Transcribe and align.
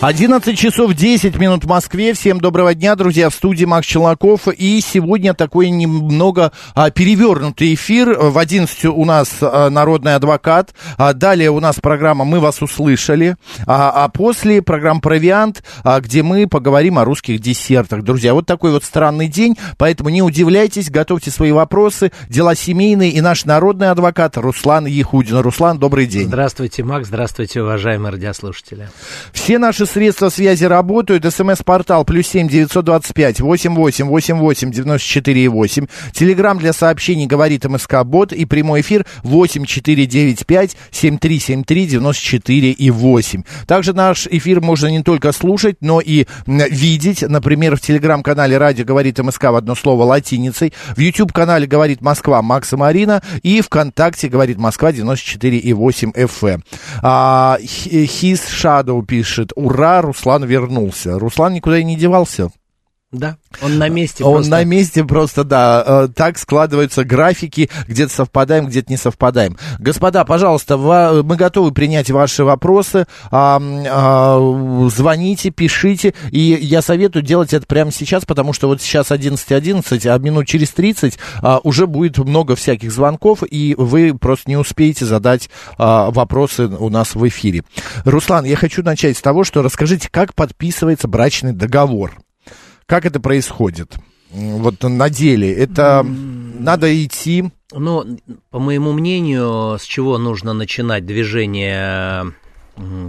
11 0.00 0.56
часов 0.56 0.94
10 0.94 1.36
минут 1.40 1.64
в 1.64 1.66
Москве. 1.66 2.14
Всем 2.14 2.40
доброго 2.40 2.72
дня, 2.72 2.94
друзья. 2.94 3.30
В 3.30 3.34
студии 3.34 3.64
Макс 3.64 3.84
Челноков. 3.84 4.46
И 4.46 4.80
сегодня 4.80 5.34
такой 5.34 5.70
немного 5.70 6.52
а, 6.76 6.92
перевернутый 6.92 7.74
эфир. 7.74 8.16
В 8.16 8.38
11 8.38 8.84
у 8.84 9.04
нас 9.04 9.38
а, 9.40 9.68
народный 9.68 10.14
адвокат. 10.14 10.72
А, 10.98 11.14
далее 11.14 11.50
у 11.50 11.58
нас 11.58 11.80
программа 11.80 12.24
«Мы 12.24 12.38
вас 12.38 12.62
услышали». 12.62 13.34
А, 13.66 14.04
а 14.04 14.08
после 14.08 14.62
программа 14.62 15.00
«Провиант», 15.00 15.64
а, 15.82 16.00
где 16.00 16.22
мы 16.22 16.46
поговорим 16.46 16.96
о 17.00 17.04
русских 17.04 17.40
десертах. 17.40 18.04
Друзья, 18.04 18.34
вот 18.34 18.46
такой 18.46 18.70
вот 18.70 18.84
странный 18.84 19.26
день. 19.26 19.58
Поэтому 19.78 20.10
не 20.10 20.22
удивляйтесь, 20.22 20.90
готовьте 20.90 21.32
свои 21.32 21.50
вопросы. 21.50 22.12
Дела 22.28 22.54
семейные. 22.54 23.10
И 23.10 23.20
наш 23.20 23.44
народный 23.46 23.90
адвокат 23.90 24.36
Руслан 24.36 24.86
Ехудин. 24.86 25.38
Руслан, 25.38 25.76
добрый 25.76 26.06
день. 26.06 26.28
Здравствуйте, 26.28 26.84
Макс. 26.84 27.08
Здравствуйте, 27.08 27.62
уважаемые 27.62 28.12
радиослушатели. 28.12 28.90
Все 29.32 29.58
наши 29.58 29.87
средства 29.88 30.28
связи 30.28 30.64
работают. 30.64 31.24
СМС-портал 31.24 32.04
плюс 32.04 32.28
семь 32.28 32.48
девятьсот 32.48 32.84
двадцать 32.84 33.14
пять 33.14 33.40
восемь 33.40 33.74
восемь 33.74 34.06
восемь 34.06 34.36
восемь 34.36 34.70
девяносто 34.70 35.08
четыре 35.08 35.48
восемь. 35.48 35.86
Телеграмм 36.12 36.58
для 36.58 36.72
сообщений 36.72 37.26
говорит 37.26 37.64
МСК 37.64 38.04
Бот 38.04 38.32
и 38.32 38.44
прямой 38.44 38.82
эфир 38.82 39.06
восемь 39.22 39.64
четыре 39.64 40.06
девять 40.06 40.46
пять 40.46 40.76
семь 40.92 41.18
три 41.18 41.40
семь 41.40 41.64
три 41.64 41.86
девяносто 41.86 42.22
четыре 42.22 42.70
и 42.70 42.90
восемь. 42.90 43.42
Также 43.66 43.94
наш 43.94 44.26
эфир 44.26 44.60
можно 44.60 44.86
не 44.88 45.02
только 45.02 45.32
слушать, 45.32 45.78
но 45.80 46.00
и 46.00 46.26
видеть. 46.46 47.22
Например, 47.22 47.76
в 47.76 47.80
телеграм-канале 47.80 48.58
Радио 48.58 48.84
говорит 48.84 49.18
МСК 49.18 49.44
в 49.44 49.56
одно 49.56 49.74
слово 49.74 50.04
латиницей. 50.04 50.72
В 50.94 51.00
YouTube 51.00 51.32
канале 51.32 51.66
говорит 51.66 52.02
Москва 52.02 52.42
Макса 52.42 52.76
Марина 52.76 53.22
и 53.42 53.60
ВКонтакте 53.62 54.28
говорит 54.28 54.58
Москва 54.58 54.92
94 54.92 55.56
и 55.56 55.72
8 55.72 56.10
FM. 56.10 56.62
А, 57.02 57.56
His 57.60 58.40
Shadow 58.48 59.04
пишет. 59.04 59.52
Ура! 59.56 59.77
Ура, 59.78 60.02
Руслан 60.02 60.44
вернулся. 60.44 61.18
Руслан 61.18 61.54
никуда 61.54 61.78
и 61.78 61.84
не 61.84 61.96
девался. 61.96 62.50
Да, 63.10 63.38
он 63.62 63.78
на 63.78 63.88
месте 63.88 64.22
Он 64.22 64.34
просто. 64.34 64.50
на 64.50 64.64
месте 64.64 65.02
просто, 65.02 65.42
да. 65.42 65.82
Э, 65.86 66.08
так 66.14 66.36
складываются 66.36 67.04
графики, 67.04 67.70
где-то 67.86 68.12
совпадаем, 68.12 68.66
где-то 68.66 68.92
не 68.92 68.98
совпадаем. 68.98 69.56
Господа, 69.78 70.26
пожалуйста, 70.26 70.76
мы 70.76 71.36
готовы 71.36 71.72
принять 71.72 72.10
ваши 72.10 72.44
вопросы. 72.44 73.06
Звоните, 73.30 75.48
пишите. 75.50 76.12
И 76.30 76.58
я 76.60 76.82
советую 76.82 77.22
делать 77.22 77.54
это 77.54 77.64
прямо 77.66 77.92
сейчас, 77.92 78.26
потому 78.26 78.52
что 78.52 78.68
вот 78.68 78.82
сейчас 78.82 79.10
11.11, 79.10 79.88
.11, 79.88 80.08
а 80.08 80.18
минут 80.18 80.46
через 80.46 80.70
30 80.70 81.18
а, 81.40 81.60
уже 81.62 81.86
будет 81.86 82.18
много 82.18 82.56
всяких 82.56 82.92
звонков, 82.92 83.42
и 83.48 83.74
вы 83.76 84.16
просто 84.16 84.50
не 84.50 84.56
успеете 84.56 85.04
задать 85.04 85.48
а, 85.76 86.10
вопросы 86.10 86.66
у 86.66 86.88
нас 86.90 87.14
в 87.14 87.28
эфире. 87.28 87.62
Руслан, 88.04 88.44
я 88.44 88.56
хочу 88.56 88.82
начать 88.82 89.16
с 89.16 89.22
того, 89.22 89.44
что 89.44 89.62
расскажите, 89.62 90.08
как 90.10 90.34
подписывается 90.34 91.08
брачный 91.08 91.52
договор. 91.52 92.12
Как 92.88 93.04
это 93.04 93.20
происходит? 93.20 93.98
Вот 94.30 94.82
на 94.82 95.10
деле 95.10 95.52
это 95.52 96.02
надо 96.02 97.04
идти. 97.04 97.50
Ну, 97.70 98.18
по 98.48 98.58
моему 98.58 98.94
мнению, 98.94 99.76
с 99.78 99.82
чего 99.82 100.16
нужно 100.16 100.54
начинать 100.54 101.04
движение 101.04 102.32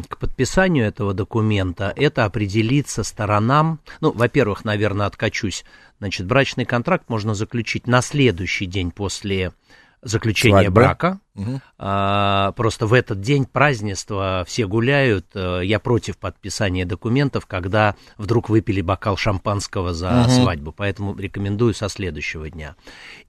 к 0.09 0.17
подписанию 0.17 0.86
этого 0.86 1.13
документа, 1.13 1.93
это 1.95 2.26
определиться 2.26 3.03
сторонам. 3.03 3.80
Ну, 4.02 4.11
во-первых, 4.11 4.65
наверное, 4.65 5.05
откачусь. 5.05 5.64
Значит, 5.99 6.27
брачный 6.27 6.65
контракт 6.65 7.08
можно 7.08 7.33
заключить 7.33 7.87
на 7.87 8.02
следующий 8.02 8.65
день 8.65 8.92
после 8.92 9.53
заключения 10.02 10.64
Свадьба. 10.64 10.71
брака. 10.71 11.20
Угу. 11.36 11.61
А, 11.77 12.52
просто 12.54 12.87
в 12.87 12.93
этот 12.93 13.21
день 13.21 13.45
празднества 13.45 14.43
все 14.48 14.67
гуляют. 14.67 15.27
Э, 15.33 15.61
я 15.64 15.80
против 15.80 16.17
подписания 16.17 16.86
документов, 16.86 17.45
когда 17.45 17.95
вдруг 18.17 18.49
выпили 18.49 18.82
бокал 18.82 19.17
шампанского 19.17 19.93
за 19.93 20.21
угу. 20.21 20.30
свадьбу. 20.30 20.71
Поэтому 20.71 21.15
рекомендую 21.17 21.73
со 21.73 21.89
следующего 21.89 22.49
дня. 22.49 22.76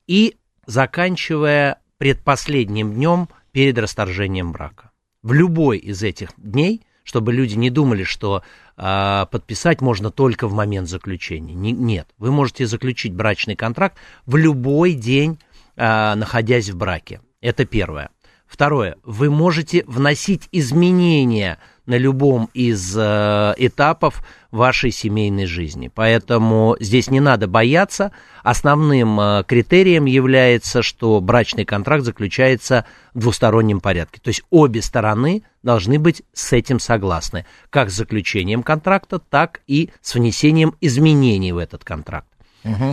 И 0.07 0.37
заканчивая 0.67 1.79
предпоследним 1.99 2.95
днем 2.95 3.29
перед 3.53 3.79
расторжением 3.79 4.53
брака. 4.53 4.91
В 5.23 5.33
любой 5.33 5.79
из 5.79 6.03
этих 6.03 6.31
дней, 6.37 6.83
чтобы 7.03 7.33
люди 7.33 7.55
не 7.57 7.71
думали, 7.71 8.05
что 8.05 8.43
э, 8.77 9.27
подписать 9.31 9.81
можно 9.81 10.11
только 10.11 10.47
в 10.47 10.55
момент 10.55 10.89
заключения. 10.89 11.55
Не, 11.55 11.73
нет, 11.73 12.09
вы 12.17 12.31
можете 12.31 12.67
заключить 12.67 13.13
брачный 13.13 13.57
контракт 13.57 13.99
в 14.25 14.37
любой 14.37 14.95
день 14.95 15.39
а, 15.43 15.50
находясь 15.77 16.71
в 16.71 16.77
браке. 16.77 17.21
Это 17.41 17.65
первое. 17.65 18.11
Второе. 18.51 18.97
Вы 19.05 19.31
можете 19.31 19.85
вносить 19.87 20.49
изменения 20.51 21.59
на 21.87 21.97
любом 21.97 22.51
из 22.53 22.97
э, 22.97 23.55
этапов 23.57 24.25
вашей 24.51 24.91
семейной 24.91 25.47
жизни. 25.47 25.91
Поэтому 25.93 26.77
здесь 26.81 27.11
не 27.11 27.21
надо 27.21 27.47
бояться. 27.47 28.11
Основным 28.43 29.21
э, 29.21 29.45
критерием 29.47 30.05
является, 30.05 30.83
что 30.83 31.21
брачный 31.21 31.65
контракт 31.65 32.05
заключается 32.05 32.87
в 33.15 33.21
двустороннем 33.21 33.81
порядке. 33.81 34.21
То 34.21 34.29
есть 34.29 34.43
обе 34.51 34.83
стороны 34.83 35.45
должны 35.63 36.01
быть 36.01 36.23
с 36.33 36.53
этим 36.53 36.81
согласны. 36.81 37.47
Как 37.71 37.91
с 37.91 37.95
заключением 37.95 38.65
контракта, 38.65 39.21
так 39.21 39.61
и 39.69 39.91
с 40.01 40.15
внесением 40.17 40.75
изменений 40.81 41.53
в 41.53 41.59
этот 41.59 41.85
контракт. 41.85 42.30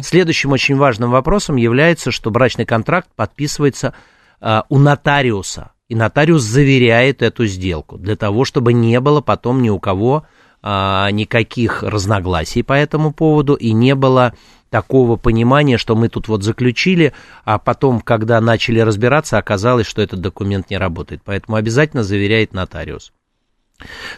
Следующим 0.02 0.52
очень 0.52 0.76
важным 0.76 1.12
вопросом 1.12 1.56
является, 1.56 2.12
что 2.12 2.32
брачный 2.32 2.66
контракт 2.66 3.10
подписывается 3.16 3.94
э, 4.40 4.62
у 4.70 4.80
нотариуса, 4.80 5.72
и 5.90 5.96
нотариус 5.96 6.42
заверяет 6.42 7.22
эту 7.22 7.46
сделку 7.46 7.98
для 7.98 8.16
того, 8.16 8.46
чтобы 8.46 8.74
не 8.74 9.00
было 9.00 9.22
потом 9.22 9.62
ни 9.62 9.70
у 9.70 9.80
кого 9.80 10.26
э, 10.64 10.68
никаких 11.12 11.84
разногласий 11.84 12.64
по 12.64 12.74
этому 12.74 13.12
поводу 13.12 13.56
и 13.56 13.72
не 13.74 13.96
было 13.96 14.34
такого 14.70 15.16
понимания, 15.16 15.78
что 15.78 15.96
мы 15.96 16.10
тут 16.10 16.28
вот 16.28 16.44
заключили, 16.44 17.14
а 17.46 17.58
потом, 17.58 18.02
когда 18.02 18.40
начали 18.42 18.80
разбираться, 18.80 19.38
оказалось, 19.38 19.88
что 19.88 20.02
этот 20.02 20.22
документ 20.22 20.70
не 20.70 20.78
работает. 20.78 21.22
Поэтому 21.24 21.58
обязательно 21.58 22.04
заверяет 22.04 22.54
нотариус. 22.54 23.14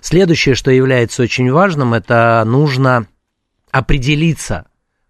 Следующее, 0.02 0.56
что 0.56 0.72
является 0.72 1.22
очень 1.22 1.52
важным, 1.52 1.94
это 1.94 2.44
нужно 2.46 3.08
определиться 3.72 4.66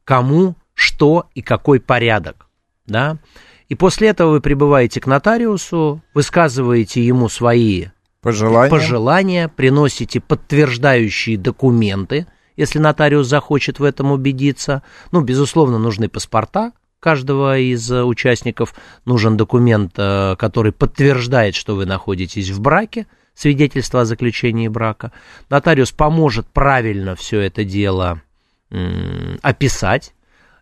кому, 0.09 0.55
что 0.73 1.27
и 1.35 1.43
какой 1.43 1.79
порядок, 1.79 2.47
да. 2.87 3.19
И 3.67 3.75
после 3.75 4.07
этого 4.07 4.31
вы 4.31 4.41
прибываете 4.41 4.99
к 4.99 5.05
нотариусу, 5.05 6.01
высказываете 6.15 7.05
ему 7.05 7.29
свои 7.29 7.89
пожелания, 8.19 8.71
пожелания 8.71 9.47
приносите 9.49 10.19
подтверждающие 10.19 11.37
документы, 11.37 12.25
если 12.57 12.79
нотариус 12.79 13.27
захочет 13.27 13.77
в 13.77 13.83
этом 13.83 14.11
убедиться. 14.11 14.81
Ну, 15.11 15.21
безусловно, 15.21 15.77
нужны 15.77 16.09
паспорта, 16.09 16.71
каждого 16.99 17.59
из 17.59 17.91
участников 17.91 18.73
нужен 19.05 19.37
документ, 19.37 19.93
э, 19.95 20.35
который 20.39 20.71
подтверждает, 20.71 21.53
что 21.53 21.75
вы 21.75 21.85
находитесь 21.85 22.49
в 22.49 22.59
браке, 22.59 23.05
свидетельство 23.35 24.01
о 24.01 24.05
заключении 24.05 24.69
брака. 24.69 25.11
Нотариус 25.51 25.91
поможет 25.91 26.47
правильно 26.47 27.15
все 27.15 27.41
это 27.41 27.63
дело 27.63 28.23
описать. 29.41 30.13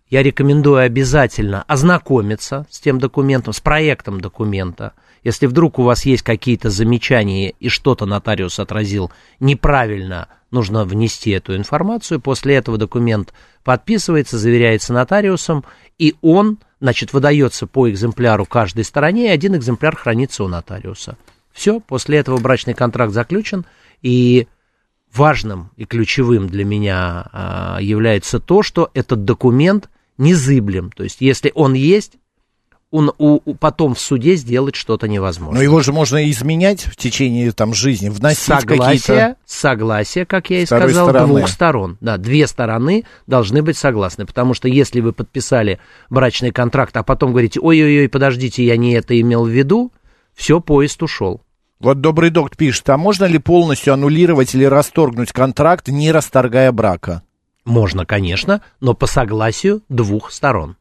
Я 0.09 0.23
рекомендую 0.23 0.77
обязательно 0.77 1.63
ознакомиться 1.63 2.65
с 2.69 2.79
тем 2.79 2.97
документом, 2.99 3.53
с 3.53 3.59
проектом 3.59 4.21
документа. 4.21 4.93
Если 5.23 5.47
вдруг 5.47 5.79
у 5.79 5.83
вас 5.83 6.05
есть 6.05 6.23
какие-то 6.23 6.69
замечания 6.69 7.49
и 7.59 7.67
что-то 7.67 8.05
нотариус 8.05 8.59
отразил 8.59 9.11
неправильно, 9.41 10.29
нужно 10.51 10.85
внести 10.85 11.31
эту 11.31 11.57
информацию. 11.57 12.21
После 12.21 12.55
этого 12.55 12.77
документ 12.77 13.33
подписывается, 13.65 14.37
заверяется 14.37 14.93
нотариусом, 14.93 15.65
и 15.97 16.15
он, 16.21 16.59
значит, 16.79 17.11
выдается 17.11 17.67
по 17.67 17.89
экземпляру 17.89 18.45
каждой 18.45 18.85
стороне, 18.85 19.25
и 19.25 19.31
один 19.31 19.57
экземпляр 19.57 19.97
хранится 19.97 20.45
у 20.45 20.47
нотариуса. 20.47 21.17
Все, 21.51 21.81
после 21.81 22.19
этого 22.19 22.37
брачный 22.37 22.75
контракт 22.75 23.11
заключен, 23.11 23.65
и 24.01 24.47
важным 25.13 25.71
и 25.77 25.85
ключевым 25.85 26.47
для 26.47 26.65
меня 26.65 27.27
а, 27.31 27.77
является 27.81 28.39
то, 28.39 28.63
что 28.63 28.89
этот 28.93 29.25
документ 29.25 29.89
незыблем. 30.17 30.91
То 30.91 31.03
есть, 31.03 31.21
если 31.21 31.51
он 31.55 31.73
есть, 31.73 32.17
он, 32.89 33.11
у, 33.17 33.41
у, 33.43 33.53
потом 33.55 33.95
в 33.95 33.99
суде 33.99 34.35
сделать 34.35 34.75
что-то 34.75 35.07
невозможно. 35.07 35.55
Но 35.55 35.61
его 35.61 35.81
же 35.81 35.91
можно 35.91 36.29
изменять 36.29 36.85
в 36.85 36.95
течение 36.95 37.51
там, 37.51 37.73
жизни, 37.73 38.07
вносить 38.09 38.43
согласие, 38.43 38.99
какие-то... 38.99 39.35
Согласие, 39.45 40.25
как 40.25 40.49
я 40.49 40.61
и 40.61 40.65
Второй 40.65 40.89
сказал, 40.89 41.09
стороны. 41.09 41.33
двух 41.33 41.49
сторон. 41.49 41.97
Да, 41.99 42.17
две 42.17 42.47
стороны 42.47 43.03
должны 43.25 43.61
быть 43.61 43.77
согласны, 43.77 44.25
потому 44.25 44.53
что 44.53 44.69
если 44.69 45.01
вы 45.01 45.11
подписали 45.11 45.79
брачный 46.09 46.51
контракт, 46.51 46.95
а 46.95 47.03
потом 47.03 47.31
говорите, 47.31 47.59
ой-ой-ой, 47.59 48.07
подождите, 48.07 48.65
я 48.65 48.77
не 48.77 48.93
это 48.93 49.19
имел 49.19 49.45
в 49.45 49.49
виду, 49.49 49.91
все, 50.33 50.61
поезд 50.61 51.03
ушел. 51.03 51.41
Вот 51.79 52.01
добрый 52.01 52.31
докт 52.31 52.57
пишет, 52.57 52.89
а 52.89 52.97
можно 52.97 53.25
ли 53.25 53.37
полностью 53.37 53.93
аннулировать 53.93 54.55
или 54.55 54.63
расторгнуть 54.63 55.31
контракт, 55.31 55.87
не 55.87 56.11
расторгая 56.11 56.71
брака? 56.71 57.21
Можно, 57.65 58.05
конечно, 58.05 58.61
но 58.79 58.93
по 58.93 59.05
согласию 59.05 59.83
двух 59.89 60.31
сторон. 60.31 60.77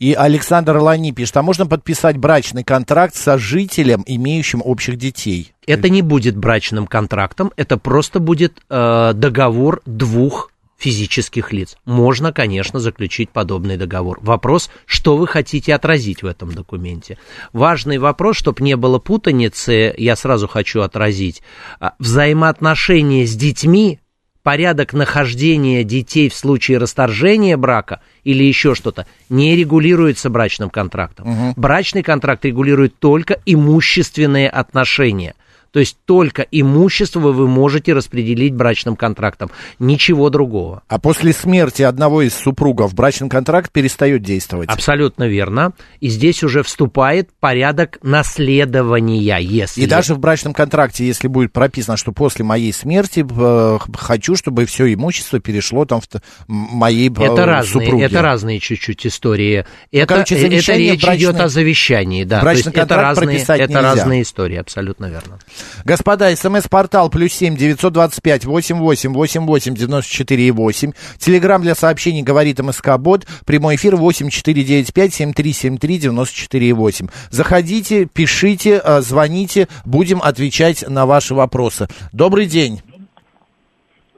И 0.00 0.14
Александр 0.14 0.78
Лани 0.78 1.12
пишет, 1.12 1.36
а 1.36 1.42
можно 1.42 1.66
подписать 1.66 2.16
брачный 2.16 2.64
контракт 2.64 3.14
с 3.14 3.20
сожителем, 3.20 4.02
имеющим 4.04 4.60
общих 4.64 4.96
детей? 4.96 5.52
Это 5.64 5.88
не 5.88 6.02
будет 6.02 6.36
брачным 6.36 6.88
контрактом, 6.88 7.52
это 7.56 7.76
просто 7.76 8.18
будет 8.18 8.58
э, 8.68 9.12
договор 9.14 9.80
двух 9.86 10.51
физических 10.82 11.52
лиц. 11.52 11.76
Можно, 11.84 12.32
конечно, 12.32 12.80
заключить 12.80 13.30
подобный 13.30 13.76
договор. 13.76 14.18
Вопрос, 14.20 14.68
что 14.84 15.16
вы 15.16 15.28
хотите 15.28 15.74
отразить 15.74 16.22
в 16.22 16.26
этом 16.26 16.52
документе. 16.52 17.18
Важный 17.52 17.98
вопрос, 17.98 18.36
чтобы 18.36 18.62
не 18.64 18.76
было 18.76 18.98
путаницы, 18.98 19.94
я 19.96 20.16
сразу 20.16 20.48
хочу 20.48 20.80
отразить. 20.80 21.42
А, 21.78 21.94
Взаимоотношения 21.98 23.26
с 23.26 23.36
детьми 23.36 24.00
порядок 24.42 24.92
нахождения 24.92 25.84
детей 25.84 26.28
в 26.28 26.34
случае 26.34 26.78
расторжения 26.78 27.56
брака 27.56 28.00
или 28.24 28.42
еще 28.42 28.74
что-то 28.74 29.06
не 29.28 29.54
регулируется 29.54 30.30
брачным 30.30 30.68
контрактом. 30.68 31.54
Брачный 31.56 32.02
контракт 32.02 32.44
регулирует 32.44 32.98
только 32.98 33.38
имущественные 33.46 34.48
отношения. 34.50 35.34
То 35.72 35.80
есть 35.80 35.96
только 36.04 36.42
имущество 36.50 37.32
вы 37.32 37.48
можете 37.48 37.94
распределить 37.94 38.54
брачным 38.54 38.94
контрактом, 38.94 39.50
ничего 39.78 40.28
другого. 40.28 40.82
А 40.86 40.98
после 40.98 41.32
смерти 41.32 41.82
одного 41.82 42.22
из 42.22 42.34
супругов 42.34 42.94
брачный 42.94 43.30
контракт 43.30 43.72
перестает 43.72 44.22
действовать? 44.22 44.68
Абсолютно 44.68 45.26
верно. 45.26 45.72
И 46.00 46.08
здесь 46.08 46.44
уже 46.44 46.62
вступает 46.62 47.30
порядок 47.40 47.98
наследования, 48.02 49.38
если... 49.40 49.80
И 49.80 49.86
даже 49.86 50.14
в 50.14 50.18
брачном 50.18 50.52
контракте, 50.52 51.06
если 51.06 51.26
будет 51.28 51.52
прописано, 51.52 51.96
что 51.96 52.12
после 52.12 52.44
моей 52.44 52.72
смерти 52.72 53.24
э, 53.28 53.78
хочу, 53.96 54.36
чтобы 54.36 54.66
все 54.66 54.92
имущество 54.92 55.40
перешло 55.40 55.86
там 55.86 56.00
в 56.00 56.06
моей 56.48 57.08
э, 57.08 57.12
Это 57.12 57.46
разные, 57.46 57.86
супруге. 57.86 58.04
это 58.04 58.20
разные 58.20 58.60
чуть-чуть 58.60 59.06
истории. 59.06 59.64
Это, 59.90 60.06
короче, 60.06 60.34
э, 60.34 60.46
это 60.46 60.48
речь 60.74 61.02
брачный- 61.02 61.16
идет 61.16 61.40
о 61.40 61.48
завещании, 61.48 62.24
да. 62.24 62.42
брачный 62.42 62.58
есть 62.58 62.66
это 62.68 62.80
контракт 62.80 63.02
разные, 63.02 63.26
прописать 63.26 63.60
это 63.60 63.72
нельзя. 63.72 63.82
разные 63.82 64.22
истории, 64.22 64.56
абсолютно 64.56 65.06
верно. 65.06 65.38
Господа, 65.84 66.34
смс-портал 66.34 67.10
плюс 67.10 67.32
семь 67.32 67.56
девятьсот 67.56 67.92
двадцать 67.92 68.22
пять 68.22 68.44
восемь 68.44 68.76
восемь 68.76 69.12
восемь 69.12 69.46
восемь 69.46 69.74
девяносто 69.74 70.10
четыре 70.10 70.48
и 70.48 70.50
восемь. 70.50 70.92
Телеграмм 71.18 71.62
для 71.62 71.74
сообщений 71.74 72.22
говорит 72.22 72.58
МСК 72.60 72.98
Бот. 72.98 73.26
Прямой 73.46 73.76
эфир 73.76 73.96
восемь 73.96 74.28
четыре 74.28 74.64
девять 74.64 74.92
пять 74.92 75.14
семь 75.14 75.32
три 75.32 75.52
семь 75.52 75.78
три 75.78 75.98
девяносто 75.98 76.36
четыре 76.36 76.68
и 76.68 76.72
восемь. 76.72 77.08
Заходите, 77.30 78.06
пишите, 78.06 78.80
э, 78.84 79.00
звоните, 79.00 79.68
будем 79.84 80.20
отвечать 80.22 80.84
на 80.88 81.06
ваши 81.06 81.34
вопросы. 81.34 81.88
Добрый 82.12 82.46
день. 82.46 82.80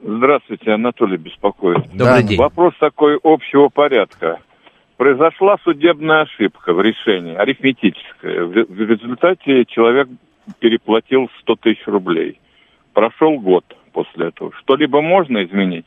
Здравствуйте, 0.07 0.71
Анатолий 0.71 1.17
беспокоит. 1.17 1.87
Добрый 1.93 2.21
Да. 2.21 2.23
день. 2.23 2.37
Вопрос 2.37 2.73
такой 2.79 3.19
общего 3.23 3.69
порядка. 3.69 4.39
Произошла 4.97 5.57
судебная 5.63 6.21
ошибка 6.21 6.73
в 6.73 6.79
решении, 6.79 7.35
арифметическая. 7.35 8.45
В 8.45 8.79
результате 8.81 9.65
человек 9.65 10.07
переплатил 10.59 11.29
100 11.41 11.55
тысяч 11.55 11.85
рублей. 11.87 12.39
Прошел 12.93 13.39
год 13.39 13.65
после 13.91 14.27
этого. 14.27 14.51
Что-либо 14.59 15.01
можно 15.01 15.43
изменить? 15.43 15.85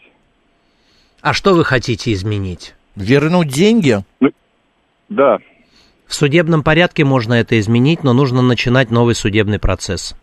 А 1.20 1.32
что 1.32 1.55
вы 1.55 1.64
хотите 1.64 2.12
изменить? 2.12 2.75
Вернуть 2.96 3.49
деньги? 3.49 3.99
Да. 5.08 5.38
В 6.06 6.14
судебном 6.14 6.62
порядке 6.62 7.05
можно 7.05 7.34
это 7.34 7.58
изменить, 7.58 8.02
но 8.02 8.12
нужно 8.12 8.43
начинать 8.43 8.90
новый 8.90 9.14
судебный 9.14 9.58
процесс. 9.58 10.16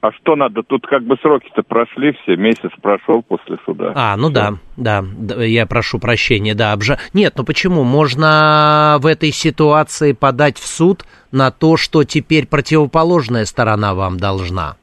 А 0.00 0.12
что 0.12 0.36
надо? 0.36 0.62
Тут 0.62 0.86
как 0.86 1.02
бы 1.02 1.16
сроки-то 1.20 1.62
прошли 1.62 2.12
все, 2.12 2.36
месяц 2.36 2.70
прошел 2.80 3.22
после 3.22 3.56
суда. 3.64 3.92
А, 3.94 4.16
ну 4.16 4.30
да, 4.30 4.54
да, 4.76 5.02
да, 5.02 5.42
я 5.42 5.66
прошу 5.66 5.98
прощения, 5.98 6.54
да, 6.54 6.72
обжа... 6.72 6.98
Нет, 7.14 7.34
ну 7.36 7.44
почему? 7.44 7.82
Можно 7.82 8.98
в 9.00 9.06
этой 9.06 9.32
ситуации 9.32 10.12
подать 10.12 10.58
в 10.58 10.66
суд 10.66 11.04
на 11.32 11.50
то, 11.50 11.76
что 11.76 12.04
теперь 12.04 12.46
противоположная 12.46 13.46
сторона 13.46 13.94
вам 13.94 14.18
должна. 14.18 14.76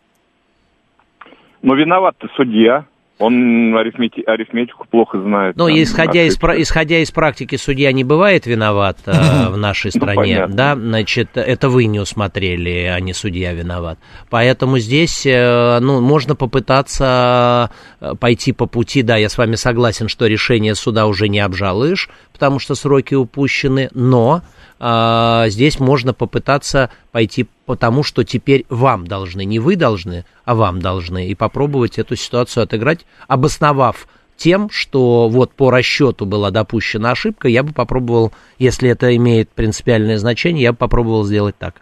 Но 1.62 1.76
виноват-то 1.76 2.28
судья. 2.36 2.86
Он 3.24 3.76
арифмети- 3.78 4.24
арифметику 4.26 4.86
плохо 4.90 5.22
знает. 5.22 5.56
Там 5.56 5.68
исходя 5.70 6.24
из, 6.24 6.38
пра- 6.38 6.62
исходя 6.62 7.00
из 7.00 7.12
практики, 7.12 7.56
судья 7.56 7.92
не 7.92 8.04
бывает 8.04 8.46
виноват 8.46 8.98
э, 9.06 9.50
в 9.50 9.58
нашей 9.58 9.92
Ну, 9.94 10.02
стране, 10.02 10.16
понятно. 10.16 10.56
да, 10.56 10.76
значит, 10.76 11.30
это 11.36 11.70
вы 11.70 11.86
не 11.86 12.00
усмотрели, 12.00 12.92
а 12.94 13.00
не 13.00 13.14
судья 13.14 13.54
виноват. 13.54 13.98
Поэтому 14.30 14.78
здесь, 14.80 15.26
э, 15.26 15.80
ну, 15.80 16.02
можно 16.02 16.36
попытаться 16.36 17.72
э, 18.02 18.14
пойти 18.20 18.52
по 18.52 18.66
пути, 18.66 19.02
да, 19.02 19.16
я 19.18 19.30
с 19.30 19.38
вами 19.38 19.56
согласен, 19.56 20.08
что 20.10 20.28
решение 20.28 20.76
суда 20.76 21.08
уже 21.08 21.30
не 21.30 21.40
обжалуешь, 21.40 22.10
потому 22.34 22.60
что 22.60 22.76
сроки 22.76 23.16
упущены, 23.16 23.90
но 23.94 24.42
а, 24.86 25.48
здесь 25.48 25.80
можно 25.80 26.14
попытаться 26.14 26.90
пойти 27.14 27.48
потому, 27.66 28.04
что 28.04 28.26
теперь 28.26 28.66
вам 28.68 29.08
должны, 29.08 29.46
не 29.46 29.58
вы 29.58 29.78
должны, 29.78 30.26
а 30.44 30.56
вам 30.56 30.82
должны, 30.82 31.28
и 31.30 31.36
попробовать 31.36 31.98
эту 31.98 32.18
ситуацию 32.18 32.66
отыграть, 32.66 33.06
обосновав 33.30 34.10
тем, 34.36 34.70
что 34.70 35.30
вот 35.30 35.54
по 35.54 35.72
расчету 35.72 36.26
была 36.26 36.52
допущена 36.52 37.12
ошибка, 37.12 37.48
я 37.48 37.64
бы 37.64 37.72
попробовал, 37.72 38.34
если 38.60 38.90
это 38.90 39.16
имеет 39.16 39.50
принципиальное 39.52 40.18
значение, 40.18 40.64
я 40.64 40.74
бы 40.74 40.80
попробовал 40.80 41.24
сделать 41.24 41.58
так. 41.58 41.76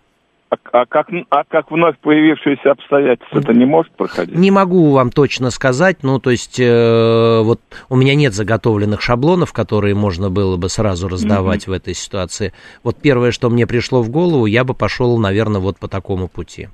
А, 0.51 0.57
а 0.73 0.85
как, 0.85 1.07
а 1.29 1.43
как 1.45 1.71
вновь 1.71 1.97
появившиеся 1.99 2.71
обстоятельства 2.71 3.39
это 3.39 3.53
не 3.53 3.63
может 3.63 3.93
проходить? 3.93 4.35
Не 4.35 4.51
могу 4.51 4.91
вам 4.91 5.09
точно 5.09 5.49
сказать, 5.49 5.99
ну, 6.03 6.19
то 6.19 6.29
есть, 6.29 6.59
э, 6.59 7.41
вот 7.41 7.61
у 7.87 7.95
меня 7.95 8.15
нет 8.15 8.33
заготовленных 8.33 9.01
шаблонов, 9.01 9.53
которые 9.53 9.95
можно 9.95 10.29
было 10.29 10.57
бы 10.57 10.67
сразу 10.67 11.07
раздавать 11.07 11.67
в 11.67 11.71
этой 11.71 11.93
ситуации. 11.93 12.51
Вот 12.83 12.97
первое, 13.01 13.31
что 13.31 13.49
мне 13.49 13.65
пришло 13.65 14.01
в 14.01 14.09
голову, 14.09 14.45
я 14.45 14.65
бы 14.65 14.73
пошел, 14.73 15.17
наверное, 15.17 15.61
вот 15.61 15.79
по 15.79 15.87
такому 15.87 16.27
пути. 16.27 16.67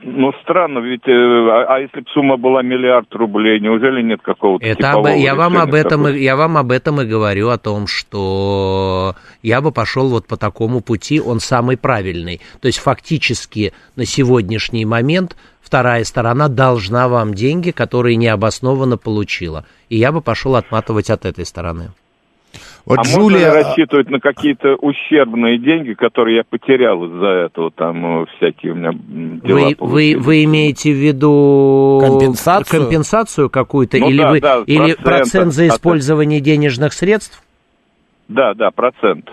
Ну, 0.00 0.32
странно, 0.42 0.80
ведь, 0.80 1.08
э, 1.08 1.12
а, 1.12 1.74
а 1.76 1.80
если 1.80 2.00
бы 2.00 2.06
сумма 2.12 2.36
была 2.36 2.62
миллиард 2.62 3.12
рублей, 3.14 3.58
неужели 3.60 4.02
нет 4.02 4.20
какого-то 4.22 4.64
Это 4.64 4.92
об- 4.92 5.06
я 5.06 5.34
вам 5.34 5.56
об 5.56 5.72
этом 5.72 6.02
такого? 6.02 6.14
и, 6.14 6.22
я 6.22 6.36
вам 6.36 6.58
об 6.58 6.70
этом 6.70 7.00
и 7.00 7.06
говорю 7.06 7.48
о 7.48 7.56
том, 7.58 7.86
что 7.86 9.14
я 9.42 9.60
бы 9.60 9.72
пошел 9.72 10.08
вот 10.08 10.26
по 10.26 10.36
такому 10.36 10.82
пути, 10.82 11.20
он 11.20 11.40
самый 11.40 11.76
правильный. 11.78 12.40
То 12.60 12.66
есть 12.66 12.78
фактически 12.78 13.72
на 13.96 14.04
сегодняшний 14.04 14.84
момент 14.84 15.34
вторая 15.62 16.04
сторона 16.04 16.48
должна 16.48 17.08
вам 17.08 17.32
деньги, 17.34 17.70
которые 17.70 18.16
необоснованно 18.16 18.98
получила, 18.98 19.64
и 19.88 19.96
я 19.96 20.12
бы 20.12 20.20
пошел 20.20 20.56
отматывать 20.56 21.10
от 21.10 21.24
этой 21.24 21.46
стороны. 21.46 21.90
Вот 22.86 22.98
а 22.98 23.02
можно 23.02 23.18
Джулия... 23.20 23.52
ли 23.52 23.62
рассчитывать 23.64 24.08
на 24.10 24.20
какие-то 24.20 24.76
ущербные 24.76 25.58
деньги, 25.58 25.94
которые 25.94 26.36
я 26.36 26.44
потерял 26.48 27.04
из-за 27.04 27.26
этого, 27.46 27.72
там 27.72 28.22
э, 28.22 28.26
всякие 28.36 28.72
у 28.72 28.74
меня 28.76 28.92
дела 28.92 29.58
Вы, 29.58 29.64
вы, 29.64 29.74
получились? 29.76 30.24
вы 30.24 30.44
имеете 30.44 30.92
в 30.92 30.96
виду 30.96 31.98
Компенсацию? 32.00 32.80
компенсацию 32.82 33.50
какую-то 33.50 33.98
Ну 33.98 34.08
или 34.08 34.22
да, 34.22 34.30
вы 34.30 34.40
да, 34.40 34.62
или 34.64 34.92
процент 34.94 35.02
процент 35.02 35.52
за 35.52 35.64
от- 35.64 35.70
использование 35.72 36.40
денежных 36.40 36.92
средств? 36.92 37.42
Да, 38.28 38.54
да, 38.54 38.70
процент. 38.70 39.28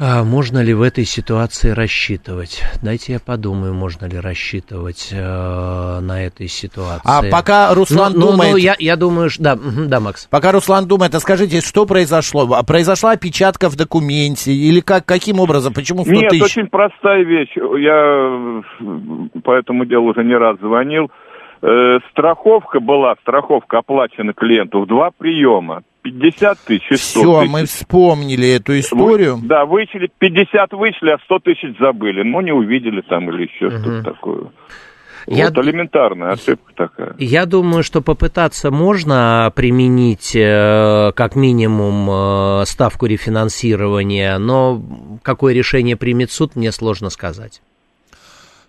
А 0.00 0.22
можно 0.22 0.62
ли 0.62 0.72
в 0.74 0.82
этой 0.82 1.04
ситуации 1.04 1.70
рассчитывать? 1.70 2.62
Дайте 2.84 3.14
я 3.14 3.18
подумаю, 3.18 3.74
можно 3.74 4.06
ли 4.06 4.16
рассчитывать 4.20 5.12
э, 5.12 5.18
на 5.18 6.22
этой 6.24 6.46
ситуации. 6.46 7.02
А 7.04 7.22
пока 7.28 7.74
Руслан 7.74 8.12
ну, 8.12 8.20
ну, 8.20 8.26
думает... 8.32 8.52
ну, 8.52 8.56
я, 8.58 8.76
я 8.78 8.94
думаю, 8.94 9.28
что... 9.28 9.42
Да, 9.42 9.56
да, 9.56 9.98
Макс. 9.98 10.28
Пока 10.28 10.52
Руслан 10.52 10.86
думает, 10.86 11.16
а 11.16 11.18
скажите, 11.18 11.60
что 11.60 11.84
произошло? 11.84 12.46
А 12.54 12.62
Произошла 12.64 13.12
опечатка 13.12 13.68
в 13.68 13.74
документе? 13.74 14.52
Или 14.52 14.78
как, 14.78 15.04
каким 15.04 15.40
образом? 15.40 15.74
Почему 15.74 16.04
100 16.04 16.12
Нет, 16.12 16.28
тысяч? 16.30 16.56
очень 16.56 16.68
простая 16.68 17.24
вещь. 17.24 17.56
Я 17.56 18.62
э, 18.80 19.40
по 19.42 19.50
этому 19.50 19.84
делу 19.84 20.12
уже 20.12 20.22
не 20.22 20.36
раз 20.36 20.60
звонил. 20.60 21.10
Э, 21.60 21.98
страховка 22.12 22.78
была, 22.78 23.16
страховка 23.22 23.78
оплачена 23.78 24.32
клиенту 24.32 24.82
в 24.82 24.86
два 24.86 25.10
приема. 25.10 25.82
50 26.10 26.58
тысяч 26.66 26.90
и 26.90 26.96
100 26.96 27.20
Все, 27.20 27.40
тысяч. 27.40 27.50
мы 27.52 27.64
вспомнили 27.66 28.48
эту 28.48 28.78
историю. 28.78 29.36
Вы- 29.36 29.46
да, 29.48 29.64
вычли, 29.66 30.10
50 30.18 30.72
вышли, 30.72 31.10
а 31.10 31.18
100 31.24 31.38
тысяч 31.40 31.78
забыли. 31.78 32.22
Ну, 32.22 32.40
не 32.40 32.52
увидели 32.52 33.00
там 33.02 33.28
или 33.30 33.42
еще 33.44 33.70
что-то 33.70 34.02
такое. 34.02 34.50
Я- 35.26 35.50
Вот 35.50 35.58
элементарная 35.58 36.30
ошибка 36.32 36.72
такая. 36.74 37.14
Я 37.18 37.44
думаю, 37.44 37.82
что 37.82 38.00
попытаться 38.00 38.70
можно 38.70 39.52
применить 39.54 40.34
э, 40.34 41.12
как 41.14 41.36
минимум 41.36 42.08
э, 42.10 42.64
ставку 42.64 43.04
рефинансирования, 43.06 44.38
но 44.38 44.82
какое 45.22 45.52
решение 45.52 45.96
примет 45.96 46.30
суд, 46.30 46.56
мне 46.56 46.72
сложно 46.72 47.10
сказать. 47.10 47.60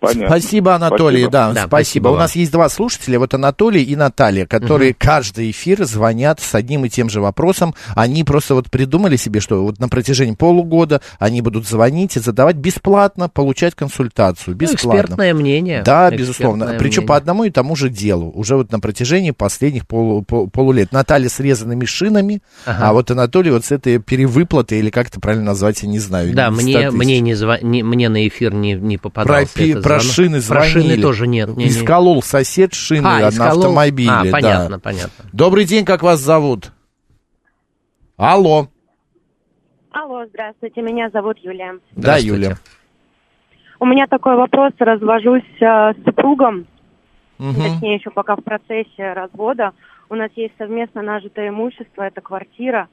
Понятно. 0.00 0.38
Спасибо, 0.38 0.74
Анатолий, 0.74 1.18
Спасибо. 1.24 1.30
да, 1.30 1.46
Да, 1.48 1.52
спасибо. 1.52 1.68
спасибо 1.68 2.08
У 2.08 2.16
нас 2.16 2.34
есть 2.36 2.52
два 2.52 2.68
слушателя, 2.70 3.18
вот 3.18 3.34
Анатолий 3.34 3.82
и 3.82 3.96
Наталья, 3.96 4.46
которые 4.46 4.94
каждый 4.94 5.50
эфир 5.50 5.84
звонят 5.84 6.40
с 6.40 6.54
одним 6.54 6.86
и 6.86 6.88
тем 6.88 7.10
же 7.10 7.20
вопросом. 7.20 7.74
Они 7.94 8.24
просто 8.24 8.54
вот 8.54 8.70
придумали 8.70 9.16
себе, 9.16 9.40
что 9.40 9.62
вот 9.62 9.78
на 9.78 9.88
протяжении 9.88 10.34
полугода 10.34 11.02
они 11.18 11.42
будут 11.42 11.68
звонить 11.68 12.16
и 12.16 12.20
задавать 12.20 12.56
бесплатно, 12.56 13.28
получать 13.28 13.74
консультацию. 13.74 14.54
Ну, 14.54 14.58
Бесплатно. 14.58 15.00
экспертное 15.00 15.34
мнение. 15.34 15.82
Да, 15.84 16.08
Экспертное 16.08 16.18
безусловно. 16.18 16.66
Причем 16.78 17.00
мнение. 17.02 17.06
по 17.08 17.16
одному 17.16 17.44
и 17.44 17.50
тому 17.50 17.76
же 17.76 17.90
делу. 17.90 18.30
Уже 18.34 18.56
вот 18.56 18.72
на 18.72 18.80
протяжении 18.80 19.32
последних 19.32 19.86
полу, 19.86 20.22
пол- 20.22 20.48
полулет. 20.48 20.92
Наталья 20.92 21.28
с 21.28 21.38
резанными 21.40 21.84
шинами, 21.84 22.40
Ага. 22.64 22.88
а 22.88 22.92
вот 22.94 23.10
Анатолий 23.10 23.50
вот 23.50 23.64
с 23.66 23.70
этой 23.72 23.98
перевыплатой, 23.98 24.78
или 24.78 24.90
как 24.90 25.08
это 25.08 25.20
правильно 25.20 25.44
назвать, 25.46 25.82
я 25.82 25.88
не 25.88 25.98
знаю. 25.98 26.34
Да, 26.34 26.48
не 26.48 26.54
100 26.60 26.62
мне, 26.62 26.90
мне, 26.90 27.20
не 27.20 27.32
зва- 27.34 27.62
не- 27.62 27.82
мне 27.82 28.08
на 28.08 28.26
эфир 28.26 28.54
не, 28.54 28.72
не 28.74 28.96
попадался 28.96 29.52
пи- 29.54 29.70
этот 29.72 29.82
про 29.94 30.00
шины 30.00 30.36
Про 30.38 30.40
звонили. 30.40 30.72
шины 30.72 31.02
тоже 31.02 31.26
нет. 31.26 31.48
не- 31.56 31.64
не. 31.64 31.70
Исколол 31.70 32.22
сосед 32.22 32.74
шины 32.74 33.06
А, 33.06 33.18
на 33.20 33.28
исколол. 33.30 33.58
автомобиле. 33.64 34.10
А, 34.10 34.24
да. 34.24 34.30
понятно, 34.30 34.78
понятно. 34.80 35.24
Добрый 35.32 35.64
день, 35.64 35.84
как 35.84 36.02
вас 36.02 36.20
зовут? 36.20 36.72
Алло. 38.16 38.68
Алло, 39.92 40.24
здравствуйте, 40.26 40.82
меня 40.82 41.10
зовут 41.10 41.38
Юлия. 41.38 41.78
Да. 41.92 42.16
Юля. 42.16 42.56
У 43.80 43.86
меня 43.86 44.06
такой 44.06 44.36
вопрос, 44.36 44.72
развожусь 44.78 45.42
э, 45.60 45.64
с 45.94 46.04
супругом, 46.04 46.66
Мгм. 47.38 47.54
точнее 47.54 47.94
еще 47.96 48.10
пока 48.10 48.36
в 48.36 48.42
процессе 48.44 49.12
развода. 49.14 49.72
У 50.10 50.14
нас 50.14 50.30
есть 50.36 50.52
совместно 50.58 51.02
нажитое 51.02 51.48
имущество, 51.48 52.02
это 52.02 52.20
квартира. 52.20 52.88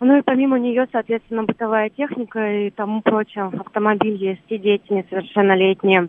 Ну 0.00 0.18
и 0.18 0.22
помимо 0.22 0.58
нее, 0.58 0.86
соответственно, 0.90 1.44
бытовая 1.44 1.88
техника 1.88 2.66
и 2.66 2.70
тому 2.70 3.00
прочее. 3.00 3.50
Автомобиль 3.58 4.16
есть 4.16 4.42
и 4.48 4.58
дети 4.58 4.92
несовершеннолетние. 4.92 6.08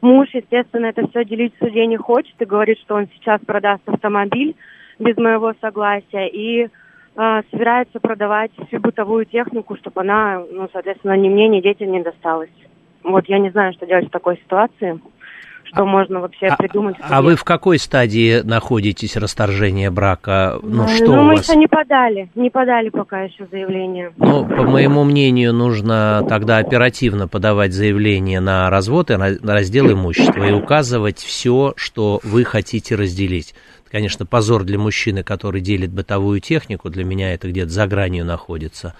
Муж, 0.00 0.28
естественно, 0.32 0.86
это 0.86 1.06
все 1.08 1.24
делить 1.24 1.54
в 1.54 1.58
суде 1.58 1.86
не 1.86 1.96
хочет 1.96 2.34
и 2.40 2.46
говорит, 2.46 2.78
что 2.80 2.94
он 2.94 3.08
сейчас 3.14 3.40
продаст 3.46 3.82
автомобиль 3.86 4.56
без 4.98 5.16
моего 5.16 5.54
согласия 5.60 6.28
и 6.28 6.64
э, 6.64 7.42
собирается 7.50 8.00
продавать 8.00 8.50
всю 8.66 8.80
бытовую 8.80 9.26
технику, 9.26 9.76
чтобы 9.76 10.00
она, 10.00 10.42
ну, 10.50 10.68
соответственно, 10.72 11.16
ни 11.16 11.28
мне, 11.28 11.48
ни 11.48 11.60
детям 11.60 11.92
не 11.92 12.02
досталась. 12.02 12.50
Вот 13.02 13.26
я 13.26 13.38
не 13.38 13.50
знаю, 13.50 13.72
что 13.74 13.86
делать 13.86 14.08
в 14.08 14.10
такой 14.10 14.36
ситуации. 14.36 15.00
Что 15.72 15.86
можно 15.86 16.20
вообще 16.20 16.46
А, 16.46 16.56
придумать. 16.56 16.96
а 17.00 17.22
вы 17.22 17.36
в 17.36 17.44
какой 17.44 17.78
стадии 17.78 18.40
находитесь 18.42 19.16
расторжения 19.16 19.90
брака? 19.90 20.58
Ну, 20.62 20.84
Э, 20.84 20.88
что 20.88 21.06
ну, 21.16 21.22
мы 21.22 21.36
вас? 21.36 21.48
еще 21.48 21.56
не 21.56 21.68
подали, 21.68 22.28
не 22.34 22.50
подали 22.50 22.88
пока 22.88 23.22
еще 23.22 23.46
заявление. 23.50 24.12
Ну, 24.16 24.44
по 24.46 24.64
моему 24.64 25.04
мнению, 25.04 25.52
нужно 25.52 26.24
тогда 26.28 26.58
оперативно 26.58 27.28
подавать 27.28 27.72
заявление 27.72 28.40
на 28.40 28.68
развод 28.70 29.10
и 29.10 29.16
на 29.16 29.36
раздел 29.42 29.92
имущества 29.92 30.44
и 30.48 30.52
указывать 30.52 31.18
все, 31.18 31.72
что 31.76 32.20
вы 32.24 32.44
хотите 32.44 32.96
разделить. 32.96 33.54
Конечно, 33.90 34.24
позор 34.24 34.62
для 34.62 34.78
мужчины, 34.78 35.22
который 35.24 35.60
делит 35.60 35.90
бытовую 35.90 36.40
технику, 36.40 36.90
для 36.90 37.04
меня 37.04 37.34
это 37.34 37.48
где-то 37.48 37.70
за 37.70 37.86
гранью 37.88 38.24
находится, 38.24 38.94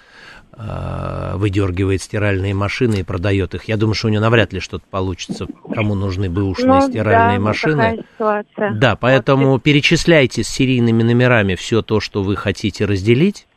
выдергивает 0.53 2.01
стиральные 2.01 2.53
машины 2.53 2.95
и 2.95 3.03
продает 3.03 3.55
их. 3.55 3.65
Я 3.65 3.77
думаю, 3.77 3.95
что 3.95 4.07
у 4.07 4.09
него 4.09 4.21
навряд 4.21 4.53
ли 4.53 4.59
что-то 4.59 4.83
получится, 4.89 5.47
кому 5.73 5.95
нужны 5.95 6.29
бэушные 6.29 6.81
Ну, 6.81 6.89
стиральные 6.89 7.37
да, 7.39 7.43
машины. 7.43 7.75
такая 7.75 7.97
ситуация. 7.97 8.71
Да, 8.73 8.95
поэтому 8.95 9.57
перечисляйте 9.59 10.43
с 10.43 10.47
серийными 10.47 11.03
номерами 11.03 11.55
все 11.55 11.81
то, 11.81 11.99
что 11.99 12.21
вы 12.21 12.35
хотите 12.35 12.85
разделить, 12.85 13.47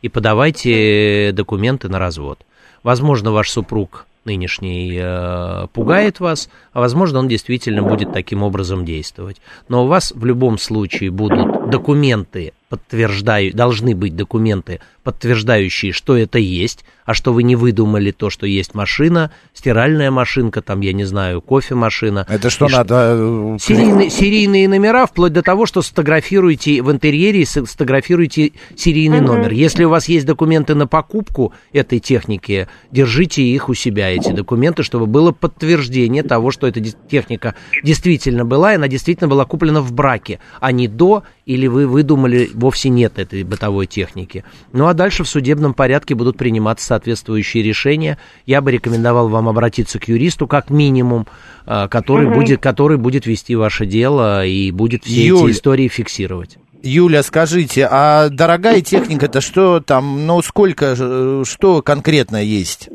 и 0.00 0.08
подавайте 0.08 1.32
документы 1.32 1.88
на 1.88 1.98
развод. 1.98 2.44
Возможно, 2.82 3.32
ваш 3.32 3.50
супруг 3.50 4.06
нынешний 4.24 4.98
э, 5.00 5.66
пугает 5.72 6.20
вас, 6.20 6.50
а 6.72 6.80
возможно, 6.80 7.18
он 7.20 7.28
действительно 7.28 7.82
будет 7.82 8.12
таким 8.12 8.42
образом 8.42 8.84
действовать. 8.84 9.40
Но 9.68 9.84
у 9.84 9.86
вас 9.86 10.12
в 10.14 10.24
любом 10.24 10.58
случае 10.58 11.10
будут 11.10 11.70
документы, 11.70 12.52
подтверждаю, 12.68 13.54
должны 13.54 13.94
быть 13.94 14.16
документы, 14.16 14.80
подтверждающие, 15.04 15.92
что 15.92 16.16
это 16.16 16.38
есть, 16.38 16.84
а 17.04 17.12
что 17.14 17.32
вы 17.34 17.42
не 17.42 17.54
выдумали 17.54 18.10
то, 18.10 18.30
что 18.30 18.46
есть 18.46 18.74
машина, 18.74 19.30
стиральная 19.52 20.10
машинка, 20.10 20.62
там, 20.62 20.80
я 20.80 20.92
не 20.94 21.04
знаю, 21.04 21.42
кофемашина. 21.42 22.26
Это 22.28 22.48
что 22.50 22.66
И 22.66 22.72
надо? 22.72 23.12
э, 23.16 23.56
Серийные, 23.60 24.08
серийные 24.10 24.68
номера, 24.68 25.06
вплоть 25.06 25.32
до 25.34 25.42
того, 25.42 25.66
что 25.66 25.82
сфотографируете 25.82 26.82
в 26.82 26.90
интерьере, 26.90 27.44
сфотографируете 27.44 28.52
серийный 28.76 29.20
номер. 29.20 29.52
Если 29.52 29.84
у 29.84 29.90
вас 29.90 30.08
есть 30.08 30.24
документы 30.24 30.74
на 30.74 30.86
покупку 30.86 31.52
этой 31.72 31.98
техники, 31.98 32.66
держите 32.90 33.42
их 33.42 33.68
у 33.68 33.74
себя, 33.74 34.08
эти 34.10 34.32
документы, 34.32 34.82
чтобы 34.82 35.06
было 35.06 35.32
подтверждение 35.32 36.22
того, 36.22 36.50
что 36.50 36.66
эта 36.66 36.80
техника 36.80 37.54
действительно 37.82 38.46
была, 38.46 38.72
и 38.72 38.76
она 38.76 38.88
действительно 38.88 39.28
была 39.28 39.44
куплена 39.44 39.82
в 39.82 39.92
браке, 39.92 40.40
а 40.60 40.72
не 40.72 40.88
до, 40.88 41.22
или 41.44 41.66
вы 41.66 41.86
выдумали, 41.86 42.48
вовсе 42.54 42.88
нет 42.88 43.18
этой 43.18 43.42
бытовой 43.42 43.86
техники. 43.86 44.42
Ну 44.72 44.86
а 44.86 44.93
дальше 44.94 45.24
в 45.24 45.28
судебном 45.28 45.74
порядке 45.74 46.14
будут 46.14 46.36
приниматься 46.36 46.86
соответствующие 46.86 47.62
решения. 47.62 48.18
Я 48.46 48.60
бы 48.60 48.72
рекомендовал 48.72 49.28
вам 49.28 49.48
обратиться 49.48 49.98
к 49.98 50.08
юристу, 50.08 50.46
как 50.46 50.70
минимум, 50.70 51.26
а, 51.66 51.88
который, 51.88 52.32
будет, 52.32 52.60
который 52.60 52.96
будет 52.96 53.26
вести 53.26 53.56
ваше 53.56 53.86
дело 53.86 54.46
и 54.46 54.70
будет 54.70 55.04
все 55.04 55.26
Юль. 55.26 55.50
эти 55.50 55.56
истории 55.56 55.88
фиксировать. 55.88 56.58
Юля, 56.84 57.22
скажите, 57.22 57.88
а 57.90 58.28
дорогая 58.28 58.82
техника-то 58.82 59.40
что 59.40 59.80
там, 59.80 60.26
ну 60.26 60.42
сколько, 60.42 60.94
э, 60.98 61.42
что 61.46 61.80
конкретно 61.80 62.36
есть? 62.44 62.90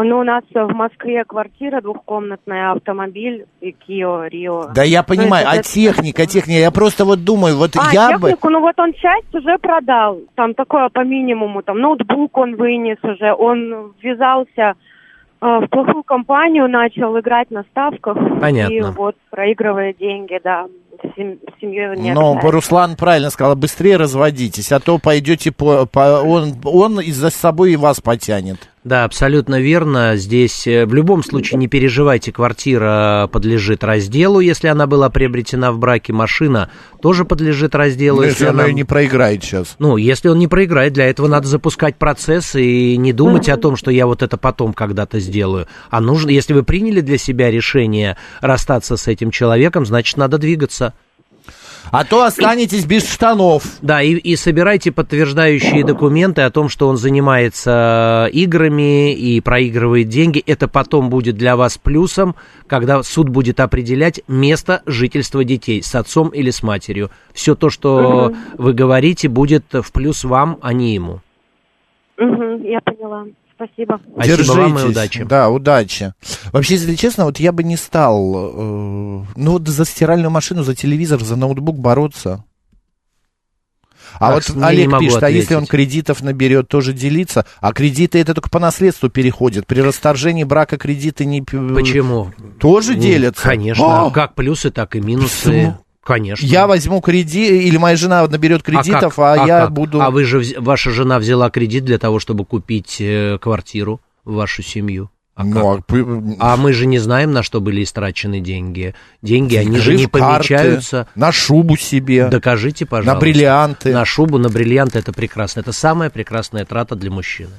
Ну, 0.00 0.20
у 0.20 0.22
нас 0.22 0.44
в 0.54 0.74
Москве 0.74 1.24
квартира 1.24 1.80
двухкомнатная, 1.80 2.70
автомобиль 2.70 3.46
и 3.60 3.72
Кио, 3.72 4.26
Рио. 4.26 4.68
Да 4.72 4.84
я 4.84 5.02
понимаю, 5.02 5.44
Ну, 5.44 5.52
а 5.52 5.56
это- 5.56 5.68
техника, 5.68 6.24
техника, 6.24 6.60
я 6.60 6.70
просто 6.70 7.04
вот 7.04 7.24
думаю, 7.24 7.56
вот 7.56 7.70
А, 7.76 7.92
я 7.92 8.16
бы... 8.16 8.28
технику, 8.28 8.48
ну 8.48 8.60
вот 8.60 8.78
он 8.78 8.92
часть 8.92 9.34
уже 9.34 9.58
продал. 9.58 10.20
Там 10.36 10.54
такое 10.54 10.88
по 10.88 11.04
минимуму, 11.04 11.62
там 11.62 11.80
ноутбук 11.80 12.36
он 12.38 12.54
вынес 12.54 12.98
уже, 13.02 13.32
он 13.32 13.92
ввязался 14.00 14.74
э, 15.40 15.58
в 15.62 15.66
плохую 15.68 16.04
компанию, 16.04 16.68
начал 16.68 17.18
играть 17.18 17.50
на 17.50 17.64
ставках. 17.64 18.16
Понятно. 18.40 18.72
И 18.72 18.80
вот 18.80 19.16
проигрывает 19.30 19.98
деньги, 19.98 20.38
да. 20.44 20.66
С 21.02 21.60
семьей 21.60 21.96
не 21.96 22.12
Но. 22.12 22.38
Руслан 22.40 22.96
правильно 22.96 23.30
сказал, 23.30 23.56
быстрее 23.56 23.96
разводитесь, 23.96 24.72
а 24.72 24.80
то 24.80 24.98
пойдете 24.98 25.52
по... 25.52 25.86
по- 25.86 26.22
он, 26.22 26.56
он 26.64 27.00
из-за 27.00 27.30
собой 27.30 27.72
и 27.72 27.76
вас 27.76 28.00
потянет. 28.00 28.68
Да, 28.84 29.04
абсолютно 29.04 29.60
верно. 29.60 30.16
Здесь 30.16 30.66
э, 30.66 30.86
в 30.86 30.94
любом 30.94 31.22
случае 31.22 31.58
не 31.58 31.68
переживайте, 31.68 32.32
квартира 32.32 33.28
подлежит 33.30 33.84
разделу, 33.84 34.40
если 34.40 34.68
она 34.68 34.86
была 34.86 35.10
приобретена 35.10 35.72
в 35.72 35.78
браке, 35.78 36.12
машина 36.12 36.70
тоже 37.02 37.24
подлежит 37.24 37.74
разделу, 37.74 38.22
если, 38.22 38.44
если 38.44 38.46
она 38.46 38.68
и 38.68 38.72
не 38.72 38.84
проиграет 38.84 39.44
сейчас. 39.44 39.76
Ну, 39.78 39.96
если 39.98 40.28
он 40.28 40.38
не 40.38 40.48
проиграет, 40.48 40.94
для 40.94 41.06
этого 41.06 41.26
надо 41.26 41.48
запускать 41.48 41.96
процесс 41.96 42.54
и 42.54 42.96
не 42.96 43.12
думать 43.12 43.48
о 43.48 43.56
том, 43.56 43.76
что 43.76 43.90
я 43.90 44.06
вот 44.06 44.22
это 44.22 44.36
потом 44.36 44.72
когда-то 44.72 45.20
сделаю. 45.20 45.66
А 45.90 46.00
нужно, 46.00 46.30
если 46.30 46.54
вы 46.54 46.62
приняли 46.62 47.00
для 47.00 47.18
себя 47.18 47.50
решение 47.50 48.16
расстаться 48.40 48.96
с 48.96 49.06
этим 49.06 49.30
человеком, 49.30 49.84
значит, 49.84 50.16
надо 50.16 50.38
двигаться. 50.38 50.87
А 51.90 52.04
то 52.04 52.24
останетесь 52.24 52.84
без 52.84 53.10
штанов. 53.10 53.62
Да, 53.82 54.02
и, 54.02 54.14
и 54.14 54.36
собирайте 54.36 54.92
подтверждающие 54.92 55.84
документы 55.84 56.42
о 56.42 56.50
том, 56.50 56.68
что 56.68 56.88
он 56.88 56.96
занимается 56.96 58.28
играми 58.32 59.14
и 59.14 59.40
проигрывает 59.40 60.08
деньги. 60.08 60.42
Это 60.46 60.68
потом 60.68 61.08
будет 61.10 61.36
для 61.36 61.56
вас 61.56 61.78
плюсом, 61.78 62.34
когда 62.66 63.02
суд 63.02 63.28
будет 63.28 63.60
определять 63.60 64.20
место 64.28 64.82
жительства 64.86 65.44
детей 65.44 65.82
с 65.82 65.94
отцом 65.94 66.28
или 66.28 66.50
с 66.50 66.62
матерью. 66.62 67.10
Все 67.32 67.54
то, 67.54 67.70
что 67.70 68.34
вы 68.56 68.72
говорите, 68.72 69.28
будет 69.28 69.64
в 69.72 69.92
плюс 69.92 70.24
вам, 70.24 70.58
а 70.60 70.72
не 70.72 70.94
ему. 70.94 71.20
Мгм, 72.18 72.62
я 72.62 72.80
поняла. 72.80 73.24
Спасибо. 73.58 74.00
Спасибо 74.14 74.52
вам 74.52 74.68
и 74.70 74.74
Держитесь. 74.76 74.90
удачи. 74.90 75.24
Да, 75.24 75.48
удачи. 75.50 76.12
Вообще, 76.52 76.74
если 76.74 76.94
честно, 76.94 77.24
вот 77.24 77.40
я 77.40 77.50
бы 77.50 77.64
не 77.64 77.76
стал, 77.76 78.34
э, 78.36 79.24
ну, 79.34 79.50
вот 79.52 79.66
за 79.66 79.84
стиральную 79.84 80.30
машину, 80.30 80.62
за 80.62 80.76
телевизор, 80.76 81.20
за 81.20 81.34
ноутбук 81.34 81.76
бороться. 81.78 82.44
А 84.20 84.32
Так, 84.32 84.48
вот 84.48 84.56
не 84.56 84.64
Олег 84.64 84.98
пишет, 84.98 85.22
а 85.22 85.28
если 85.30 85.54
он 85.54 85.64
ответить. 85.64 85.70
кредитов 85.70 86.22
наберет, 86.22 86.68
тоже 86.68 86.92
делиться? 86.92 87.44
А 87.60 87.72
кредиты 87.72 88.18
это 88.18 88.32
только 88.34 88.48
по 88.48 88.58
наследству 88.58 89.08
переходят. 89.10 89.66
При 89.66 89.80
расторжении 89.80 90.44
брака 90.44 90.76
кредиты 90.78 91.24
не... 91.24 91.42
Почему? 91.42 92.32
Тоже 92.58 92.94
Ну, 92.94 93.00
делятся? 93.00 93.42
Конечно. 93.42 94.06
О! 94.06 94.10
Как 94.10 94.34
плюсы, 94.34 94.70
так 94.70 94.96
и 94.96 95.00
минусы. 95.00 95.44
Почему? 95.44 95.78
Конечно. 96.08 96.46
Я 96.46 96.66
возьму 96.66 97.02
кредит, 97.02 97.50
или 97.50 97.76
моя 97.76 97.94
жена 97.94 98.26
наберет 98.26 98.62
кредитов, 98.62 99.18
а, 99.18 99.36
как? 99.36 99.46
я 99.46 99.60
как? 99.60 99.72
буду... 99.72 100.00
А 100.00 100.10
вы 100.10 100.24
же, 100.24 100.42
ваша 100.56 100.90
жена 100.90 101.18
взяла 101.18 101.50
кредит 101.50 101.84
для 101.84 101.98
того, 101.98 102.18
чтобы 102.18 102.46
купить 102.46 102.96
э, 102.98 103.36
квартиру 103.38 104.00
в 104.24 104.32
вашу 104.32 104.62
семью. 104.62 105.10
А, 105.34 105.44
Ну, 105.44 105.82
как? 105.86 105.96
а 106.40 106.56
мы 106.56 106.72
же 106.72 106.86
не 106.86 106.98
знаем, 106.98 107.32
на 107.32 107.42
что 107.42 107.60
были 107.60 107.84
истрачены 107.84 108.40
деньги. 108.40 108.94
Деньги, 109.20 109.56
они 109.56 109.78
же 109.80 109.96
не 109.96 110.06
карты, 110.06 110.18
помечаются. 110.18 111.08
на 111.14 111.30
шубу 111.30 111.76
себе, 111.76 112.28
Докажите, 112.28 112.86
пожалуйста. 112.86 113.12
на 113.12 113.20
бриллианты. 113.20 113.92
На 113.92 114.06
шубу, 114.06 114.38
на 114.38 114.48
бриллианты 114.48 114.98
это 114.98 115.12
прекрасно. 115.12 115.60
Это 115.60 115.72
самая 115.72 116.08
прекрасная 116.08 116.64
трата 116.64 116.96
для 116.96 117.10
мужчины. 117.10 117.52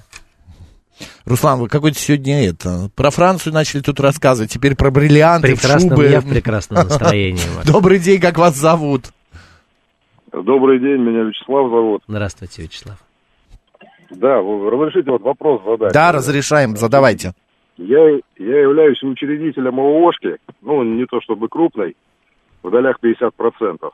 Руслан, 1.26 1.60
вы 1.60 1.68
какой-то 1.68 1.98
сегодня 1.98 2.50
это... 2.50 2.90
Про 2.96 3.10
Францию 3.12 3.54
начали 3.54 3.82
тут 3.82 4.00
рассказывать, 4.00 4.52
теперь 4.52 4.76
про 4.76 4.92
бриллианты, 4.92 5.50
Прекрасно, 5.50 5.90
шубы. 5.90 6.06
я 6.06 6.22
в 6.22 6.30
прекрасном 6.30 6.84
настроении. 6.86 7.42
Добрый 7.66 8.00
день, 8.00 8.20
как 8.20 8.38
вас 8.38 8.56
зовут? 8.56 9.06
Добрый 10.32 10.80
день, 10.80 11.02
меня 11.02 11.24
Вячеслав 11.24 11.70
зовут. 11.70 12.04
Здравствуйте, 12.08 12.64
Вячеслав. 12.64 12.98
Да, 14.12 14.42
вы 14.42 14.70
разрешите 14.70 15.12
вот 15.12 15.22
вопрос 15.22 15.62
задать? 15.64 15.94
Да, 15.94 16.12
разрешаем, 16.12 16.76
задавайте. 16.76 17.34
Я, 17.78 18.20
я 18.38 18.62
являюсь 18.62 19.02
учредителем 19.04 19.80
ООшки, 19.80 20.38
ну, 20.62 20.84
не 20.84 21.06
то 21.06 21.22
чтобы 21.22 21.48
крупной, 21.48 21.96
в 22.62 22.70
долях 22.70 22.98
50%. 23.02 23.90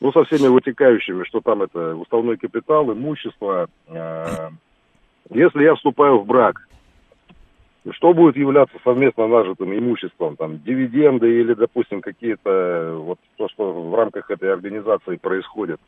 Ну, 0.00 0.12
со 0.12 0.24
всеми 0.24 0.48
вытекающими, 0.48 1.24
что 1.24 1.40
там 1.40 1.62
это 1.62 1.96
уставной 1.96 2.36
капитал, 2.36 2.90
имущество. 2.92 3.68
Э, 3.88 4.50
если 5.30 5.62
я 5.62 5.74
вступаю 5.74 6.18
в 6.18 6.26
брак, 6.26 6.68
что 7.92 8.12
будет 8.12 8.36
являться 8.36 8.76
совместно 8.84 9.26
нажитым 9.28 9.76
имуществом? 9.76 10.36
Там 10.36 10.62
дивиденды 10.62 11.40
или, 11.40 11.54
допустим, 11.54 12.00
какие-то 12.00 12.96
вот 12.98 13.18
то, 13.36 13.48
что 13.48 13.72
в 13.72 13.94
рамках 13.94 14.30
этой 14.30 14.52
организации 14.52 15.16
происходит? 15.16 15.80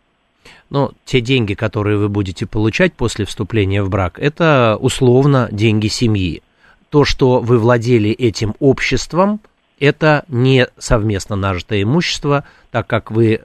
Ну, 0.70 0.92
те 1.04 1.20
деньги, 1.20 1.54
которые 1.54 1.98
вы 1.98 2.08
будете 2.08 2.46
получать 2.46 2.94
после 2.94 3.24
вступления 3.26 3.82
в 3.82 3.90
брак, 3.90 4.18
это 4.18 4.78
условно 4.80 5.48
деньги 5.52 5.88
семьи. 5.88 6.42
То, 6.88 7.04
что 7.04 7.40
вы 7.40 7.58
владели 7.58 8.10
этим 8.10 8.54
обществом, 8.58 9.40
это 9.78 10.24
не 10.28 10.68
совместно 10.78 11.36
нажитое 11.36 11.82
имущество, 11.82 12.44
так 12.70 12.86
как 12.86 13.10
вы 13.10 13.42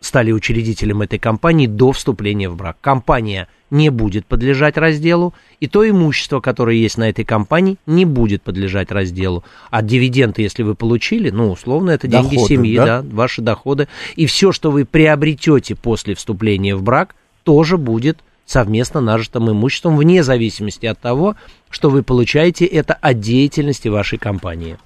стали 0.00 0.32
учредителем 0.32 1.02
этой 1.02 1.18
компании 1.18 1.66
до 1.66 1.92
вступления 1.92 2.48
в 2.48 2.56
брак. 2.56 2.76
Компания 2.80 3.48
не 3.70 3.90
будет 3.90 4.26
подлежать 4.26 4.76
разделу, 4.76 5.34
и 5.60 5.66
то 5.66 5.88
имущество, 5.88 6.40
которое 6.40 6.76
есть 6.76 6.96
на 6.96 7.08
этой 7.08 7.24
компании, 7.24 7.76
не 7.86 8.04
будет 8.04 8.42
подлежать 8.42 8.90
разделу. 8.90 9.44
А 9.70 9.82
дивиденды, 9.82 10.42
если 10.42 10.62
вы 10.62 10.74
получили, 10.74 11.30
ну, 11.30 11.50
условно, 11.50 11.90
это 11.90 12.06
деньги 12.06 12.36
Доходы, 12.36 12.54
семьи, 12.54 12.76
да? 12.76 13.02
да, 13.02 13.08
ваши 13.10 13.42
доходы. 13.42 13.88
И 14.16 14.26
все, 14.26 14.52
что 14.52 14.70
вы 14.70 14.84
приобретете 14.84 15.74
после 15.74 16.14
вступления 16.14 16.74
в 16.76 16.82
брак, 16.82 17.14
тоже 17.42 17.76
будет 17.76 18.20
совместно 18.46 19.00
нажитым 19.00 19.50
имуществом, 19.50 19.96
вне 19.96 20.22
зависимости 20.22 20.86
от 20.86 20.98
того, 20.98 21.36
что 21.68 21.90
вы 21.90 22.02
получаете 22.02 22.64
это 22.64 22.94
от 22.94 23.20
деятельности 23.20 23.88
вашей 23.88 24.18
компании. 24.18 24.78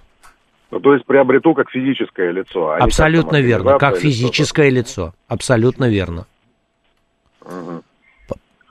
Ну, 0.72 0.80
то 0.80 0.94
есть 0.94 1.04
приобрету 1.04 1.52
как 1.52 1.68
физическое 1.70 2.32
лицо. 2.32 2.70
а 2.70 2.78
как 2.78 2.86
Абсолютно 2.86 3.32
там 3.32 3.42
верно, 3.42 3.78
как 3.78 3.98
физическое 3.98 4.70
лицо. 4.70 5.12
Абсолютно 5.28 5.84
верно. 5.84 6.26
Мгм. 7.44 7.82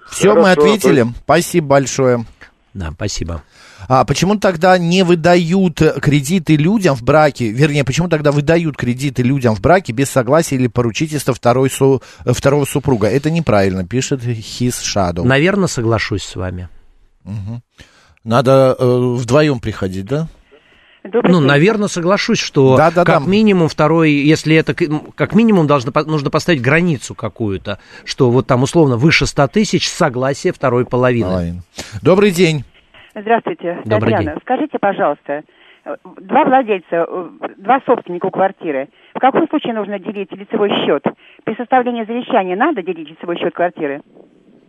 Все, 0.10 0.34
мы 0.34 0.42
Хорошо, 0.42 0.62
ответили. 0.62 1.06
Спасибо 1.24 1.68
большое. 1.68 2.26
Да, 2.74 2.90
спасибо. 2.92 3.44
А 3.88 4.04
почему 4.04 4.40
тогда 4.40 4.80
не 4.80 5.04
выдают 5.04 5.80
кредиты 6.02 6.56
людям 6.56 6.96
в 6.96 7.04
браке, 7.04 7.52
вернее, 7.52 7.84
почему 7.84 8.10
тогда 8.10 8.32
выдают 8.32 8.78
кредиты 8.78 9.22
людям 9.22 9.54
в 9.56 9.62
браке 9.62 9.94
без 9.94 10.10
согласия 10.10 10.56
или 10.56 10.66
поручительства 10.68 11.36
второй 11.36 11.70
су- 11.70 12.02
второго 12.26 12.66
супруга? 12.66 13.10
Это 13.10 13.30
неправильно, 13.30 13.86
пишет 13.86 14.24
His 14.24 14.82
Shadow. 14.82 15.24
Наверное, 15.24 15.68
соглашусь 15.68 16.24
с 16.24 16.36
вами. 16.36 16.68
Надо 18.24 18.76
э, 18.80 19.16
вдвоем 19.18 19.60
приходить, 19.60 20.06
да? 20.06 20.28
Добрый 21.04 21.32
Ну, 21.32 21.40
день. 21.40 21.48
наверное, 21.48 21.88
соглашусь, 21.88 22.40
что 22.40 22.78
Да-да-да. 22.78 23.06
как 23.20 23.26
минимум 23.28 23.68
второй, 23.70 24.12
если 24.12 24.56
это, 24.56 24.76
к- 24.76 25.14
как 25.16 25.34
минимум 25.34 25.66
должно, 25.66 25.92
нужно 26.06 26.30
поставить 26.30 26.62
границу 26.62 27.16
какую-то, 27.16 27.80
что 28.06 28.30
вот 28.30 28.46
там 28.46 28.62
условно 28.64 28.98
выше 28.98 29.26
100 29.26 29.48
тысяч 29.48 29.90
согласие 29.90 30.54
второй 30.54 30.86
половины. 30.86 31.26
Половина. 31.30 31.62
Добрый 32.04 32.30
день. 32.32 32.64
Здравствуйте, 33.16 33.82
Добрый 33.84 34.12
Татьяна. 34.14 34.32
день. 34.36 34.42
Скажите, 34.44 34.78
пожалуйста, 34.80 35.42
два 36.22 36.46
владельца, 36.46 36.86
э, 37.10 37.30
два 37.58 37.82
собственника 37.86 38.28
у 38.28 38.32
квартиры. 38.32 38.88
В 39.16 39.20
каком 39.20 39.48
случае 39.50 39.74
нужно 39.74 39.98
делить 39.98 40.32
лицевой 40.32 40.70
счет? 40.86 41.04
При 41.44 41.56
составлении 41.56 42.06
завещания 42.06 42.56
надо 42.56 42.84
делить 42.84 43.10
лицевой 43.10 43.38
счет 43.40 43.54
квартиры? 43.56 44.02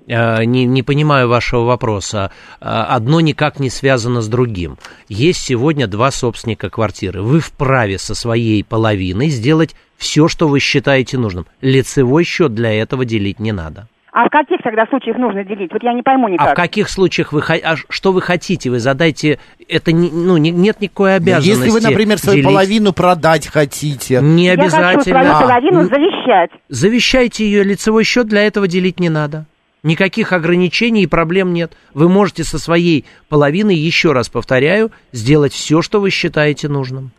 Э, 0.06 0.44
Не, 0.44 0.64
не 0.64 0.82
понимаю 0.82 1.28
вашего 1.28 1.62
вопроса. 1.64 2.30
Э, 2.60 2.64
Одно 2.88 3.20
никак 3.20 3.60
не 3.60 3.70
связано 3.70 4.20
с 4.20 4.28
другим. 4.28 4.78
Есть 5.08 5.40
сегодня 5.42 5.86
два 5.86 6.10
собственника 6.10 6.70
квартиры. 6.70 7.22
Вы 7.22 7.40
вправе 7.40 7.98
со 7.98 8.14
своей 8.14 8.64
половиной 8.64 9.28
сделать 9.28 9.74
все, 9.96 10.28
что 10.28 10.48
вы 10.48 10.58
считаете 10.60 11.18
нужным. 11.18 11.46
Лицевой 11.60 12.24
счет 12.24 12.54
для 12.54 12.72
этого 12.72 13.04
делить 13.04 13.38
не 13.38 13.52
надо. 13.52 13.88
А 14.14 14.26
в 14.26 14.28
каких 14.30 14.58
тогда 14.62 14.84
случаях 14.90 15.16
нужно 15.16 15.42
делить? 15.42 15.72
Вот 15.72 15.82
я 15.82 15.94
не 15.94 16.02
пойму 16.02 16.28
никак. 16.28 16.48
А 16.48 16.50
в 16.52 16.54
каких 16.54 16.90
случаях 16.90 17.32
вы 17.32 17.40
а 17.64 17.76
что 17.88 18.12
вы 18.12 18.20
хотите? 18.20 18.68
Вы 18.68 18.78
задайте. 18.78 19.38
Это 19.68 19.90
не- 19.92 20.10
ну 20.10 20.36
не- 20.36 20.50
нет 20.50 20.82
никакой 20.82 21.16
обязанности. 21.16 21.48
Если 21.48 21.70
вы, 21.70 21.80
например, 21.80 22.18
свою 22.18 22.36
делить. 22.42 22.48
половину 22.48 22.92
продать 22.92 23.46
хотите. 23.46 24.20
не 24.20 24.44
Я 24.48 24.56
хочу 24.56 24.68
свою 24.70 24.86
обязательно. 24.88 25.38
А, 25.38 25.40
половину 25.40 25.84
завещать. 25.84 26.50
Завещайте 26.68 27.46
ее 27.46 27.64
лицевой 27.64 28.04
счет, 28.04 28.26
для 28.26 28.42
этого 28.42 28.68
делить 28.68 29.00
не 29.00 29.08
надо. 29.08 29.46
Никаких 29.82 30.32
ограничений 30.32 31.02
и 31.02 31.08
проблем 31.08 31.52
нет. 31.52 31.72
Вы 31.92 32.08
можете 32.08 32.44
со 32.44 32.58
своей 32.58 33.04
половиной, 33.28 33.74
еще 33.74 34.12
раз 34.12 34.28
повторяю, 34.28 34.92
сделать 35.10 35.52
все, 35.52 35.82
что 35.82 36.00
вы 36.00 36.10
считаете 36.10 36.68
нужным. 36.68 37.10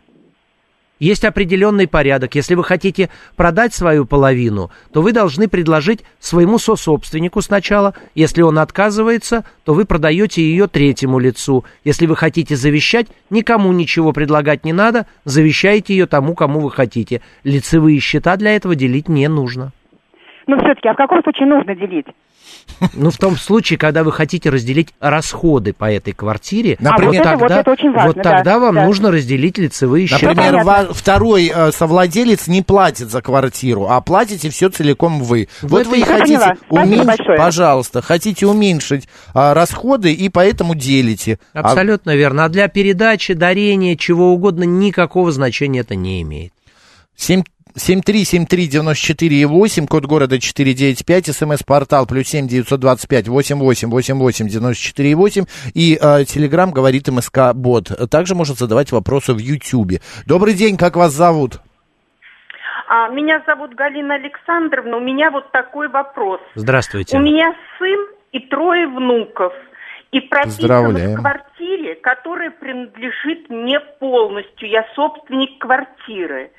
Есть 0.98 1.24
определенный 1.24 1.86
порядок. 1.86 2.36
Если 2.36 2.54
вы 2.54 2.64
хотите 2.64 3.10
продать 3.36 3.74
свою 3.74 4.06
половину, 4.06 4.70
то 4.92 5.02
вы 5.02 5.12
должны 5.12 5.48
предложить 5.48 6.04
своему 6.20 6.56
сособственнику 6.56 7.42
сначала. 7.42 7.94
Если 8.14 8.40
он 8.40 8.58
отказывается, 8.58 9.44
то 9.64 9.74
вы 9.74 9.84
продаете 9.84 10.40
ее 10.40 10.66
третьему 10.66 11.18
лицу. 11.18 11.64
Если 11.84 12.06
вы 12.06 12.16
хотите 12.16 12.56
завещать, 12.56 13.08
никому 13.28 13.72
ничего 13.72 14.12
предлагать 14.12 14.64
не 14.64 14.72
надо, 14.72 15.06
завещаете 15.24 15.94
ее 15.94 16.06
тому, 16.06 16.34
кому 16.34 16.60
вы 16.60 16.70
хотите. 16.70 17.20
Лицевые 17.42 17.98
счета 17.98 18.36
для 18.36 18.56
этого 18.56 18.74
делить 18.74 19.08
не 19.08 19.28
нужно. 19.28 19.72
Но 20.46 20.56
все-таки, 20.58 20.88
а 20.88 20.94
в 20.94 20.96
каком 20.96 21.22
случае 21.22 21.48
нужно 21.48 21.74
делить? 21.74 22.06
Ну, 22.92 23.10
в 23.10 23.16
том 23.16 23.36
случае, 23.36 23.78
когда 23.78 24.02
вы 24.02 24.12
хотите 24.12 24.50
разделить 24.50 24.88
расходы 25.00 25.72
по 25.72 25.90
этой 25.90 26.12
квартире, 26.12 26.76
Например, 26.80 27.22
вот 27.22 27.26
это- 27.26 27.38
вот 27.38 27.50
это 27.50 27.70
очень 27.70 27.92
важно, 27.92 28.06
вот 28.08 28.16
тогда 28.22 28.42
да, 28.42 28.58
вам 28.58 28.74
да. 28.74 28.84
нужно 28.86 29.10
разделить 29.10 29.58
лицевые 29.58 30.06
счета. 30.06 30.26
Например, 30.28 30.64
ва- 30.64 30.88
второй 30.92 31.50
э, 31.54 31.72
совладелец 31.72 32.46
не 32.48 32.62
платит 32.62 33.10
за 33.10 33.22
квартиру, 33.22 33.86
а 33.88 34.00
платите 34.00 34.50
все 34.50 34.68
целиком 34.70 35.22
вы. 35.22 35.48
вот 35.62 35.82
это 35.82 35.90
вы 35.90 35.98
и 36.00 36.02
хотите 36.02 36.56
уменьшить, 36.68 37.26
пожалуйста, 37.36 38.02
хотите 38.02 38.46
уменьшить 38.46 39.08
а, 39.32 39.54
расходы 39.54 40.12
и 40.12 40.28
поэтому 40.28 40.74
делите. 40.74 41.38
А- 41.52 41.60
Абсолютно 41.60 42.14
верно. 42.16 42.44
А 42.44 42.48
для 42.48 42.68
передачи, 42.68 43.34
дарения, 43.34 43.96
чего 43.96 44.32
угодно, 44.32 44.64
никакого 44.64 45.30
значения 45.32 45.80
это 45.80 45.94
не 45.94 46.22
имеет. 46.22 46.52
Семь- 47.16 47.44
7373948, 47.76 49.88
код 49.88 50.06
города 50.06 50.38
495, 50.38 51.34
смс-портал 51.34 52.06
плюс 52.06 52.28
7 52.28 52.46
925 52.46 53.26
88 53.28 53.88
88 53.88 54.48
94 54.48 55.16
8 55.16 55.44
и 55.74 55.98
э, 56.00 56.24
телеграмм 56.24 56.70
говорит 56.70 57.08
МСК 57.08 57.52
Бот. 57.54 57.90
Также 58.10 58.36
может 58.36 58.58
задавать 58.58 58.92
вопросы 58.92 59.34
в 59.34 59.38
Ютьюбе. 59.38 60.00
Добрый 60.26 60.54
день, 60.54 60.76
как 60.76 60.94
вас 60.96 61.12
зовут? 61.12 61.60
А, 62.86 63.08
меня 63.08 63.42
зовут 63.46 63.74
Галина 63.74 64.14
Александровна. 64.14 64.98
У 64.98 65.00
меня 65.00 65.32
вот 65.32 65.50
такой 65.50 65.88
вопрос. 65.88 66.40
Здравствуйте. 66.54 67.16
У 67.16 67.20
меня 67.20 67.56
сын 67.78 68.06
и 68.32 68.40
трое 68.40 68.86
внуков. 68.86 69.54
И 70.12 70.20
прописан 70.20 70.94
в 70.94 71.14
квартире, 71.16 71.94
которая 71.96 72.50
принадлежит 72.50 73.50
мне 73.50 73.80
полностью. 73.80 74.68
Я 74.68 74.86
собственник 74.94 75.58
квартиры. 75.58 76.52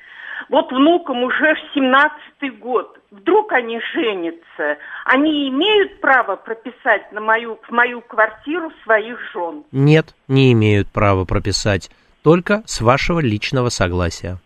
Вот 0.48 0.70
внукам 0.70 1.22
уже 1.24 1.54
в 1.54 1.74
семнадцатый 1.74 2.50
год. 2.50 2.98
Вдруг 3.10 3.52
они 3.52 3.80
женятся. 3.94 4.78
Они 5.04 5.48
имеют 5.48 6.00
право 6.00 6.36
прописать 6.36 7.10
на 7.12 7.20
мою, 7.20 7.58
в 7.68 7.70
мою 7.70 8.00
квартиру 8.00 8.70
своих 8.84 9.18
жен? 9.32 9.64
Нет, 9.72 10.14
не 10.28 10.52
имеют 10.52 10.88
права 10.88 11.24
прописать. 11.24 11.90
Только 12.22 12.62
с 12.66 12.80
вашего 12.80 13.20
личного 13.20 13.68
согласия. 13.68 14.38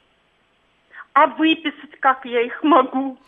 А 1.12 1.26
выписать 1.26 1.90
как 2.00 2.24
я 2.24 2.40
их 2.40 2.62
могу? 2.62 3.18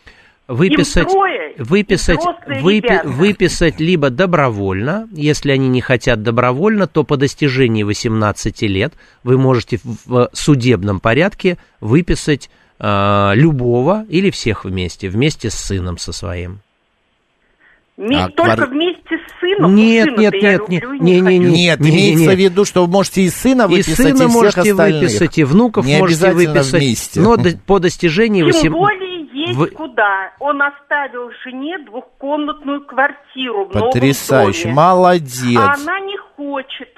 Выписать, 0.45 1.07
трое, 1.07 1.55
выписать, 1.57 2.19
выпи- 2.45 3.07
выписать 3.07 3.79
либо 3.79 4.09
добровольно, 4.09 5.07
если 5.13 5.51
они 5.51 5.69
не 5.69 5.79
хотят 5.79 6.21
добровольно, 6.21 6.85
то 6.85 7.05
по 7.05 7.15
достижении 7.15 7.83
18 7.83 8.61
лет 8.63 8.93
вы 9.23 9.37
можете 9.37 9.79
в 9.83 10.29
судебном 10.33 10.99
порядке 10.99 11.57
выписать 11.79 12.49
э, 12.79 13.31
любого 13.35 14.05
или 14.09 14.29
всех 14.29 14.65
вместе, 14.65 15.09
вместе 15.09 15.49
с 15.49 15.55
сыном 15.55 15.97
со 15.97 16.11
своим. 16.13 16.59
Ми- 17.95 18.15
А 18.15 18.27
Только 18.29 18.53
квар- 18.63 18.69
вместе 18.69 19.17
с 19.19 19.39
сыном. 19.39 19.75
Нет, 19.75 20.05
Сына-то 20.05 20.21
нет, 20.21 20.33
нет, 20.33 20.61
люблю 20.69 20.93
и 20.93 20.99
не- 20.99 21.21
не- 21.21 21.37
не- 21.37 21.51
Нет, 21.65 21.79
Не, 21.79 21.91
не, 21.91 21.97
имеется 21.97 22.29
не. 22.31 22.35
в 22.35 22.39
виду, 22.39 22.65
что 22.65 22.85
вы 22.85 22.91
можете 22.91 23.21
и 23.21 23.29
сына 23.29 23.63
И 23.63 23.67
выписать, 23.67 23.95
сына 23.97 24.07
и 24.09 24.15
всех 24.15 24.29
можете 24.31 24.71
остальных. 24.71 25.01
выписать, 25.03 25.37
и 25.37 25.43
внуков 25.43 25.85
Не 25.85 25.99
можете 25.99 26.25
обязательно 26.25 26.53
выписать. 26.53 26.81
вместе. 26.81 27.21
Но 27.21 27.37
до- 27.37 27.57
по 27.67 27.79
достижении... 27.79 28.39
Тем 28.39 28.47
восем- 28.51 28.71
более 28.73 29.25
есть 29.35 29.53
Вы- 29.59 29.67
куда. 29.67 30.31
Он 30.39 30.59
оставил 30.63 31.29
жене 31.43 31.77
двухкомнатную 31.85 32.81
квартиру 32.85 33.65
в 33.65 33.71
Потрясающе, 33.73 34.69
новом 34.69 34.75
доме. 34.75 34.87
молодец. 34.87 35.59
А 35.59 35.73
она 35.75 35.99
не 35.99 36.17
хочет. 36.35 36.89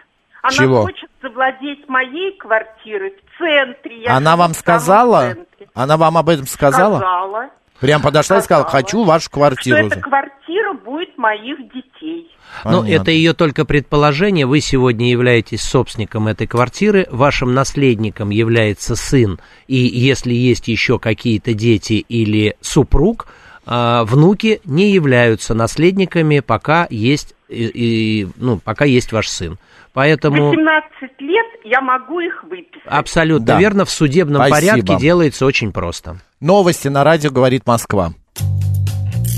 Она 0.47 0.51
Чего? 0.51 0.81
хочет 0.83 1.09
завладеть 1.21 1.87
моей 1.87 2.37
квартирой 2.37 3.11
в 3.11 3.37
центре. 3.39 4.01
Я 4.03 4.17
Она 4.17 4.35
вам 4.37 4.53
сказала? 4.53 5.33
центре. 5.33 5.67
Она 5.73 5.97
вам 5.97 6.17
об 6.17 6.29
этом 6.29 6.45
сказала? 6.45 6.97
Сказала. 6.97 7.49
Прям 7.79 8.01
подошла 8.01 8.37
и 8.37 8.41
сказала, 8.41 8.63
Сказала. 8.63 8.81
хочу 8.83 9.03
вашу 9.03 9.25
Что 9.25 9.31
квартиру. 9.31 9.77
эта 9.77 9.99
квартира 9.99 10.73
будет 10.73 11.17
моих 11.17 11.57
детей. 11.73 12.31
Ну, 12.63 12.83
это 12.85 13.11
ее 13.11 13.33
только 13.33 13.65
предположение. 13.65 14.45
Вы 14.45 14.61
сегодня 14.61 15.09
являетесь 15.09 15.61
собственником 15.61 16.27
этой 16.27 16.47
квартиры, 16.47 17.05
вашим 17.11 17.53
наследником 17.53 18.29
является 18.29 18.95
сын, 18.95 19.39
и 19.67 19.75
если 19.75 20.33
есть 20.33 20.67
еще 20.69 20.99
какие-то 20.99 21.53
дети 21.53 21.93
или 22.07 22.55
супруг, 22.61 23.27
а, 23.65 24.05
внуки 24.05 24.61
не 24.63 24.91
являются 24.91 25.53
наследниками, 25.53 26.39
пока 26.39 26.87
есть, 26.89 27.35
и, 27.49 27.65
и, 27.65 28.27
ну, 28.37 28.57
пока 28.57 28.85
есть 28.85 29.11
ваш 29.11 29.27
сын. 29.27 29.57
Поэтому 29.95 30.49
18 30.49 31.19
лет 31.21 31.45
я 31.63 31.81
могу 31.81 32.19
их 32.19 32.43
выписать. 32.43 32.83
абсолютно 32.85 33.45
Да. 33.45 33.59
верно, 33.59 33.85
в 33.85 33.89
судебном 33.89 34.45
Спасибо. 34.45 34.55
порядке 34.71 34.97
делается 34.99 35.45
очень 35.45 35.71
просто. 35.71 36.19
Новости 36.41 36.89
на 36.89 37.03
радио 37.03 37.31
говорит 37.31 37.65
Москва. 37.65 38.11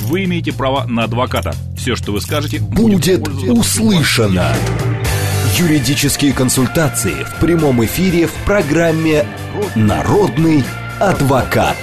Вы 0.08 0.24
имеете 0.26 0.52
право 0.54 0.86
на 0.88 1.04
адвоката. 1.04 1.54
Все, 1.78 1.96
что 1.96 2.12
вы 2.12 2.22
скажете, 2.22 2.60
Будет 2.60 3.28
услышано. 3.48 4.48
Юридические 5.58 6.34
консультации 6.34 7.24
в 7.24 7.40
прямом 7.40 7.84
эфире 7.86 8.26
в 8.28 8.34
программе 8.46 9.26
«Народный 9.76 10.64
адвокат». 11.00 11.76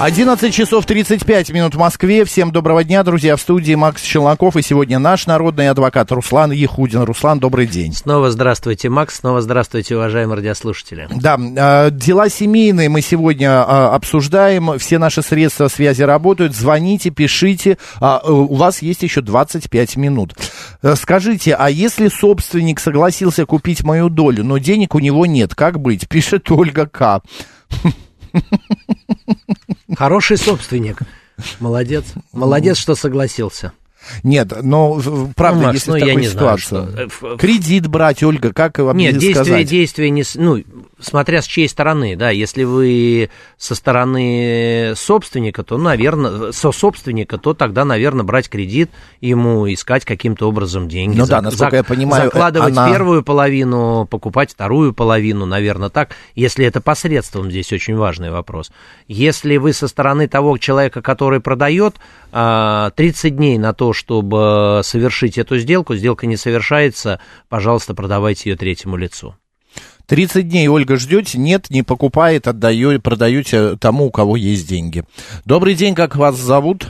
11 0.00 0.54
часов 0.54 0.86
35 0.86 1.50
минут 1.50 1.74
в 1.74 1.78
Москве. 1.78 2.24
Всем 2.24 2.52
доброго 2.52 2.84
дня, 2.84 3.02
друзья. 3.02 3.34
В 3.34 3.40
студии 3.40 3.74
Макс 3.74 4.00
Челноков. 4.00 4.56
И 4.56 4.62
сегодня 4.62 5.00
наш 5.00 5.26
народный 5.26 5.70
адвокат 5.70 6.12
Руслан 6.12 6.52
Ехудин. 6.52 7.02
Руслан, 7.02 7.40
добрый 7.40 7.66
день. 7.66 7.92
Снова 7.92 8.30
здравствуйте, 8.30 8.90
Макс, 8.90 9.16
снова 9.16 9.42
здравствуйте, 9.42 9.96
уважаемые 9.96 10.36
радиослушатели. 10.36 11.08
Да, 11.10 11.36
э, 11.36 11.90
дела 11.90 12.28
семейные 12.28 12.88
мы 12.88 13.00
сегодня 13.00 13.48
э, 13.48 13.64
обсуждаем. 13.64 14.78
Все 14.78 14.98
наши 14.98 15.20
средства 15.20 15.66
связи 15.66 16.02
работают. 16.02 16.54
Звоните, 16.54 17.10
пишите. 17.10 17.76
А, 18.00 18.20
э, 18.22 18.30
у 18.30 18.54
вас 18.54 18.82
есть 18.82 19.02
еще 19.02 19.20
25 19.20 19.96
минут. 19.96 20.36
Скажите, 20.94 21.54
а 21.54 21.70
если 21.70 22.06
собственник 22.06 22.78
согласился 22.78 23.46
купить 23.46 23.82
мою 23.82 24.10
долю, 24.10 24.44
но 24.44 24.58
денег 24.58 24.94
у 24.94 25.00
него 25.00 25.26
нет, 25.26 25.56
как 25.56 25.80
быть? 25.80 26.08
Пишет 26.08 26.48
Ольга 26.52 26.86
К. 26.86 27.20
Хороший 29.96 30.36
собственник. 30.36 30.98
Молодец. 31.60 32.04
Молодец, 32.32 32.76
что 32.76 32.94
согласился. 32.94 33.72
Нет, 34.22 34.52
но 34.62 35.00
правда, 35.36 35.60
Ну, 35.60 35.66
Макс, 35.66 35.74
если 35.74 35.90
ну, 35.92 35.98
такая 35.98 36.14
не 36.16 36.28
знаю, 36.28 36.58
ситуация. 36.58 37.08
что, 37.08 37.28
э, 37.34 37.36
Кредит 37.38 37.86
брать, 37.86 38.22
Ольга, 38.22 38.52
как 38.52 38.78
вам 38.78 38.96
Нет, 38.96 39.14
не 39.14 39.18
действие, 39.20 39.44
сказать? 39.44 39.66
действие 39.68 40.10
не... 40.10 40.24
Ну, 40.34 40.62
смотря 41.00 41.42
с 41.42 41.46
чьей 41.46 41.68
стороны, 41.68 42.16
да, 42.16 42.30
если 42.30 42.64
вы 42.64 43.30
со 43.56 43.74
стороны 43.74 44.92
собственника, 44.96 45.62
то, 45.62 45.78
наверное, 45.78 46.52
со 46.52 46.72
собственника, 46.72 47.38
то 47.38 47.54
тогда, 47.54 47.84
наверное, 47.84 48.24
брать 48.24 48.48
кредит, 48.48 48.90
ему 49.20 49.72
искать 49.72 50.04
каким-то 50.04 50.48
образом 50.48 50.88
деньги. 50.88 51.16
Ну 51.18 51.26
да, 51.26 51.38
зак- 51.38 51.42
насколько 51.42 51.74
зак- 51.76 51.78
я 51.78 51.84
понимаю, 51.84 52.24
Закладывать 52.24 52.72
она- 52.72 52.90
первую 52.90 53.22
половину, 53.22 54.06
покупать 54.10 54.50
вторую 54.52 54.92
половину, 54.92 55.46
наверное, 55.46 55.88
так, 55.88 56.10
если 56.34 56.64
это 56.66 56.80
посредством, 56.80 57.50
здесь 57.50 57.72
очень 57.72 57.96
важный 57.96 58.30
вопрос. 58.30 58.70
Если 59.06 59.56
вы 59.56 59.72
со 59.72 59.88
стороны 59.88 60.28
того 60.28 60.56
человека, 60.58 61.02
который 61.02 61.40
продает, 61.40 61.96
а, 62.32 62.90
30 62.90 63.36
дней 63.36 63.56
на 63.58 63.72
то, 63.72 63.92
чтобы 63.98 64.80
совершить 64.84 65.36
эту 65.38 65.58
сделку, 65.58 65.94
сделка 65.94 66.26
не 66.26 66.36
совершается, 66.36 67.20
пожалуйста, 67.48 67.94
продавайте 67.94 68.50
ее 68.50 68.56
третьему 68.56 68.96
лицу. 68.96 69.34
30 70.06 70.48
дней, 70.48 70.68
Ольга, 70.68 70.96
ждете? 70.96 71.36
Нет, 71.38 71.68
не 71.68 71.82
покупает, 71.82 72.46
отдаю, 72.48 72.98
продаете 73.00 73.76
тому, 73.76 74.06
у 74.06 74.10
кого 74.10 74.36
есть 74.36 74.66
деньги. 74.68 75.02
Добрый 75.44 75.74
день, 75.74 75.94
как 75.94 76.16
вас 76.16 76.36
зовут? 76.36 76.86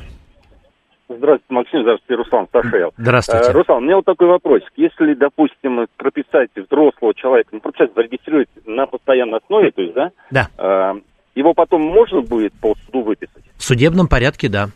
Здравствуйте, 1.08 1.54
Максим, 1.54 1.80
здравствуйте, 1.82 2.14
Руслан 2.22 2.46
Сташел. 2.48 2.92
Здравствуйте. 2.98 3.48
Э, 3.48 3.52
Руслан, 3.52 3.78
у 3.78 3.80
меня 3.86 3.96
вот 3.96 4.04
такой 4.04 4.28
вопросик. 4.28 4.68
Если, 4.76 5.14
допустим, 5.14 5.86
прописать 5.96 6.50
взрослого 6.54 7.14
человека, 7.14 7.48
ну, 7.52 7.60
прописать, 7.60 7.90
зарегистрировать 7.96 8.48
на 8.66 8.86
постоянной 8.86 9.38
основе, 9.38 9.70
то 9.70 9.80
есть, 9.82 9.94
да, 9.94 10.10
Да. 10.30 10.48
э, 10.58 11.00
его 11.34 11.54
потом 11.54 11.80
можно 11.82 12.20
будет 12.20 12.52
по 12.60 12.74
суду 12.86 13.02
выписать 13.02 13.42
В 13.56 13.64
судебном 13.64 14.06
порядке, 14.06 14.48
да. 14.48 14.68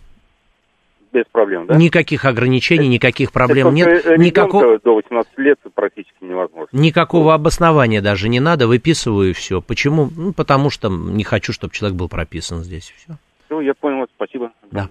Без 1.13 1.25
проблем, 1.31 1.67
да? 1.67 1.77
Никаких 1.77 2.25
ограничений, 2.25 2.89
никаких 2.89 3.33
проблем 3.33 3.69
Это 3.69 3.77
нет. 3.77 4.07
э, 4.07 4.17
Никакого, 4.17 4.79
до 4.79 4.95
18 4.97 5.39
лет 5.39 5.59
практически 5.75 6.17
невозможно. 6.23 6.69
никакого 6.73 7.35
обоснования 7.35 8.01
даже 8.01 8.29
не 8.29 8.41
надо, 8.41 8.67
выписываю 8.67 9.35
все. 9.35 9.61
Почему? 9.61 10.09
Ну, 10.17 10.33
потому 10.33 10.71
что 10.71 10.89
не 10.89 11.25
хочу, 11.25 11.53
чтобы 11.53 11.73
человек 11.75 11.97
был 11.99 12.09
прописан 12.09 12.59
здесь. 12.61 12.93
Все. 12.97 13.15
Все, 13.47 13.61
я 13.61 13.75
понял, 13.75 14.07
спасибо. 14.17 14.53
Да. 14.71 14.89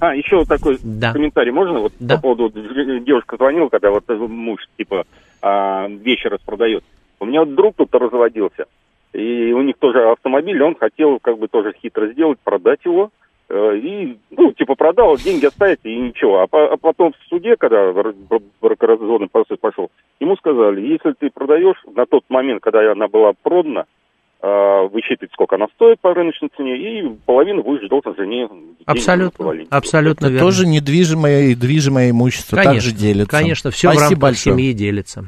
А, 0.00 0.14
еще 0.14 0.36
вот 0.36 0.48
такой 0.48 0.78
Да. 0.82 1.12
комментарий 1.12 1.50
можно? 1.52 1.80
Вот 1.80 1.92
Да. 1.98 2.16
по 2.16 2.22
поводу, 2.22 2.42
вот, 2.44 2.54
ж- 2.54 3.00
девушка 3.04 3.36
звонила, 3.36 3.68
когда 3.68 3.90
вот 3.90 4.04
э, 4.08 4.14
муж, 4.14 4.60
типа, 4.76 5.04
а, 5.42 5.88
вещи 5.88 6.26
распродает. 6.28 6.84
У 7.18 7.24
меня 7.24 7.40
вот 7.40 7.54
друг 7.54 7.74
тут 7.76 7.92
разводился, 7.94 8.66
и 9.12 9.52
у 9.52 9.62
них 9.62 9.76
тоже 9.78 10.10
автомобиль, 10.10 10.62
он 10.62 10.76
хотел 10.76 11.18
как 11.18 11.38
бы 11.38 11.48
тоже 11.48 11.72
хитро 11.82 12.08
сделать, 12.12 12.38
продать 12.44 12.80
его, 12.84 13.06
э, 13.06 13.08
и, 13.48 14.18
ну, 14.30 14.52
типа, 14.52 14.74
продал, 14.74 15.16
деньги 15.18 15.46
оставить 15.46 15.80
и 15.84 15.94
ничего. 15.94 16.42
А, 16.42 16.46
по- 16.46 16.72
а 16.72 16.76
потом 16.76 17.12
в 17.12 17.28
суде, 17.28 17.56
когда 17.56 17.92
бракоразводный 18.60 19.28
процесс 19.28 19.58
пошел, 19.60 19.90
ему 20.20 20.36
сказали, 20.36 20.80
если 20.80 21.12
ты 21.12 21.30
продаешь 21.30 21.76
на 21.94 22.06
тот 22.06 22.24
момент, 22.28 22.62
когда 22.62 22.90
она 22.90 23.08
была 23.08 23.32
продана, 23.42 23.84
а, 24.42 24.82
высчитывать, 24.88 25.32
сколько 25.32 25.56
она 25.56 25.66
стоит 25.74 26.00
по 26.00 26.12
рыночной 26.12 26.50
цене, 26.56 26.76
и 26.76 27.08
половину 27.24 27.62
будешь 27.62 27.88
должен 27.88 28.14
жене 28.16 28.48
Абсолютно, 28.84 29.52
абсолютно 29.70 30.26
Это 30.26 30.32
верно. 30.34 30.46
тоже 30.46 30.66
недвижимое 30.66 31.42
и 31.46 31.54
движимое 31.54 32.10
имущество 32.10 32.62
также 32.62 32.92
делится. 32.92 33.30
Конечно, 33.30 33.70
все 33.70 33.88
в 33.88 33.92
Спасибо 33.92 34.10
рамках 34.10 34.18
большое. 34.22 34.56
семьи 34.56 34.72
делится. 34.72 35.24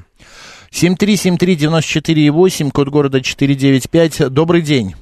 7373948, 0.71 2.71
код 2.73 2.89
города 2.89 3.21
495. 3.23 4.29
Добрый 4.31 4.61
день. 4.63 4.95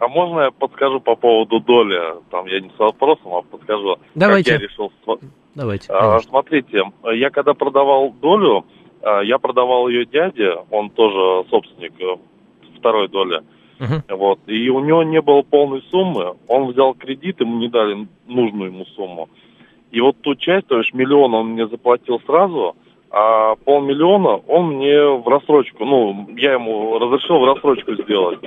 А 0.00 0.08
можно 0.08 0.40
я 0.40 0.50
подскажу 0.50 0.98
по 0.98 1.14
поводу 1.14 1.60
доли? 1.60 2.00
Там 2.30 2.46
я 2.46 2.60
не 2.60 2.70
с 2.70 2.78
вопросом, 2.78 3.34
а 3.34 3.42
подскажу. 3.42 3.98
Давайте. 4.14 4.52
Как 4.52 4.60
я 4.60 4.66
решил... 4.66 4.92
Давайте. 5.54 5.92
А, 5.92 6.00
конечно. 6.00 6.30
смотрите, 6.30 6.82
я 7.12 7.28
когда 7.28 7.52
продавал 7.52 8.10
долю, 8.10 8.64
а, 9.02 9.20
я 9.20 9.38
продавал 9.38 9.88
ее 9.88 10.06
дяде, 10.06 10.54
он 10.70 10.88
тоже 10.88 11.46
собственник 11.50 11.92
э, 12.00 12.16
второй 12.78 13.08
доли. 13.08 13.42
Мгм. 13.78 14.02
Вот. 14.08 14.40
И 14.46 14.70
у 14.70 14.80
него 14.80 15.02
не 15.02 15.20
было 15.20 15.42
полной 15.42 15.82
суммы. 15.90 16.34
Он 16.48 16.72
взял 16.72 16.94
кредит, 16.94 17.40
ему 17.40 17.58
не 17.58 17.68
дали 17.68 18.08
нужную 18.26 18.72
ему 18.72 18.86
сумму. 18.96 19.28
И 19.90 20.00
вот 20.00 20.18
ту 20.22 20.34
часть, 20.34 20.66
то 20.68 20.78
есть 20.78 20.94
миллион 20.94 21.34
он 21.34 21.48
мне 21.48 21.66
заплатил 21.66 22.20
сразу, 22.20 22.74
а 23.10 23.56
полмиллиона 23.56 24.36
он 24.46 24.76
мне 24.76 24.96
в 25.02 25.26
рассрочку, 25.28 25.84
ну, 25.84 26.28
я 26.36 26.52
ему 26.54 26.98
разрешил 26.98 27.38
в 27.40 27.44
рассрочку 27.44 27.94
сделать. 27.94 28.38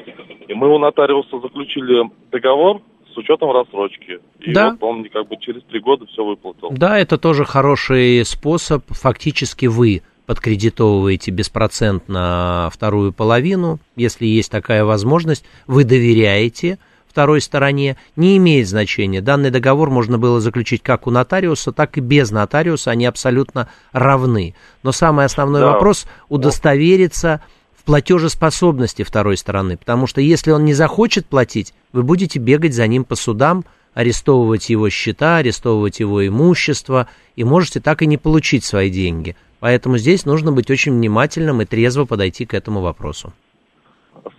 И 0.47 0.54
мы 0.54 0.73
у 0.73 0.78
нотариуса 0.80 1.39
заключили 1.39 2.10
договор 2.32 2.82
с 3.13 3.17
учетом 3.17 3.52
рассрочки. 3.52 4.19
И 4.39 4.54
Да. 4.54 4.71
вот 4.71 4.84
он 4.84 5.04
как 5.10 5.28
бы 5.28 5.38
через 5.38 5.63
три 5.63 5.80
года 5.80 6.06
все 6.08 6.23
выплатил. 6.23 6.69
Да, 6.71 6.97
это 6.97 7.17
тоже 7.17 7.45
хороший 7.45 8.23
способ. 8.26 8.84
Фактически 8.89 9.65
вы 9.65 10.02
подкредитовываете 10.26 11.32
беспроцентно 11.32 12.69
вторую 12.71 13.12
половину, 13.13 13.80
если 13.95 14.26
есть 14.26 14.52
такая 14.52 14.86
возможность, 14.86 15.45
вы 15.67 15.84
доверяете 15.84 16.80
второй 17.13 17.41
стороне, 17.41 17.95
не 18.15 18.38
имеет 18.38 18.67
значения. 18.67 19.21
Данный 19.21 19.52
договор 19.52 19.91
можно 19.91 20.17
было 20.17 20.41
заключить 20.41 20.82
как 20.82 21.06
у 21.06 21.12
нотариуса, 21.12 21.71
так 21.71 21.95
и 21.99 22.02
без 22.02 22.32
нотариуса, 22.32 22.89
они 22.89 23.06
абсолютно 23.06 23.69
равны. 23.91 24.56
Но 24.82 24.91
самый 24.91 25.26
основной 25.26 25.62
Да. 25.62 25.73
вопрос 25.73 26.08
удостовериться 26.28 27.43
в 27.78 27.84
платежеспособности 27.84 29.04
второй 29.04 29.38
стороны, 29.38 29.78
потому 29.78 30.08
что 30.08 30.21
если 30.21 30.49
он 30.49 30.65
не 30.65 30.73
захочет 30.73 31.28
платить, 31.28 31.76
вы 31.91 32.02
будете 32.02 32.39
бегать 32.39 32.73
за 32.73 32.88
ним 32.88 33.04
по 33.04 33.15
судам, 33.15 33.63
арестовывать 33.93 34.71
его 34.71 34.89
счета, 34.89 35.38
арестовывать 35.38 35.99
его 35.99 36.26
имущество, 36.26 37.08
и 37.36 37.43
можете 37.43 37.80
так 37.80 38.02
и 38.02 38.08
не 38.08 38.17
получить 38.17 38.63
свои 38.63 38.89
деньги. 38.89 39.36
Поэтому 39.60 39.99
здесь 39.99 40.26
нужно 40.26 40.52
быть 40.52 40.71
очень 40.71 40.93
внимательным 40.93 41.62
и 41.62 41.65
трезво 41.65 42.06
подойти 42.06 42.47
к 42.47 42.56
этому 42.56 42.82
вопросу. 42.82 43.34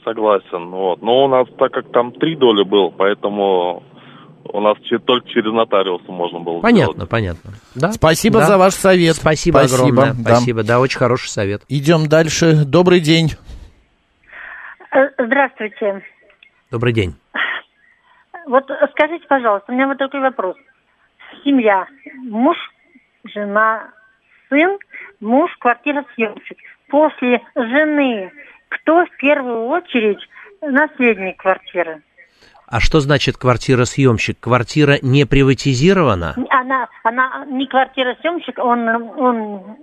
Согласен. 0.05 0.71
Вот. 0.71 1.03
Но 1.03 1.25
у 1.25 1.29
нас, 1.29 1.47
так 1.59 1.73
как 1.73 1.91
там 1.93 2.13
три 2.13 2.37
доли 2.37 2.63
было, 2.65 2.91
поэтому 2.91 3.83
у 4.45 4.61
нас 4.61 4.77
только 5.07 5.29
через 5.29 5.53
нотариуса 5.53 6.11
можно 6.13 6.41
было 6.41 6.61
Понятно, 6.61 6.93
сделать. 6.93 7.11
понятно. 7.11 7.51
Да? 7.75 7.93
Спасибо 7.93 8.41
Да. 8.41 8.47
за 8.47 8.59
ваш 8.59 8.75
совет. 8.75 9.17
Спасибо, 9.17 9.61
огромное. 9.63 10.13
да. 10.15 10.37
Спасибо, 10.37 10.63
да, 10.63 10.81
очень 10.81 10.99
хороший 10.99 11.29
совет. 11.29 11.63
Идем 11.69 12.09
дальше. 12.09 12.65
Добрый 12.67 13.01
день. 13.01 13.31
Э, 14.93 15.09
Здравствуйте. 15.19 16.03
Добрый 16.71 16.93
день. 16.93 17.15
Вот 18.47 18.65
скажите, 18.93 19.25
пожалуйста, 19.27 19.73
у 19.73 19.75
меня 19.75 19.87
вот 19.89 19.97
такой 19.99 20.21
вопрос. 20.21 20.57
Семья, 21.45 21.87
муж, 22.29 22.57
жена, 23.25 23.89
сын, 24.51 24.79
муж, 25.21 25.51
квартира 25.59 26.05
съемщик. 26.15 26.59
После 26.89 27.41
жены 27.57 28.31
кто 28.75 29.05
в 29.05 29.17
первую 29.19 29.67
очередь 29.67 30.19
наследник 30.61 31.37
квартиры? 31.37 32.03
А 32.67 32.81
что 32.81 33.01
значит 33.01 33.37
квартира-съемщик? 33.37 34.39
Квартира 34.41 34.97
не 35.03 35.27
приватизирована? 35.27 36.35
Она, 36.51 36.89
она 37.05 37.45
не 37.47 37.67
квартира 37.67 38.17
съемщик, 38.21 38.59
он, 38.59 38.89
он 38.89 39.77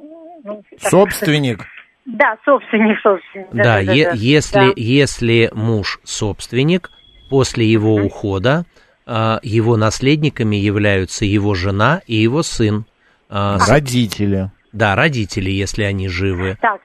ну, 0.43 0.63
Собственник. 0.80 1.65
Да, 2.06 2.36
собственник, 2.43 2.99
собственник. 3.01 3.47
Да, 3.54 3.80
е- 3.80 4.06
да. 4.06 4.12
если, 4.15 4.56
Да. 4.56 4.73
если 4.75 5.51
муж 5.54 5.99
собственник, 6.04 6.89
после 7.30 7.65
его 7.65 7.95
ухода 7.95 8.65
а, 9.06 9.39
его 9.43 9.77
наследниками 9.77 10.56
являются 10.56 11.25
его 11.25 11.54
жена 11.54 12.01
и 12.08 12.15
его 12.15 12.43
сын. 12.43 12.86
С- 13.30 13.69
Родители. 13.69 14.51
Да, 14.73 14.95
родители, 14.95 15.49
если 15.49 15.84
они 15.84 16.08
живы. 16.10 16.58
Так, 16.62 16.82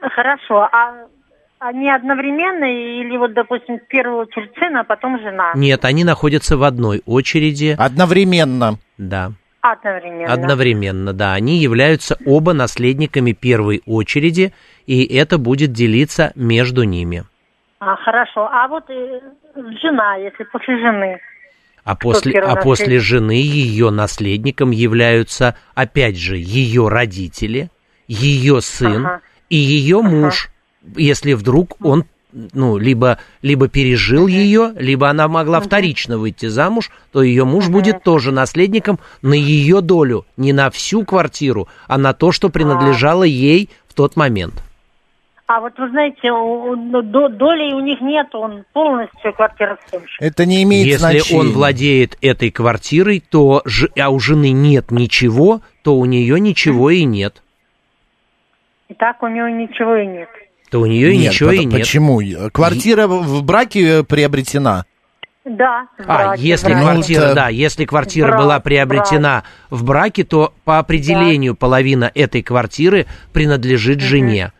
хорошо. 0.00 0.68
А 0.72 1.06
они 1.62 1.88
одновременно 1.88 2.64
или 2.64 3.16
вот, 3.16 3.34
допустим, 3.34 3.78
в 3.78 3.86
первую 3.86 4.22
очередь 4.22 4.50
сын, 4.58 4.76
а 4.76 4.84
потом 4.84 5.18
жена? 5.20 5.52
Нет, 5.54 5.84
они 5.84 6.02
находятся 6.02 6.56
в 6.56 6.64
одной 6.64 7.02
очереди. 7.06 7.76
Одновременно. 7.78 8.78
Да. 8.98 9.30
Одновременно. 9.60 10.32
Одновременно, 10.32 11.12
да. 11.12 11.34
Они 11.34 11.58
являются 11.58 12.18
оба 12.26 12.52
наследниками 12.52 13.30
первой 13.30 13.80
очереди, 13.86 14.52
и 14.86 15.04
это 15.04 15.38
будет 15.38 15.72
делиться 15.72 16.32
между 16.34 16.82
ними. 16.82 17.24
А, 17.78 17.94
хорошо. 17.94 18.48
А 18.50 18.66
вот 18.66 18.90
э, 18.90 19.20
жена, 19.80 20.16
если 20.16 20.42
после 20.44 20.78
жены. 20.78 21.20
А 21.84 21.94
после, 21.94 22.40
а 22.40 22.56
после 22.56 22.98
жены 22.98 23.40
ее 23.40 23.90
наследником 23.90 24.72
являются, 24.72 25.56
опять 25.74 26.16
же, 26.18 26.36
ее 26.36 26.88
родители, 26.88 27.70
ее 28.08 28.60
сын 28.60 29.06
Ага. 29.06 29.20
и 29.48 29.56
ее 29.56 30.00
муж, 30.00 30.51
если 30.96 31.32
вдруг 31.34 31.76
он 31.84 32.04
ну, 32.54 32.78
либо, 32.78 33.18
либо 33.42 33.68
пережил 33.68 34.26
ее, 34.26 34.72
либо 34.76 35.08
она 35.10 35.28
могла 35.28 35.60
вторично 35.60 36.16
выйти 36.18 36.46
замуж, 36.46 36.90
то 37.12 37.22
ее 37.22 37.44
муж 37.44 37.68
будет 37.68 38.02
тоже 38.02 38.32
наследником 38.32 38.98
на 39.20 39.34
ее 39.34 39.82
долю, 39.82 40.24
не 40.36 40.52
на 40.54 40.70
всю 40.70 41.04
квартиру, 41.04 41.68
а 41.88 41.98
на 41.98 42.14
то, 42.14 42.32
что 42.32 42.48
принадлежало 42.48 43.24
ей 43.24 43.68
в 43.86 43.94
тот 43.94 44.16
момент. 44.16 44.54
А 45.46 45.60
вот 45.60 45.74
вы 45.76 45.90
знаете, 45.90 46.32
у- 46.32 46.70
у- 46.70 47.02
до- 47.02 47.28
доли 47.28 47.74
у 47.74 47.80
них 47.80 48.00
нет, 48.00 48.34
он 48.34 48.64
полностью 48.72 49.34
квартира. 49.34 49.78
Это 50.18 50.46
не 50.46 50.62
имеет 50.62 50.86
Если 50.86 50.98
значения. 50.98 51.40
он 51.40 51.50
владеет 51.50 52.16
этой 52.22 52.50
квартирой, 52.50 53.22
то 53.28 53.62
а 53.98 54.08
у 54.08 54.18
жены 54.18 54.52
нет 54.52 54.90
ничего, 54.90 55.60
то 55.82 55.96
у 55.96 56.06
нее 56.06 56.40
ничего 56.40 56.88
и 56.88 57.04
нет. 57.04 57.42
И 58.88 58.94
так 58.94 59.22
у 59.22 59.26
него 59.26 59.48
ничего 59.48 59.96
и 59.96 60.06
нет. 60.06 60.28
То 60.72 60.80
у 60.80 60.86
нее 60.86 61.14
Нет, 61.16 61.32
ничего 61.32 61.52
и 61.52 61.64
нет. 61.66 61.70
Почему? 61.80 62.20
Квартира 62.50 63.06
в 63.06 63.22
в 63.22 63.42
браке 63.44 63.98
э, 63.98 64.02
приобретена. 64.02 64.84
Да. 65.44 65.86
в 65.98 66.02
А, 66.08 66.28
браке, 66.28 66.42
если 66.42 66.68
в 66.68 66.70
браке. 66.78 66.84
квартира, 66.92 67.28
Ну, 67.28 67.34
да, 67.34 67.48
если 67.48 67.84
квартира 67.84 68.28
Брак, 68.28 68.40
была 68.40 68.60
приобретена 68.60 69.42
в 69.70 69.84
браке, 69.84 70.24
то 70.24 70.54
по 70.64 70.78
определению 70.78 71.54
половина 71.56 72.10
этой 72.14 72.42
квартиры 72.42 73.06
принадлежит 73.32 74.00
жене. 74.00 74.52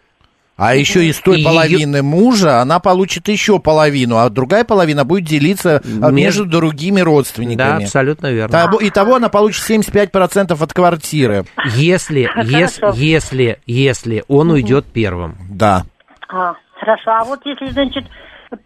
А 0.57 0.75
еще 0.77 1.07
из 1.07 1.18
той 1.18 1.40
И 1.40 1.44
половины 1.44 2.03
мужа 2.03 2.61
она 2.61 2.79
получит 2.79 3.29
еще 3.29 3.59
половину, 3.59 4.18
а 4.18 4.29
другая 4.29 4.64
половина 4.64 5.05
будет 5.05 5.25
делиться 5.25 5.83
а, 6.03 6.11
между 6.11 6.44
другими 6.44 6.98
Да, 6.98 7.05
родственниками. 7.05 7.85
абсолютно 7.85 8.31
верно. 8.31 8.53
Того- 8.53 8.79
Итого 8.83 9.16
она 9.16 9.29
получит 9.31 9.64
75% 9.68 10.62
от 10.62 10.72
квартиры. 10.75 11.46
Если, 11.75 12.29
ес- 12.44 12.77
Хорошо. 12.79 12.98
если, 13.01 13.59
если 13.66 14.25
он 14.29 14.51
уйдет 14.51 14.85
первым. 14.92 15.37
Да. 15.48 15.85
А, 16.33 16.57
хорошо. 16.81 17.11
А 17.11 17.25
вот 17.25 17.45
если, 17.45 17.66
значит, 17.66 18.05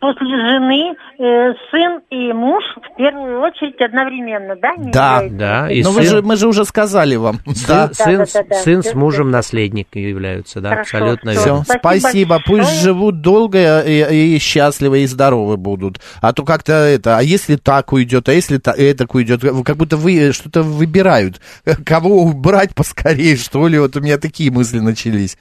после 0.01 0.27
жены 0.27 0.94
э, 1.18 1.53
сын 1.70 2.01
и 2.11 2.33
муж 2.33 2.62
в 2.77 2.96
первую 2.96 3.40
очередь 3.40 3.81
одновременно, 3.81 4.57
да? 4.57 4.75
не 4.77 4.90
Да. 4.90 5.20
являются? 5.22 5.37
Да, 5.38 5.70
и 5.70 5.83
Но 5.83 5.90
вы 5.92 6.03
сын, 6.03 6.11
же, 6.16 6.22
мы 6.22 6.37
же 6.37 6.49
уже 6.49 6.64
сказали 6.64 7.16
вам. 7.16 7.40
Да. 7.68 7.90
сын, 7.92 7.94
сын, 7.94 8.16
да, 8.18 8.25
да, 8.35 8.42
да. 8.51 8.57
сын 8.62 8.83
с 8.83 8.87
Всё, 8.87 8.99
мужем 8.99 9.27
всё. 9.29 9.33
наследниками 9.37 10.03
являются, 10.03 10.61
да, 10.61 10.70
Хорошо, 10.70 10.96
абсолютно 10.99 11.33
всё. 11.33 11.44
верно. 11.44 11.64
Все, 11.64 11.79
Спасибо 11.79 12.01
спасибо. 12.09 12.38
Пусть 12.46 12.61
большое. 12.62 12.81
живут 12.81 13.20
долго 13.20 13.81
и, 13.83 14.35
и 14.35 14.38
счастливы, 14.38 15.01
и 15.01 15.07
здоровы 15.07 15.57
будут. 15.57 16.01
А 16.20 16.33
то 16.33 16.44
как-то 16.44 16.72
это, 16.72 17.18
а 17.18 17.22
если 17.22 17.57
так 17.57 17.92
уйдет, 17.92 18.29
а 18.29 18.33
если 18.33 18.59
та, 18.59 18.72
это 18.72 19.07
уйдет, 19.12 19.42
как 19.64 19.77
будто 19.77 19.96
вы 19.96 20.33
что-то 20.33 20.62
выбирают. 20.62 21.40
Кого 21.85 22.22
убрать 22.22 22.75
поскорее, 22.75 23.37
что 23.37 23.66
ли? 23.68 23.79
Вот 23.79 23.96
у 23.96 24.01
меня 24.01 24.18
такие 24.18 24.51
мысли 24.51 24.79
начались. 24.81 25.37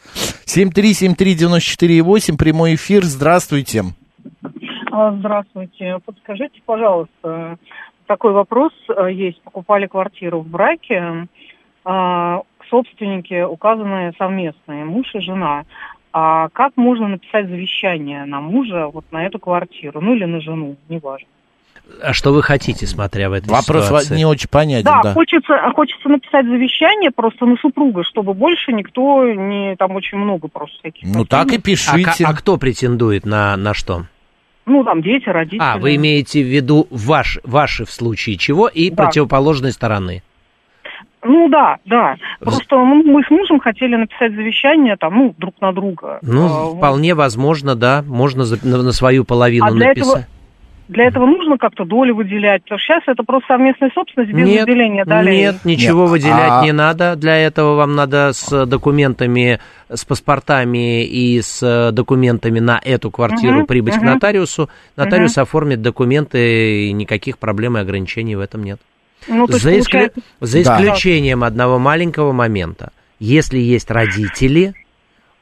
7373948, 0.46 2.38
прямой 2.38 2.76
эфир, 2.76 3.04
здравствуйте. 3.04 3.82
А, 3.82 4.05
Здравствуйте. 5.20 6.00
Подскажите, 6.06 6.62
пожалуйста, 6.66 7.58
такой 8.08 8.34
вопрос 8.34 8.72
э, 8.90 9.12
есть. 9.12 9.42
Покупали 9.42 9.88
квартиру 9.88 10.42
в 10.42 10.48
браке, 10.48 11.28
а, 11.84 12.42
собственники 12.70 13.44
указаны 13.44 14.14
совместные, 14.18 14.86
муж 14.86 15.14
и 15.14 15.20
жена. 15.20 15.64
А 16.14 16.48
как 16.50 16.74
можно 16.78 17.08
написать 17.10 17.48
завещание 17.48 18.26
на 18.26 18.40
мужа 18.40 18.88
вот 18.88 19.06
на 19.12 19.26
эту 19.26 19.38
квартиру, 19.38 20.00
ну 20.02 20.16
или 20.16 20.26
на 20.26 20.40
жену, 20.40 20.78
неважно. 20.88 21.28
А 22.02 22.14
что 22.14 22.32
вы 22.34 22.42
хотите, 22.42 22.88
смотря 22.88 23.30
в 23.30 23.34
этой 23.34 23.50
Вопрос 23.50 23.86
ситуации? 23.86 24.16
не 24.16 24.26
очень 24.26 24.50
понятен, 24.50 24.86
Да, 24.86 25.02
да. 25.04 25.14
хочется, 25.14 25.54
хочется 25.76 26.10
написать 26.10 26.46
завещание 26.48 27.12
просто 27.12 27.46
на 27.46 27.58
супруга, 27.58 28.04
чтобы 28.04 28.34
больше 28.34 28.72
никто 28.72 29.26
не 29.32 29.76
там 29.76 29.92
очень 29.92 30.18
много 30.18 30.48
просто 30.48 30.78
всяких. 30.80 31.08
Ну 31.08 31.26
так 31.26 31.52
и 31.52 31.58
А, 31.58 31.62
пишите. 31.62 32.24
ка- 32.24 32.30
а 32.30 32.34
кто 32.34 32.58
претендует 32.58 33.26
на, 33.26 33.56
на 33.58 33.74
что? 33.74 34.06
Ну 34.66 34.84
там 34.84 35.02
дети, 35.02 35.30
родители. 35.30 35.60
А, 35.62 35.78
вы 35.78 35.96
имеете 35.96 36.42
в 36.42 36.48
виду 36.48 36.88
ваш, 36.90 37.40
ваши 37.44 37.86
в 37.86 37.92
случае 37.92 38.38
чего 38.38 38.68
и 38.68 38.90
Да. 38.90 39.04
противоположной 39.04 39.72
стороны. 39.72 40.24
Ну 41.28 41.50
да, 41.50 41.78
да. 41.86 42.16
Просто 42.40 42.78
мы 42.78 43.02
мы 43.04 43.24
с 43.24 43.30
мужем 43.32 43.60
хотели 43.60 43.96
написать 43.96 44.34
завещание 44.34 44.96
там, 44.96 45.16
ну, 45.16 45.36
друг 45.38 45.56
на 45.60 45.72
друга. 45.74 46.20
Ну, 46.22 46.46
А, 46.46 46.64
вот. 46.66 46.78
вполне 46.78 47.16
возможно, 47.16 47.76
да, 47.76 48.04
можно 48.08 48.44
на, 48.64 48.92
свою 48.92 49.26
половину 49.26 49.66
А 49.66 49.72
написать. 49.72 49.98
этого, 49.98 50.26
для 50.88 51.06
этого 51.06 51.26
нужно 51.26 51.58
как-то 51.58 51.84
доли 51.86 52.12
выделять, 52.12 52.64
потому 52.64 52.80
что 52.80 52.86
сейчас 52.94 53.04
это 53.08 53.24
просто 53.24 53.48
совместная 53.48 53.90
собственность 53.94 54.32
без 54.34 54.46
Нет, 54.48 54.62
выделения 54.68 55.04
долей. 55.06 55.38
нет, 55.38 55.56
ничего 55.66 56.04
Нет, 56.04 56.12
выделять 56.12 56.52
а- 56.52 56.64
не 56.64 56.72
надо. 56.72 57.16
Для 57.16 57.36
этого 57.38 57.76
вам 57.76 57.96
надо 57.96 58.32
с 58.34 58.66
документами, 58.66 59.60
с 59.90 60.06
паспортами 60.06 61.04
и 61.06 61.42
с 61.42 61.92
документами 61.92 62.60
на 62.60 62.80
эту 62.84 63.10
квартиру 63.12 63.58
Мгм, 63.60 63.66
прибыть 63.66 63.96
к 63.96 63.98
мгм. 63.98 64.06
нотариусу. 64.14 64.70
Нотариус 64.96 65.38
оформит 65.38 65.82
документы, 65.82 66.88
и 66.88 66.92
никаких 66.94 67.38
проблем 67.40 67.78
и 67.78 67.82
ограничений 67.82 68.36
в 68.36 68.40
этом 68.40 68.64
нет. 68.64 68.80
Ну, 69.28 69.48
то 69.48 69.54
есть 69.54 69.64
за, 69.64 69.72
исклю- 69.72 70.12
получается- 70.12 70.22
за 70.42 70.64
Да. 70.64 70.76
исключением 70.84 71.44
одного 71.44 71.80
маленького 71.80 72.32
момента. 72.32 72.92
Если 73.20 73.58
есть 73.58 73.90
родители, 73.90 74.74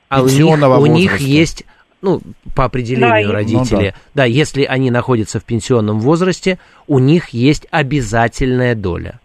а 0.09 0.21
у 0.21 0.27
них, 0.27 0.79
у 0.79 0.85
них 0.85 1.17
есть, 1.17 1.65
ну, 2.03 2.21
по 2.53 2.65
определению 2.65 3.09
Да, 3.09 3.19
и- 3.19 3.25
родители, 3.25 3.85
Ну 3.95 4.01
да. 4.13 4.25
если 4.25 4.63
они 4.65 4.91
находятся 4.91 5.39
в 5.39 5.45
пенсионном 5.45 5.99
возрасте, 5.99 6.59
у 6.87 6.99
них 6.99 7.29
есть 7.29 7.65
обязательная 7.71 8.75
доля. 8.75 9.19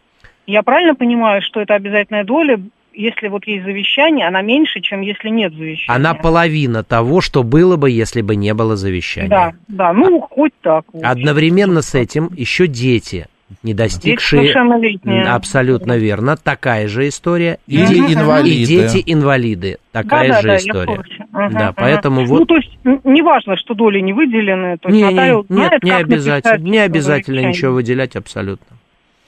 Я 0.46 0.62
правильно 0.62 0.94
понимаю, 0.94 1.42
что 1.42 1.60
это 1.60 1.74
обязательная 1.74 2.24
доля, 2.24 2.58
если 2.94 3.28
вот 3.28 3.46
есть 3.46 3.64
завещание, 3.64 4.26
она 4.26 4.40
меньше, 4.42 4.80
чем 4.80 5.02
если 5.02 5.28
нет 5.28 5.52
завещания? 5.54 5.94
Она 5.94 6.14
половина 6.14 6.82
того, 6.82 7.20
что 7.20 7.42
было 7.42 7.76
бы, 7.76 7.90
если 7.90 8.22
бы 8.22 8.34
не 8.34 8.54
было 8.54 8.76
завещания. 8.76 9.28
Да, 9.28 9.52
да, 9.68 9.92
ну, 9.92 10.20
хоть 10.20 10.52
так. 10.62 10.84
вот. 10.92 11.02
Одновременно 11.04 11.82
с 11.82 11.94
этим 11.94 12.30
еще 12.34 12.66
дети, 12.66 13.26
не 13.62 13.72
достигшие... 13.74 14.40
совершеннолетние. 14.42 15.24
Абсолютно 15.24 15.96
верно. 15.96 16.36
Такая 16.36 16.88
же 16.88 17.08
история. 17.08 17.58
И 17.66 17.76
де- 17.78 17.98
инвалиды. 18.12 18.60
И 18.62 18.66
дети-инвалиды. 18.66 19.78
Такая 19.92 20.28
да, 20.28 20.34
да, 20.34 20.40
же 20.42 20.48
да, 20.48 20.56
история. 20.56 21.02
Да, 21.38 21.68
ага. 21.68 21.74
поэтому 21.76 22.22
Ну, 22.22 22.26
вот... 22.26 22.48
то 22.48 22.56
есть, 22.56 22.70
не 23.04 23.22
важно, 23.22 23.56
что 23.56 23.74
доли 23.74 24.00
не 24.00 24.12
выделены, 24.12 24.76
то 24.78 24.88
есть 24.88 25.00
Не, 25.00 25.08
не, 25.08 25.10
нотариус 25.10 25.46
нет, 25.48 25.56
знает, 25.58 25.82
не 25.82 25.90
как 25.90 26.00
обязательно, 26.00 26.52
написать 26.52 26.60
не 26.60 26.78
обязательно 26.78 27.48
ничего 27.48 27.72
выделять 27.72 28.16
абсолютно. 28.16 28.78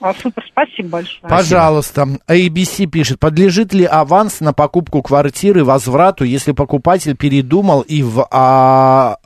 А, 0.01 0.15
супер, 0.15 0.43
спасибо 0.47 0.89
большое. 0.89 1.29
Пожалуйста. 1.29 2.07
ABC 2.27 2.87
пишет, 2.87 3.19
подлежит 3.19 3.71
ли 3.71 3.85
аванс 3.85 4.39
на 4.39 4.51
покупку 4.51 5.03
квартиры 5.03 5.63
возврату, 5.63 6.23
если 6.23 6.53
покупатель 6.53 7.15
передумал 7.15 7.81
и, 7.81 8.01
в, 8.01 8.27
а, 8.31 9.17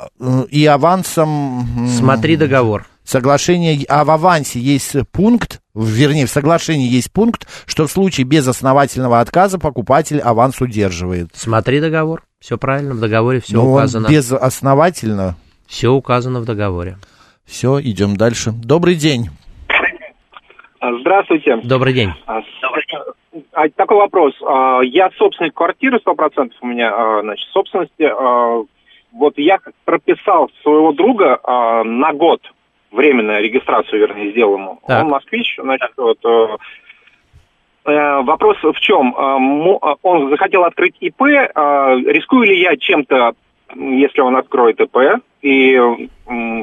и 0.49 0.65
авансом... 0.65 1.65
Смотри 1.87 2.35
договор. 2.35 2.85
Соглашение, 3.05 3.85
а 3.87 4.03
в 4.03 4.11
авансе 4.11 4.59
есть 4.59 4.95
пункт, 5.11 5.61
вернее, 5.75 6.25
в 6.25 6.31
соглашении 6.31 6.89
есть 6.89 7.11
пункт, 7.11 7.47
что 7.67 7.87
в 7.87 7.91
случае 7.91 8.25
безосновательного 8.25 9.21
отказа 9.21 9.59
покупатель 9.59 10.19
аванс 10.19 10.59
удерживает. 10.59 11.29
Смотри 11.33 11.79
договор. 11.79 12.23
Все 12.45 12.59
правильно, 12.59 12.93
в 12.93 12.99
договоре 12.99 13.39
все 13.39 13.55
Но 13.55 13.73
указано. 13.73 14.05
он 14.05 14.13
безосновательно. 14.13 15.35
Все 15.65 15.89
указано 15.89 16.41
в 16.41 16.45
договоре. 16.45 16.97
Все, 17.43 17.81
идем 17.81 18.15
дальше. 18.17 18.51
Добрый 18.51 18.93
день. 18.93 19.29
Здравствуйте. 20.79 21.57
Добрый 21.63 21.93
день. 21.93 22.11
А, 22.27 22.41
а, 23.53 23.67
Такой 23.69 23.97
вопрос. 23.97 24.35
А, 24.47 24.81
Я 24.81 25.09
собственник 25.17 25.55
квартиры 25.55 25.99
100% 26.05 26.51
у 26.61 26.67
меня, 26.67 26.93
а, 26.93 27.21
значит, 27.23 27.47
собственности. 27.49 28.03
А, 28.03 28.63
Вот 29.11 29.33
я 29.37 29.57
прописал 29.83 30.51
своего 30.61 30.91
друга 30.91 31.39
а, 31.43 31.83
на 31.83 32.13
год 32.13 32.41
временную 32.91 33.41
регистрацию, 33.41 34.01
вернее, 34.01 34.33
сделал 34.33 34.57
ему. 34.57 34.79
Так. 34.85 35.03
Он 35.03 35.09
москвич, 35.09 35.57
значит, 35.59 35.93
вот... 35.97 36.19
э, 37.85 37.91
э, 37.91 38.21
Вопрос 38.23 38.57
в 38.61 38.79
чем? 38.79 39.13
Мо- 39.17 39.79
а, 39.81 39.95
Он 40.01 40.29
захотел 40.29 40.63
открыть 40.63 40.95
ИП. 40.99 41.21
Рискую 41.21 42.47
ли 42.47 42.61
я 42.61 42.75
чем-то, 42.77 43.33
если 43.75 44.21
он 44.21 44.35
откроет 44.35 44.79
ИП 44.79 45.21
и 45.41 45.77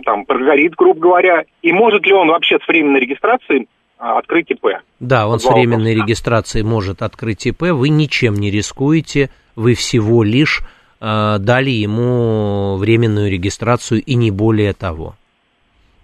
там 0.05 0.25
прогорит, 0.25 0.75
грубо 0.75 1.01
говоря? 1.01 1.45
И 1.63 1.73
может 1.73 2.05
ли 2.07 2.13
он 2.13 2.29
вообще 2.29 2.59
с 2.63 2.69
временной 2.69 3.01
регистрацией 3.01 3.69
открыть 3.99 4.51
ИП? 4.51 4.67
Да, 5.01 5.29
он 5.29 5.39
с 5.39 5.45
Два 5.45 5.55
временной 5.55 5.95
регистрацией 5.95 6.65
может 6.65 7.03
открыть 7.03 7.47
ИП, 7.47 7.63
вы 7.73 7.89
ничем 7.89 8.35
не 8.35 8.51
рискуете, 8.51 9.31
вы 9.57 9.75
всего 9.75 10.23
лишь 10.23 10.61
э, 11.01 11.37
дали 11.39 11.71
ему 11.71 12.77
временную 12.77 13.31
регистрацию 13.31 14.03
и 14.03 14.15
не 14.15 14.31
более 14.31 14.73
того. 14.73 15.15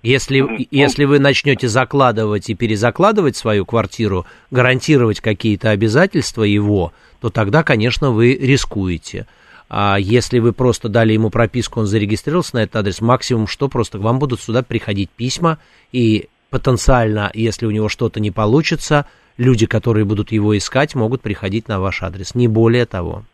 Если, 0.02 0.68
если 0.70 1.04
вы 1.04 1.18
начнете 1.18 1.68
закладывать 1.68 2.48
и 2.50 2.54
перезакладывать 2.54 3.36
свою 3.36 3.66
квартиру, 3.66 4.26
гарантировать 4.50 5.20
какие-то 5.20 5.70
обязательства 5.70 6.44
его, 6.44 6.92
то 7.20 7.30
тогда, 7.30 7.62
конечно, 7.62 8.10
вы 8.10 8.34
рискуете. 8.34 9.26
А 9.68 9.96
если 9.98 10.38
вы 10.38 10.52
просто 10.52 10.88
дали 10.88 11.12
ему 11.12 11.30
прописку, 11.30 11.80
он 11.80 11.86
зарегистрировался 11.86 12.56
на 12.56 12.58
этот 12.60 12.76
адрес, 12.76 13.00
максимум 13.00 13.46
что, 13.46 13.68
просто 13.68 13.98
к 13.98 14.00
вам 14.00 14.18
будут 14.18 14.40
сюда 14.40 14.62
приходить 14.62 15.10
письма, 15.10 15.58
и 15.92 16.28
потенциально, 16.50 17.30
если 17.34 17.66
у 17.66 17.70
него 17.70 17.88
что-то 17.88 18.20
не 18.20 18.30
получится, 18.30 19.06
люди, 19.36 19.66
которые 19.66 20.04
будут 20.04 20.32
его 20.32 20.56
искать, 20.56 20.94
могут 20.94 21.20
приходить 21.20 21.68
на 21.68 21.80
ваш 21.80 22.02
адрес. 22.02 22.34
Не 22.34 22.48
более 22.48 22.86
того. 22.86 23.24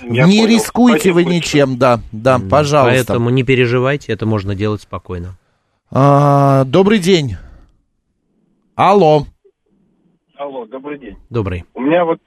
не 0.00 0.46
рискуйте 0.46 1.12
вы 1.12 1.24
ничем, 1.24 1.76
да, 1.76 2.00
да, 2.12 2.38
пожалуйста. 2.38 3.04
Поэтому 3.06 3.28
не 3.28 3.42
переживайте, 3.42 4.12
это 4.12 4.24
можно 4.24 4.54
делать 4.54 4.82
спокойно. 4.82 5.36
А, 5.96 6.64
добрый 6.64 6.98
день. 6.98 7.36
Алло. 8.74 9.20
Алло, 10.36 10.66
добрый 10.66 10.98
день. 10.98 11.16
Добрый. 11.30 11.62
У 11.72 11.80
меня 11.80 12.04
вот 12.04 12.18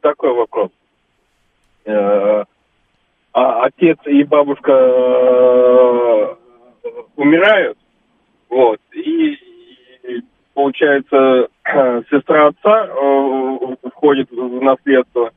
такой 0.00 0.34
вопрос. 0.34 0.70
Э, 1.84 2.42
а 3.32 3.64
отец 3.64 3.98
и 4.06 4.24
бабушка 4.24 4.72
э, 4.72 6.34
умирают, 7.14 7.78
вот, 8.48 8.80
и, 8.92 9.34
и, 9.34 10.22
получается 10.52 11.46
сестра 12.10 12.48
отца 12.48 12.86
э, 12.88 13.76
входит 13.94 14.32
в 14.32 14.60
наследство, 14.62 15.30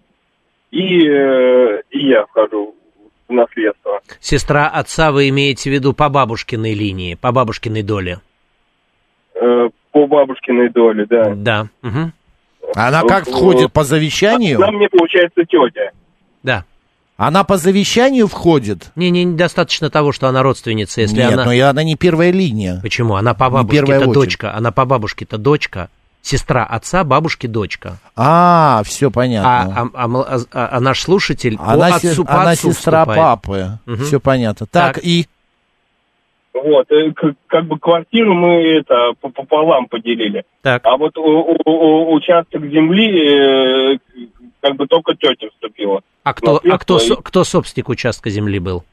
и, 0.71 0.81
и 0.81 2.07
я 2.07 2.25
вхожу 2.25 2.73
в 3.27 3.33
наследство. 3.33 4.01
Сестра 4.19 4.67
отца 4.67 5.11
вы 5.11 5.29
имеете 5.29 5.69
в 5.69 5.73
виду 5.73 5.93
по 5.93 6.09
бабушкиной 6.09 6.73
линии, 6.73 7.15
по 7.15 7.31
бабушкиной 7.31 7.83
доле? 7.83 8.19
Э, 9.35 9.69
по 9.91 10.07
бабушкиной 10.07 10.69
доле, 10.69 11.05
да. 11.09 11.33
Да. 11.35 11.67
мгм. 11.81 12.13
Она 12.75 13.03
как 13.03 13.25
входит 13.25 13.71
по 13.71 13.83
завещанию? 13.83 14.57
Она 14.57 14.71
мне, 14.71 14.89
получается, 14.89 15.43
тетя. 15.45 15.91
Да. 16.43 16.65
Она 17.17 17.45
по 17.45 17.55
завещанию 17.55 18.27
входит? 18.27 18.91
Не, 18.95 19.09
не, 19.09 19.23
недостаточно 19.23 19.89
того, 19.89 20.11
что 20.11 20.27
она 20.27 20.43
родственница, 20.43 21.01
если 21.01 21.17
Нет, 21.17 21.33
она... 21.33 21.45
но 21.45 21.53
и 21.53 21.59
она 21.59 21.83
не 21.83 21.95
первая 21.95 22.31
линия. 22.31 22.79
Почему? 22.81 23.15
Она 23.15 23.33
по 23.33 23.49
бабушке-то 23.49 24.11
дочка, 24.11 24.53
она 24.53 24.71
по 24.71 24.85
бабушке-то 24.85 25.37
дочка, 25.37 25.89
сестра 26.25 26.63
отца, 26.65 27.03
бабушки 27.03 27.47
дочка. 27.47 27.97
А, 28.15 28.81
все 28.85 29.07
А, 29.07 29.11
понятно. 29.11 29.89
а, 29.93 30.03
а 30.03 30.07
мол- 30.07 30.25
а- 30.27 30.39
а- 30.51 30.69
а 30.77 30.79
наш 30.79 31.01
слушатель 31.01 31.57
она 31.59 31.91
по 31.91 31.99
се- 31.99 32.09
отцу, 32.11 32.25
по 32.25 32.41
она 32.41 32.51
отцу 32.51 32.71
сестра 32.73 33.01
вступает. 33.05 33.19
папы. 33.19 33.67
Мгм. 33.85 34.03
Все 34.05 34.19
понятно. 34.19 34.65
Так, 34.65 34.95
Так. 34.95 35.03
и... 35.03 35.27
Вот, 36.53 36.89
э, 36.91 37.11
как 37.47 37.65
бы 37.65 37.77
квартиру 37.77 38.33
мы 38.33 38.63
это 38.79 39.11
по- 39.21 39.29
пополам 39.29 39.87
поделили. 39.87 40.45
Так. 40.61 40.81
А 40.85 40.95
вот 40.97 41.17
у- 41.17 41.21
у- 41.21 41.57
у- 41.65 42.13
участок 42.15 42.63
земли 42.63 43.93
э, 43.93 43.97
как 44.61 44.75
бы 44.77 44.87
только 44.87 45.13
тетя 45.15 45.47
вступила. 45.51 46.01
А 46.23 46.33
кто, 46.33 46.59
а 46.67 46.77
кто, 46.79 46.97
и, 46.97 47.09
кто 47.23 47.43
собственник 47.43 47.89
участка 47.89 48.29
земли 48.29 48.59
был? 48.59 48.83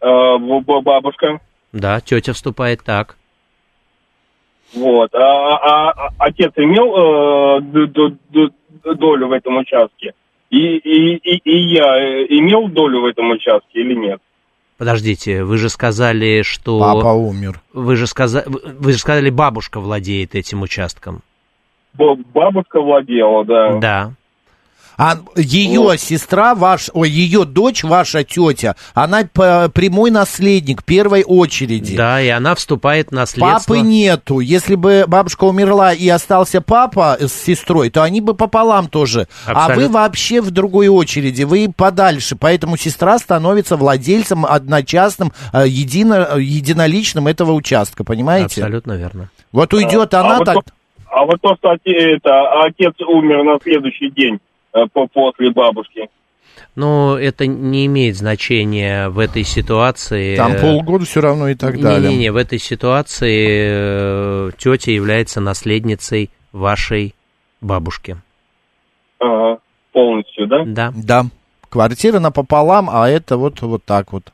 э, 0.00 0.38
бабушка. 0.82 1.40
Да, 1.72 2.00
тетя 2.00 2.32
вступает 2.32 2.82
так. 2.82 3.16
Вот. 4.74 5.14
А, 5.14 5.18
а- 5.56 5.90
а 5.90 6.08
отец 6.18 6.52
имел 6.56 7.58
э, 7.58 7.60
д- 7.62 7.86
д- 7.86 8.16
д- 8.30 8.94
долю 8.94 9.28
в 9.28 9.32
этом 9.32 9.58
участке? 9.58 10.14
И, 10.50 10.76
и, 10.76 11.14
и, 11.16 11.36
и 11.44 11.74
я 11.74 11.96
э, 11.98 12.26
имел 12.28 12.68
долю 12.68 13.02
в 13.02 13.04
этом 13.06 13.30
участке 13.30 13.80
или 13.80 13.94
нет? 13.94 14.20
Подождите, 14.78 15.44
вы 15.44 15.58
же 15.58 15.68
сказали, 15.68 16.42
что... 16.42 16.80
Папа 16.80 17.12
умер. 17.12 17.60
Вы 17.72 17.96
же, 17.96 18.06
сказа... 18.06 18.44
вы 18.46 18.92
же 18.92 18.98
сказали, 18.98 19.30
бабушка 19.30 19.80
владеет 19.80 20.34
этим 20.34 20.62
участком. 20.62 21.22
Бабушка 21.94 22.80
владела, 22.80 23.44
да. 23.44 23.78
Да. 23.78 24.12
А 24.98 25.18
ее 25.36 25.96
сестра, 25.98 26.54
ваш, 26.54 26.90
ой, 26.92 27.08
ее 27.08 27.44
дочь, 27.44 27.82
ваша 27.82 28.24
тетя, 28.24 28.76
она 28.94 29.22
прямой 29.24 30.10
наследник 30.10 30.84
первой 30.84 31.24
очереди. 31.24 31.96
Да, 31.96 32.20
и 32.20 32.28
она 32.28 32.54
вступает 32.54 33.08
в 33.08 33.12
наследство. 33.12 33.74
Папы 33.74 33.80
нету. 33.80 34.40
Если 34.40 34.74
бы 34.74 35.04
бабушка 35.06 35.44
умерла 35.44 35.92
и 35.92 36.08
остался 36.08 36.60
папа 36.60 37.16
с 37.20 37.32
сестрой, 37.32 37.90
то 37.90 38.02
они 38.02 38.20
бы 38.20 38.34
пополам 38.34 38.88
тоже. 38.88 39.28
А 39.46 39.52
вы 39.52 39.72
Абсолютно. 39.72 39.88
вообще 39.98 40.40
в 40.40 40.50
другой 40.50 40.88
очереди, 40.88 41.42
вы 41.44 41.68
подальше. 41.74 42.36
Поэтому 42.36 42.76
сестра 42.76 43.18
становится 43.18 43.76
владельцем 43.76 44.44
одночастным, 44.44 45.32
э, 45.52 45.64
едино, 45.66 46.36
единоличным 46.38 47.26
этого 47.26 47.52
участка, 47.52 48.04
понимаете? 48.04 48.60
Абсолютно 48.62 48.92
верно. 48.92 49.30
Вот 49.52 49.72
уйдет 49.74 50.14
А, 50.14 50.20
она 50.20 50.34
а 50.36 50.38
вот 50.38 50.44
так... 50.44 50.54
то- 50.56 50.72
а 51.14 51.26
вот 51.26 51.40
то, 51.42 51.54
что 51.56 51.70
оте- 51.72 52.16
это, 52.16 52.62
отец 52.64 52.94
умер 53.06 53.44
на 53.44 53.58
следующий 53.62 54.10
день 54.10 54.38
после 55.12 55.50
бабушки. 55.50 56.08
Но 56.74 57.18
это 57.18 57.46
не 57.46 57.86
имеет 57.86 58.16
значения 58.16 59.08
в 59.08 59.18
этой 59.18 59.44
ситуации. 59.44 60.36
Там 60.36 60.58
полгода 60.58 61.04
все 61.04 61.20
равно 61.20 61.48
и 61.48 61.54
так 61.54 61.78
далее. 61.80 62.10
Не-не-не, 62.10 62.32
в 62.32 62.36
этой 62.36 62.58
ситуации 62.58 64.48
э, 64.48 64.50
тетя 64.56 64.92
является 64.92 65.40
наследницей 65.40 66.30
вашей 66.52 67.14
бабушки. 67.60 68.16
Ага, 69.18 69.58
полностью, 69.92 70.46
да? 70.46 70.64
Да. 70.64 70.92
Да. 70.94 71.26
Квартира 71.68 72.20
напополам, 72.20 72.88
а 72.90 73.08
это 73.08 73.36
вот, 73.36 73.60
вот 73.62 73.84
так 73.84 74.12
вот. 74.12 74.32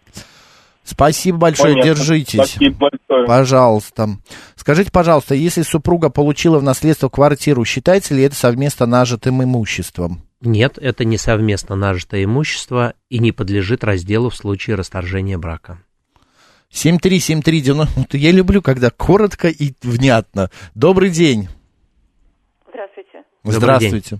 Спасибо 0.84 1.38
большое, 1.38 1.74
Понятно. 1.74 1.94
держитесь. 1.94 2.34
Спасибо 2.34 2.88
большое. 2.90 3.26
Пожалуйста. 3.26 4.08
Скажите, 4.56 4.90
пожалуйста, 4.90 5.34
если 5.34 5.62
супруга 5.62 6.08
получила 6.08 6.58
в 6.58 6.62
наследство 6.62 7.08
квартиру, 7.08 7.64
считается 7.64 8.14
ли 8.14 8.22
это 8.22 8.34
совместно 8.34 8.86
нажитым 8.86 9.42
имуществом? 9.42 10.22
Нет, 10.40 10.78
это 10.78 11.04
не 11.04 11.16
совместно 11.16 11.74
нажитое 11.74 12.24
имущество 12.24 12.94
и 13.08 13.18
не 13.18 13.32
подлежит 13.32 13.82
разделу 13.82 14.30
в 14.30 14.36
случае 14.36 14.76
расторжения 14.76 15.36
брака. 15.36 15.78
73739. 16.70 17.96
Вот 17.96 18.14
Я 18.14 18.30
люблю, 18.30 18.62
когда 18.62 18.90
коротко 18.90 19.48
и 19.48 19.72
внятно. 19.82 20.50
Добрый 20.74 21.10
день. 21.10 21.48
Здравствуйте. 22.68 23.24
Здравствуйте. 23.42 24.16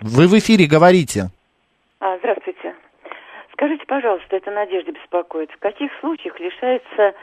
Вы 0.00 0.26
в 0.28 0.38
эфире 0.38 0.66
говорите. 0.66 1.30
А, 2.00 2.18
здравствуйте. 2.18 2.74
Скажите, 3.52 3.84
пожалуйста, 3.86 4.36
это 4.36 4.50
Надежда 4.50 4.92
беспокоит. 4.92 5.50
В 5.50 5.58
каких 5.58 5.90
случаях 6.00 6.38
лишается 6.40 7.14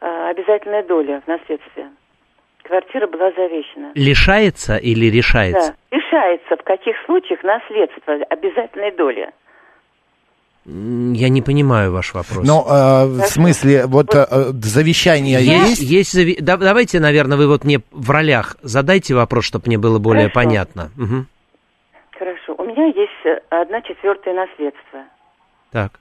а, 0.00 0.30
обязательная 0.30 0.84
доля 0.84 1.20
в 1.24 1.28
наследстве? 1.28 1.90
Квартира 2.62 3.06
была 3.06 3.30
завещана. 3.32 3.92
Лишается 3.94 4.76
или 4.76 5.06
решается? 5.06 5.74
Да. 5.90 5.96
Лишается 5.96 6.56
в 6.56 6.62
каких 6.64 6.94
случаях 7.06 7.42
наследство 7.42 8.14
обязательной 8.30 8.92
доли? 8.96 9.30
Я 10.64 11.28
не 11.28 11.42
понимаю 11.42 11.92
ваш 11.92 12.14
вопрос. 12.14 12.46
Но 12.46 12.64
э, 12.68 13.06
в 13.06 13.26
смысле, 13.26 13.86
вот 13.86 14.14
э, 14.14 14.24
э, 14.30 14.52
завещание 14.62 15.40
есть, 15.42 15.80
есть? 15.80 15.82
есть 15.82 16.14
зави- 16.16 16.40
да- 16.40 16.56
давайте, 16.56 17.00
наверное, 17.00 17.36
вы 17.36 17.48
вот 17.48 17.64
мне 17.64 17.80
в 17.90 18.10
ролях 18.10 18.56
задайте 18.62 19.14
вопрос, 19.14 19.44
чтобы 19.44 19.64
мне 19.66 19.76
было 19.76 19.98
более 19.98 20.28
Хорошо. 20.28 20.34
понятно. 20.34 20.90
Мгм. 20.96 21.26
Хорошо. 22.16 22.54
У 22.58 22.64
меня 22.64 22.86
есть 22.86 23.26
э, 23.26 23.40
одна 23.50 23.82
четвертая 23.82 24.34
наследство. 24.34 25.00
Так. 25.72 25.98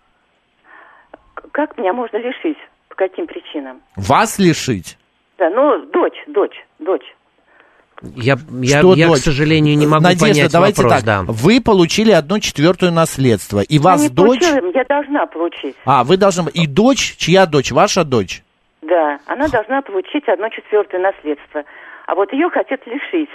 Как 1.54 1.76
меня 1.80 1.92
можно 1.94 2.18
лишить 2.18 2.58
По 2.90 2.96
каким 2.96 3.26
причинам? 3.26 3.82
Вас 3.96 4.38
лишить? 4.38 5.00
Да, 5.42 5.50
ну, 5.50 5.84
дочь, 5.92 6.24
дочь, 6.28 6.54
дочь. 6.78 7.16
Я, 8.16 8.38
я, 8.62 8.78
Что, 8.80 8.94
я 8.94 9.10
к 9.10 9.18
сожалению, 9.18 9.76
не 9.76 9.88
могу 9.88 10.04
Надежда, 10.04 10.28
понять 10.28 10.52
давайте 10.52 10.84
вопрос, 10.84 11.04
так. 11.04 11.06
да. 11.06 11.24
Вы 11.34 11.62
получили 11.62 12.12
одну 12.12 12.38
четвертую 12.40 12.92
наследство, 12.92 13.62
и 13.62 13.76
Я 13.78 13.82
вас 13.82 14.04
не 14.04 14.10
дочь... 14.10 14.40
получила, 14.40 14.72
я 14.76 14.84
должна 14.84 15.26
получить. 15.26 15.76
А, 15.84 16.04
вы 16.04 16.18
должны... 16.18 16.48
И 16.52 16.68
дочь, 16.68 17.16
чья 17.18 17.48
дочь? 17.48 17.72
Ваша 17.72 18.04
дочь? 18.04 18.44
Да, 18.84 19.18
она 19.26 19.48
должна 19.48 19.82
получить 19.82 20.28
одно 20.28 20.48
четвертое 20.50 21.00
наследство. 21.00 21.64
А 22.06 22.14
вот 22.14 22.32
ее 22.34 22.50
хотят 22.52 22.82
лишить. 22.86 23.30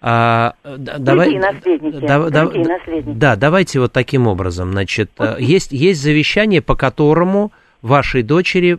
А, 0.00 0.54
давай, 0.64 1.28
Другие 1.30 1.40
наследники, 1.52 2.06
да- 2.06 2.30
да- 2.30 2.44
другие 2.44 2.64
да- 2.64 2.78
наследники. 2.78 3.16
Да, 3.18 3.36
давайте 3.36 3.78
вот 3.78 3.92
таким 3.92 4.26
образом. 4.26 4.72
Значит, 4.72 5.10
э, 5.18 5.36
есть, 5.38 5.70
есть 5.72 6.00
завещание, 6.00 6.62
по 6.62 6.76
которому 6.76 7.52
вашей 7.82 8.22
дочери 8.22 8.78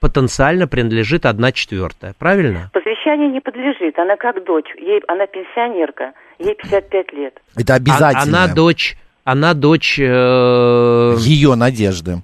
потенциально 0.00 0.66
принадлежит 0.66 1.26
одна 1.26 1.52
четвертая, 1.52 2.14
правильно? 2.18 2.70
Посвящению 2.72 3.30
не 3.30 3.40
подлежит. 3.40 3.98
Она 3.98 4.16
как 4.16 4.42
дочь. 4.44 4.68
Ей, 4.78 5.00
она 5.06 5.26
пенсионерка. 5.26 6.12
Ей 6.38 6.54
55 6.54 7.12
лет. 7.12 7.40
Это 7.56 7.74
обязательно. 7.74 8.40
А- 8.40 8.44
она 8.44 8.54
дочь, 8.54 8.96
она 9.24 9.54
дочь... 9.54 9.98
э, 10.00 10.04
Ее 11.18 11.54
надежды. 11.54 12.22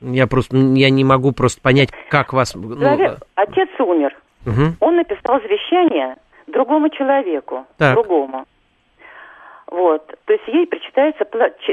Я 0.00 0.26
просто, 0.26 0.56
я 0.56 0.90
не 0.90 1.04
могу 1.04 1.32
просто 1.32 1.60
понять, 1.60 1.90
как 2.10 2.32
вас... 2.32 2.54
ну, 2.54 2.74
Человек- 2.76 3.20
отец 3.36 3.68
умер. 3.78 4.16
мгм. 4.44 4.76
Он 4.80 4.96
написал 4.96 5.40
завещание 5.42 6.16
другому 6.48 6.88
человеку. 6.88 7.66
Так. 7.76 7.94
Другому. 7.94 8.46
Вот. 9.70 10.04
То 10.24 10.32
есть 10.32 10.48
ей 10.48 10.66
причитается 10.66 11.24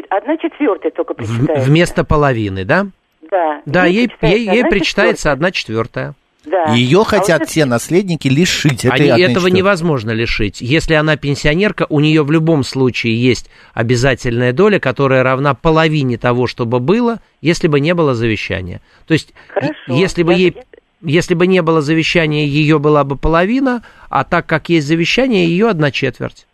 одна 0.10 0.38
четвертая 0.38 0.92
только 0.92 1.14
В- 1.14 1.18
причитается. 1.18 1.68
вместо 1.70 2.04
половины, 2.04 2.64
да? 2.66 2.86
Да. 3.30 3.62
Да, 3.66 3.86
ей, 3.86 4.12
ей, 4.22 4.46
ей 4.46 4.60
одна 4.62 4.70
причитается 4.70 5.32
одна 5.32 5.52
четвертая. 5.52 6.14
Да. 6.46 6.72
Ее 6.74 7.02
А 7.02 7.04
хотят 7.04 7.40
вот 7.42 7.50
все 7.50 7.66
наследники 7.66 8.30
лишить 8.30 8.86
этой 8.86 9.10
Они, 9.10 9.22
этого 9.22 9.28
четвертой. 9.28 9.52
невозможно 9.52 10.12
лишить. 10.12 10.62
Если 10.62 10.94
она 10.94 11.18
пенсионерка, 11.18 11.86
у 11.90 12.00
нее 12.00 12.24
в 12.24 12.32
любом 12.32 12.64
случае 12.64 13.22
есть 13.22 13.50
обязательная 13.74 14.54
доля, 14.54 14.80
которая 14.80 15.24
равна 15.24 15.56
половине 15.56 16.18
того, 16.18 16.48
что 16.48 16.66
бы 16.66 16.80
было, 16.80 17.20
если 17.42 17.68
бы 17.68 17.82
не 17.82 17.94
было 17.94 18.16
завещания. 18.16 18.80
То 19.08 19.14
есть, 19.14 19.34
Хорошо. 19.50 19.74
если 19.88 20.24
бы 20.24 20.34
ей... 20.34 20.56
Если 21.02 21.36
бы 21.36 21.46
не 21.46 21.62
было 21.62 21.82
завещания, 21.82 22.46
ее 22.46 22.80
была 22.80 23.04
бы 23.04 23.18
половина, 23.18 23.84
а 24.10 24.24
так 24.24 24.48
как 24.48 24.70
есть 24.70 24.88
завещание, 24.88 25.46
ее 25.46 25.70
одна 25.70 25.92
четверть. 25.92 26.48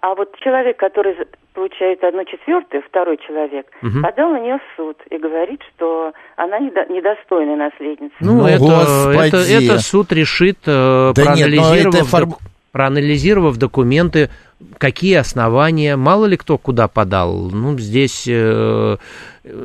А 0.00 0.14
вот 0.14 0.34
человек, 0.40 0.78
который 0.78 1.14
получает 1.56 2.04
одну 2.04 2.22
четвертую, 2.24 2.82
второй 2.88 3.16
человек, 3.26 3.66
Мгм. 3.82 4.02
подал 4.02 4.30
на 4.32 4.40
нее 4.40 4.58
в 4.58 4.76
суд 4.76 4.96
и 5.10 5.16
говорит, 5.16 5.60
что 5.74 6.12
она 6.36 6.60
недо- 6.60 6.86
недостойная 6.92 7.56
наследница. 7.56 8.14
Ну, 8.20 8.42
Ну, 8.42 8.46
это, 8.46 8.58
господи. 8.58 9.26
это, 9.26 9.36
это 9.74 9.78
суд 9.80 10.12
решит, 10.12 10.58
э, 10.66 11.12
Да 11.16 11.22
нет, 11.34 11.48
проанализировав, 11.48 11.94
это 11.94 12.04
форм- 12.04 12.28
док- 12.30 12.40
проанализировав 12.72 13.56
документы, 13.56 14.28
какие 14.78 15.14
основания, 15.16 15.96
мало 15.96 16.26
ли 16.26 16.36
кто 16.36 16.58
куда 16.58 16.88
подал. 16.88 17.50
Ну, 17.50 17.78
здесь 17.78 18.26
э, 18.28 18.96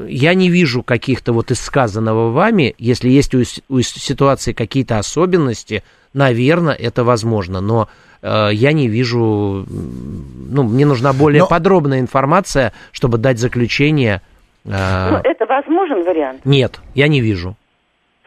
я 0.07 0.33
не 0.33 0.49
вижу 0.49 0.81
каких-то 0.83 1.33
вот 1.33 1.51
из 1.51 1.59
сказанного 1.59 2.31
вами, 2.31 2.73
если 2.77 3.09
есть 3.09 3.35
у, 3.35 3.41
у 3.67 3.81
ситуации 3.81 4.53
какие-то 4.53 4.97
особенности, 4.97 5.83
наверное, 6.13 6.73
это 6.73 7.03
возможно, 7.03 7.59
но 7.59 7.89
я 8.23 8.71
не 8.73 8.87
вижу, 8.87 9.65
ну, 9.67 10.63
мне 10.63 10.85
нужна 10.85 11.13
более 11.13 11.41
Но- 11.41 11.47
подробная 11.47 11.99
информация, 11.99 12.73
чтобы 12.91 13.17
дать 13.17 13.39
заключение. 13.39 14.21
э, 14.65 15.09
Ну, 15.11 15.17
это 15.23 15.45
возможен 15.45 16.03
вариант? 16.03 16.41
Нет, 16.45 16.79
я 16.93 17.07
не 17.07 17.21
вижу. 17.21 17.55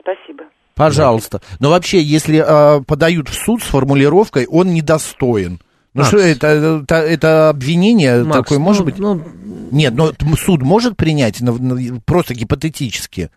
Спасибо. 0.01 0.45
Пожалуйста. 0.75 1.41
Но 1.61 1.71
вообще, 1.71 2.03
если 2.03 2.43
э, 2.45 2.83
подают 2.83 3.29
в 3.29 3.35
суд 3.35 3.63
с 3.63 3.67
формулировкой 3.67 4.47
«он 4.47 4.75
недостоин», 4.75 5.61
ну 5.95 6.01
Макс. 6.01 6.09
что 6.09 6.19
это, 6.19 6.47
это, 6.83 6.95
это 6.97 7.49
обвинение 7.51 8.25
Макс, 8.25 8.39
такое 8.39 8.59
может 8.59 8.81
ну, 8.81 8.85
быть? 8.87 8.99
ну, 8.99 9.23
Нет, 9.71 9.95
но 9.95 10.11
суд 10.37 10.63
может 10.63 10.97
принять 10.97 11.41
просто 12.05 12.35
гипотетически. 12.35 13.31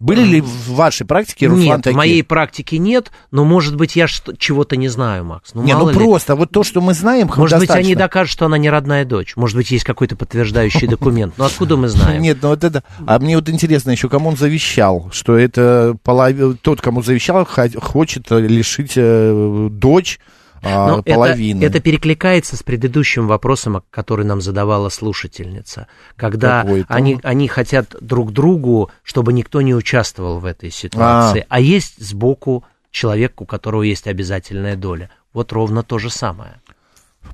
Были 0.00 0.22
ли 0.22 0.40
в 0.40 0.70
вашей 0.70 1.06
практике, 1.06 1.46
Руслан, 1.46 1.62
Нет, 1.64 1.78
в 1.80 1.82
такие? 1.82 1.96
моей 1.96 2.24
практике 2.24 2.78
нет, 2.78 3.12
но, 3.30 3.44
может 3.44 3.76
быть, 3.76 3.96
я 3.96 4.06
чего-то 4.06 4.76
не 4.76 4.88
знаю, 4.88 5.26
Макс. 5.26 5.52
Ну, 5.52 5.62
Не, 5.62 5.76
ну 5.76 5.90
ли. 5.90 5.94
просто, 5.94 6.34
вот 6.36 6.50
то, 6.50 6.64
что 6.64 6.80
мы 6.80 6.94
знаем, 6.94 7.26
Может 7.26 7.58
быть, 7.58 7.68
они 7.68 7.82
достаточно. 7.82 7.96
докажут, 7.96 8.32
что 8.32 8.46
она 8.46 8.56
не 8.56 8.70
родная 8.70 9.04
дочь. 9.04 9.36
Может 9.36 9.56
быть, 9.56 9.70
есть 9.70 9.84
какой-то 9.84 10.16
подтверждающий 10.16 10.88
документ. 10.88 11.34
Но 11.36 11.44
откуда 11.44 11.76
мы 11.76 11.88
знаем? 11.88 12.22
Нет, 12.22 12.38
ну 12.40 12.48
вот 12.48 12.64
это... 12.64 12.82
А 13.06 13.18
мне 13.18 13.36
вот 13.36 13.50
интересно 13.50 13.90
еще, 13.90 14.08
кому 14.08 14.30
он 14.30 14.36
завещал, 14.38 15.10
что 15.12 15.36
это 15.36 15.94
полов- 16.02 16.56
тот, 16.62 16.80
кому 16.80 17.02
завещал, 17.02 17.46
хочет 17.46 18.30
лишить 18.30 18.94
э, 18.96 19.68
дочь 19.70 20.18
Но 20.62 21.00
это- 21.00 21.14
половины. 21.14 21.64
Это, 21.64 21.80
перекликается 21.80 22.56
с 22.56 22.62
предыдущим 22.62 23.26
вопросом, 23.26 23.82
который 23.90 24.24
нам 24.24 24.40
задавала 24.40 24.88
слушательница. 24.88 25.86
Когда 26.16 26.66
они, 26.88 27.18
они 27.22 27.48
хотят 27.48 27.96
друг 28.00 28.32
другу, 28.32 28.90
чтобы 29.02 29.32
никто 29.32 29.62
не 29.62 29.74
участвовал 29.74 30.38
в 30.38 30.44
этой 30.44 30.70
ситуации. 30.70 31.46
А, 31.48 31.60
есть 31.60 31.98
сбоку 31.98 32.64
человек, 32.90 33.40
у 33.40 33.46
которого 33.46 33.82
есть 33.82 34.06
обязательная 34.06 34.76
доля. 34.76 35.10
Вот 35.32 35.52
ровно 35.52 35.82
то 35.82 35.98
же 35.98 36.10
самое. 36.10 36.60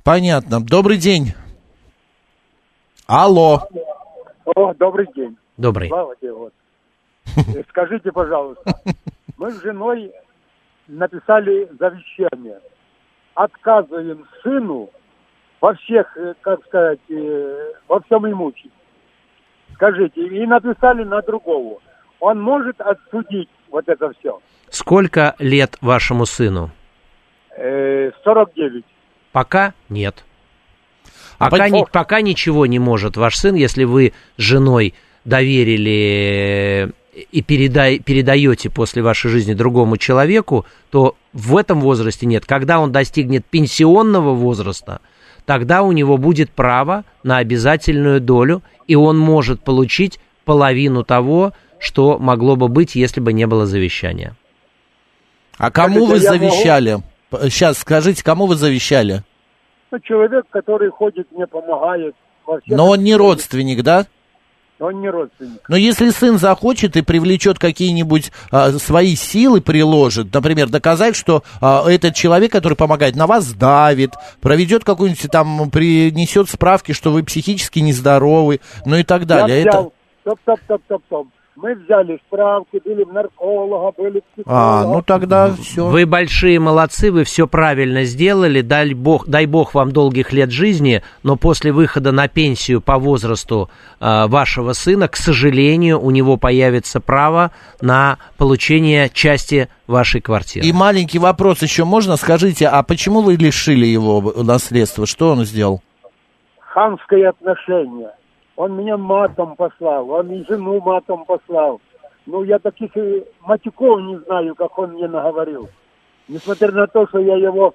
Понятно. 0.03 0.61
Добрый 0.61 0.97
день. 0.97 1.33
Алло. 3.07 3.67
О, 4.45 4.73
добрый 4.73 5.07
день. 5.15 5.37
Добрый. 5.57 5.89
Слава 5.89 6.15
тебе, 6.17 6.33
вот. 6.33 6.53
Э, 7.35 7.63
Скажите, 7.69 8.11
пожалуйста, 8.11 8.79
мы 9.37 9.51
с 9.51 9.61
женой 9.61 10.11
написали 10.87 11.69
завещание. 11.79 12.59
Отказываем 13.37 14.25
сыну 14.41 14.89
во 15.61 15.75
всех, 15.75 16.17
э, 16.17 16.33
как 16.41 16.65
сказать, 16.65 16.99
э, 17.07 17.71
во 17.87 17.99
всем 18.01 18.25
имуществе. 18.27 18.71
Скажите, 19.75 20.25
и 20.25 20.43
написали 20.47 21.03
на 21.03 21.21
другого. 21.21 21.79
Он 22.19 22.41
может 22.41 22.81
отсудить 22.81 23.49
вот 23.69 23.87
это 23.87 24.11
все. 24.19 24.39
Сколько 24.71 25.35
лет 25.37 25.77
вашему 25.81 26.25
сыну? 26.25 26.71
Э, 27.55 28.09
49. 28.23 28.83
Пока 29.31 29.75
нет. 29.87 30.25
А 31.37 31.51
Пока, 31.51 31.65
по- 31.65 31.71
ни- 31.71 31.85
пока 31.91 32.21
ничего 32.21 32.65
не 32.65 32.79
может 32.79 33.17
ваш 33.17 33.35
сын, 33.35 33.53
если 33.53 33.83
вы 33.83 34.13
с 34.37 34.41
женой 34.41 34.95
доверили 35.25 36.87
э, 36.87 36.91
и 37.31 37.41
передай, 37.41 37.99
передаете 37.99 38.69
после 38.69 39.01
вашей 39.01 39.31
жизни 39.31 39.53
другому 39.53 39.97
человеку, 39.97 40.65
то 40.91 41.15
в 41.33 41.57
этом 41.57 41.81
возрасте 41.81 42.25
нет. 42.25 42.45
Когда 42.45 42.79
он 42.79 42.91
достигнет 42.91 43.45
пенсионного 43.45 44.33
возраста, 44.33 45.01
тогда 45.45 45.81
у 45.81 45.91
него 45.91 46.17
будет 46.17 46.51
право 46.51 47.05
на 47.23 47.37
обязательную 47.37 48.21
долю, 48.21 48.61
и 48.85 48.95
он 48.95 49.17
может 49.17 49.63
получить 49.63 50.19
половину 50.45 51.03
того, 51.03 51.53
что 51.79 52.19
могло 52.19 52.55
бы 52.55 52.67
быть, 52.67 52.95
если 52.95 53.19
бы 53.19 53.33
не 53.33 53.47
было 53.47 53.65
завещания. 53.65 54.35
А 55.57 55.71
кому 55.71 56.05
вы 56.05 56.15
могу? 56.15 56.27
завещали? 56.27 56.99
Сейчас 57.31 57.79
скажите, 57.79 58.23
кому 58.23 58.45
вы 58.45 58.55
завещали? 58.55 59.23
Ну, 59.91 59.99
человек, 59.99 60.45
который 60.49 60.89
ходит, 60.91 61.27
мне 61.31 61.47
помогает. 61.47 62.15
Но 62.67 62.89
он 62.89 63.03
не 63.03 63.15
родственник, 63.15 63.83
да? 63.83 64.05
Он 64.79 65.01
не 65.01 65.09
родственник. 65.09 65.61
Но 65.67 65.75
если 65.75 66.09
сын 66.11 66.37
захочет 66.37 66.95
и 66.97 67.01
привлечет 67.01 67.57
какие-нибудь 67.57 68.31
а, 68.51 68.71
свои 68.73 69.15
силы, 69.15 69.59
приложит, 69.59 70.31
например, 70.33 70.69
доказать, 70.69 71.15
что 71.15 71.43
а, 71.61 71.89
этот 71.89 72.13
человек, 72.13 72.51
который 72.51 72.75
помогает, 72.75 73.15
на 73.15 73.25
вас 73.25 73.53
давит, 73.53 74.11
проведет 74.39 74.83
какую-нибудь 74.83 75.31
там, 75.31 75.71
принесет 75.71 76.49
справки, 76.49 76.91
что 76.91 77.11
вы 77.11 77.23
психически 77.23 77.79
нездоровы, 77.79 78.59
ну 78.85 78.97
и 78.97 79.03
так 79.03 79.25
далее. 79.25 79.57
Я 79.57 79.61
Это... 79.63 79.69
взял, 79.69 79.93
стоп, 80.21 80.39
стоп, 80.43 80.59
стоп, 80.65 80.81
стоп, 80.85 81.03
стоп. 81.07 81.27
Мы 81.59 81.73
взяли 81.73 82.21
справки, 82.27 82.79
были 82.85 83.03
в 83.03 83.11
нарколога, 83.11 83.91
были 83.97 84.19
в 84.19 84.41
А, 84.45 84.83
психолога. 84.83 84.93
ну 84.95 85.01
тогда 85.01 85.51
все. 85.53 85.87
Вы 85.87 86.05
большие 86.05 86.59
молодцы, 86.59 87.11
вы 87.11 87.23
все 87.23 87.47
правильно 87.47 88.03
сделали. 88.03 88.61
Дай 88.61 88.93
бог, 88.93 89.27
дай 89.27 89.47
бог 89.47 89.73
вам 89.73 89.91
долгих 89.91 90.31
лет 90.31 90.51
жизни, 90.51 91.01
но 91.23 91.35
после 91.35 91.71
выхода 91.71 92.11
на 92.11 92.27
пенсию 92.27 92.79
по 92.79 92.99
возрасту 92.99 93.71
э, 93.99 94.27
вашего 94.27 94.73
сына, 94.73 95.07
к 95.07 95.15
сожалению, 95.15 95.99
у 95.99 96.11
него 96.11 96.37
появится 96.37 97.01
право 97.01 97.49
на 97.81 98.19
получение 98.37 99.09
части 99.09 99.67
вашей 99.87 100.21
квартиры. 100.21 100.63
И 100.63 100.71
маленький 100.71 101.17
вопрос 101.17 101.63
еще 101.63 101.85
можно? 101.85 102.17
Скажите, 102.17 102.67
а 102.67 102.83
почему 102.83 103.21
вы 103.21 103.35
лишили 103.35 103.87
его 103.87 104.21
наследства? 104.43 105.07
Что 105.07 105.31
он 105.31 105.43
сделал? 105.43 105.81
Хамское 106.59 107.29
отношение. 107.29 108.11
Он 108.57 108.75
меня 108.75 108.97
матом 108.97 109.55
послал, 109.55 110.09
он 110.09 110.31
и 110.31 110.43
жену 110.45 110.81
матом 110.81 111.25
послал. 111.25 111.79
Ну, 112.25 112.43
я 112.43 112.57
таких 112.57 112.97
и 112.97 113.23
матюков 113.41 114.01
не 114.01 114.17
знаю, 114.25 114.55
как 114.55 114.77
он 114.79 114.93
мне 114.93 115.07
наговорил. 115.07 115.69
Несмотря 116.27 116.71
на 116.71 116.87
то, 116.87 117.07
что 117.07 117.19
я 117.19 117.37
его... 117.37 117.73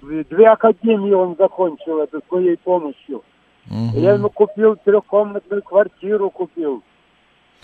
Две 0.00 0.48
академии 0.48 1.12
он 1.12 1.36
закончил, 1.38 2.00
это 2.00 2.18
с 2.18 2.32
моей 2.32 2.56
помощью. 2.56 3.22
Я 3.94 4.14
ему 4.14 4.30
купил 4.30 4.76
трехкомнатную 4.76 5.62
квартиру, 5.62 6.30
купил. 6.30 6.82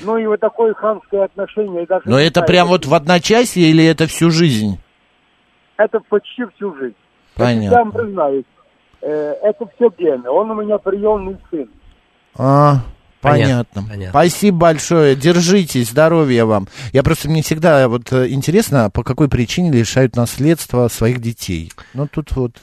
Ну 0.00 0.16
и 0.16 0.26
вот 0.26 0.40
такое 0.40 0.74
хамское 0.74 1.24
отношение. 1.24 1.86
Даже 1.86 2.08
Но 2.08 2.18
это 2.18 2.40
знаю, 2.40 2.46
прям 2.46 2.68
вот 2.68 2.86
в 2.86 2.94
одночасье 2.94 3.64
или 3.64 3.84
это 3.84 4.06
всю 4.06 4.30
жизнь? 4.30 4.78
Это 5.76 6.00
почти 6.00 6.44
всю 6.54 6.74
жизнь. 6.76 6.96
Понятно. 7.34 7.74
Я 7.74 7.78
вам 7.78 7.92
признаюсь, 7.92 8.44
э, 9.02 9.32
это 9.42 9.66
все 9.74 9.90
гены. 9.98 10.30
Он 10.30 10.50
у 10.50 10.62
меня 10.62 10.78
приемный 10.78 11.36
сын. 11.50 11.68
А, 12.42 12.82
Понятно, 13.20 13.82
понятно. 13.82 14.08
Спасибо 14.10 14.56
большое. 14.56 15.14
Держитесь, 15.14 15.90
здоровья 15.90 16.46
вам. 16.46 16.68
Я 16.92 17.02
просто, 17.02 17.28
мне 17.28 17.42
всегда 17.42 17.86
вот 17.88 18.10
э, 18.12 18.30
интересно, 18.30 18.88
по 18.90 19.02
какой 19.02 19.28
причине 19.28 19.70
лишают 19.70 20.16
наследства 20.16 20.88
своих 20.88 21.20
детей. 21.20 21.70
Ну, 21.92 22.08
тут 22.08 22.32
вот... 22.32 22.56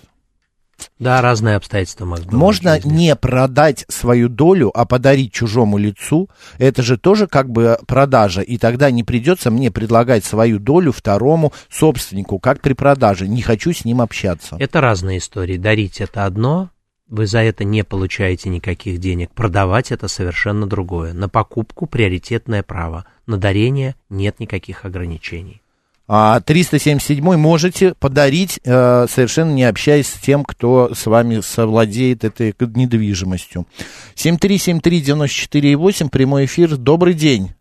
Да, 0.98 1.22
разные 1.22 1.58
обстоятельства 1.58 2.06
могут 2.06 2.26
быть. 2.26 2.34
Можно 2.34 2.80
не 2.84 3.16
продать 3.16 3.86
свою 3.88 4.30
долю, 4.30 4.72
а 4.74 4.86
подарить 4.86 5.32
чужому 5.32 5.78
лицу. 5.78 6.28
Это 6.58 6.82
же 6.82 6.98
тоже 6.98 7.28
как 7.28 7.50
бы 7.50 7.78
продажа. 7.86 8.42
И 8.42 8.58
тогда 8.58 8.90
не 8.90 9.04
придется 9.04 9.52
мне 9.52 9.70
предлагать 9.70 10.26
свою 10.26 10.58
долю 10.58 10.92
второму 10.92 11.54
собственнику, 11.70 12.40
как 12.40 12.62
при 12.62 12.74
продаже. 12.74 13.28
Не 13.28 13.44
хочу 13.44 13.74
с 13.74 13.86
ним 13.86 14.02
общаться. 14.02 14.56
Это 14.60 14.82
разные 14.82 15.20
истории. 15.20 15.58
Дарить 15.58 16.02
это 16.02 16.26
одно, 16.26 16.70
вы 17.10 17.26
за 17.26 17.40
это 17.40 17.64
не 17.64 17.84
получаете 17.84 18.50
никаких 18.50 19.00
денег. 19.00 19.32
Продавать 19.32 19.92
это 19.92 20.08
совершенно 20.08 20.68
другое. 20.68 21.14
На 21.14 21.30
покупку 21.30 21.88
приоритетное 21.88 22.64
право. 22.64 23.06
На 23.26 23.38
дарение 23.38 23.96
нет 24.10 24.40
никаких 24.40 24.86
ограничений. 24.86 25.62
А 26.10 26.40
377 26.40 27.36
можете 27.36 27.94
подарить, 27.96 28.62
э, 28.64 29.08
совершенно 29.10 29.52
не 29.52 29.66
общаясь 29.66 30.08
с 30.08 30.14
тем, 30.14 30.46
кто 30.46 30.94
с 30.94 31.06
вами 31.06 31.42
совладеет 31.42 32.24
этой 32.24 32.56
недвижимостью. 32.60 33.68
7373948, 34.16 36.10
прямой 36.10 36.46
эфир. 36.46 36.78
Добрый 36.78 37.14
день. 37.14 37.52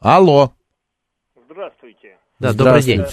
Алло. 0.00 0.52
Здравствуйте. 1.48 2.18
Да, 2.38 2.52
добрый 2.52 2.82
день. 2.82 3.06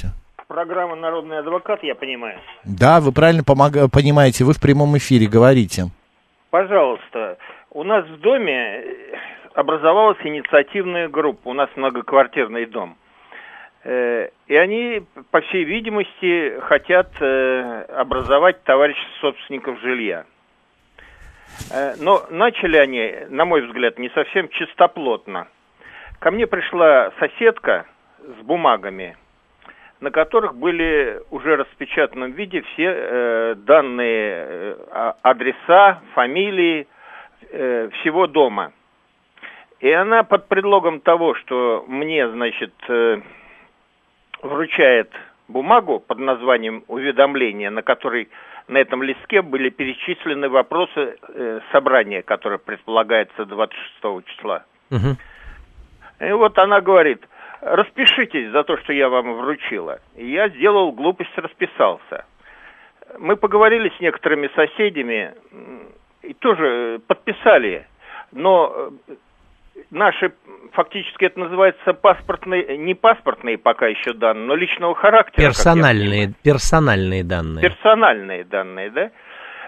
Программа 0.55 0.97
«Народный 0.97 1.39
адвокат», 1.39 1.81
я 1.81 1.95
понимаю. 1.95 2.37
Да, 2.65 2.99
вы 2.99 3.13
правильно 3.13 3.41
помога- 3.41 3.87
понимаете, 3.89 4.43
вы 4.43 4.51
в 4.51 4.59
прямом 4.59 4.97
эфире 4.97 5.25
говорите. 5.25 5.83
Пожалуйста, 6.49 7.37
у 7.69 7.83
нас 7.85 8.05
в 8.05 8.19
доме 8.19 8.53
э, 8.53 8.83
образовалась 9.53 10.17
инициативная 10.25 11.07
группа, 11.07 11.47
у 11.47 11.53
нас 11.53 11.69
многоквартирный 11.77 12.65
дом. 12.65 12.97
Э, 13.85 14.27
И 14.47 14.55
они, 14.57 15.03
по 15.31 15.39
всей 15.39 15.63
видимости, 15.63 16.59
хотят 16.63 17.09
э, 17.21 17.83
образовать 17.95 18.61
товарищество 18.65 19.29
собственников 19.31 19.79
жилья. 19.79 20.25
Но 21.99 22.25
начали 22.29 22.75
они, 22.75 23.13
на 23.29 23.45
мой 23.45 23.65
взгляд, 23.65 23.97
не 23.97 24.09
совсем 24.09 24.49
чистоплотно. 24.49 25.47
Ко 26.19 26.29
мне 26.31 26.45
пришла 26.45 27.11
соседка 27.19 27.85
с 28.19 28.43
бумагами, 28.43 29.15
на 30.01 30.09
которых 30.09 30.55
были 30.55 31.21
уже 31.29 31.55
в 31.55 31.59
распечатанном 31.59 32.31
виде 32.31 32.61
все 32.61 32.85
э, 32.87 33.55
данные, 33.55 34.33
э, 34.33 34.75
а- 34.91 35.15
адреса, 35.21 36.01
фамилии 36.15 36.87
э, 37.51 37.89
всего 37.99 38.27
дома. 38.27 38.73
И 39.79 39.91
она 39.91 40.23
под 40.23 40.47
предлогом 40.47 41.01
того, 41.01 41.35
что 41.35 41.85
мне, 41.87 42.27
значит, 42.29 42.73
э, 42.89 43.21
вручает 44.41 45.11
бумагу 45.47 45.99
под 45.99 46.17
названием 46.17 46.83
уведомление, 46.87 47.69
на 47.69 47.83
которой 47.83 48.29
на 48.67 48.77
этом 48.77 49.03
листке 49.03 49.43
были 49.43 49.69
перечислены 49.69 50.49
вопросы 50.49 51.17
э, 51.27 51.59
собрания, 51.71 52.23
которое 52.23 52.57
предполагается 52.57 53.45
26 53.45 54.25
числа. 54.27 54.63
И 56.19 56.31
вот 56.31 56.57
она 56.57 56.81
говорит, 56.81 57.23
распишитесь 57.61 58.51
за 58.51 58.63
то, 58.63 58.77
что 58.77 58.93
я 58.93 59.09
вам 59.09 59.33
вручила. 59.35 59.99
И 60.15 60.29
я 60.31 60.49
сделал 60.49 60.91
глупость, 60.91 61.35
расписался. 61.37 62.25
Мы 63.19 63.35
поговорили 63.35 63.91
с 63.97 63.99
некоторыми 63.99 64.49
соседями 64.55 65.33
и 66.23 66.33
тоже 66.33 66.65
э, 66.65 66.99
подписали. 67.05 67.85
Но 68.31 68.73
э, 69.07 69.13
наши, 69.91 70.33
фактически 70.71 71.25
это 71.25 71.39
называется 71.39 71.93
паспортные, 71.93 72.77
не 72.77 72.95
паспортные 72.95 73.57
пока 73.57 73.87
еще 73.87 74.13
данные, 74.13 74.47
но 74.47 74.55
личного 74.55 74.95
характера. 74.95 75.47
Персональные, 75.47 76.33
персональные 76.43 77.23
данные. 77.23 77.61
персональные 77.61 78.43
данные, 78.45 78.89
да? 78.89 79.11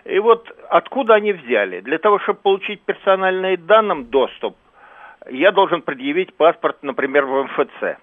И 0.05 0.19
вот 0.19 0.49
откуда 0.69 1.15
они 1.15 1.31
взяли? 1.33 1.79
Для 1.81 1.97
того, 1.97 2.19
чтобы 2.19 2.39
получить 2.39 2.81
персональные 2.81 3.57
данным 3.57 4.05
доступ, 4.05 4.57
я 5.31 5.51
должен 5.51 5.81
предъявить 5.81 6.33
паспорт, 6.35 6.77
например, 6.81 7.25
в 7.25 7.43
МФЦ. 7.43 7.97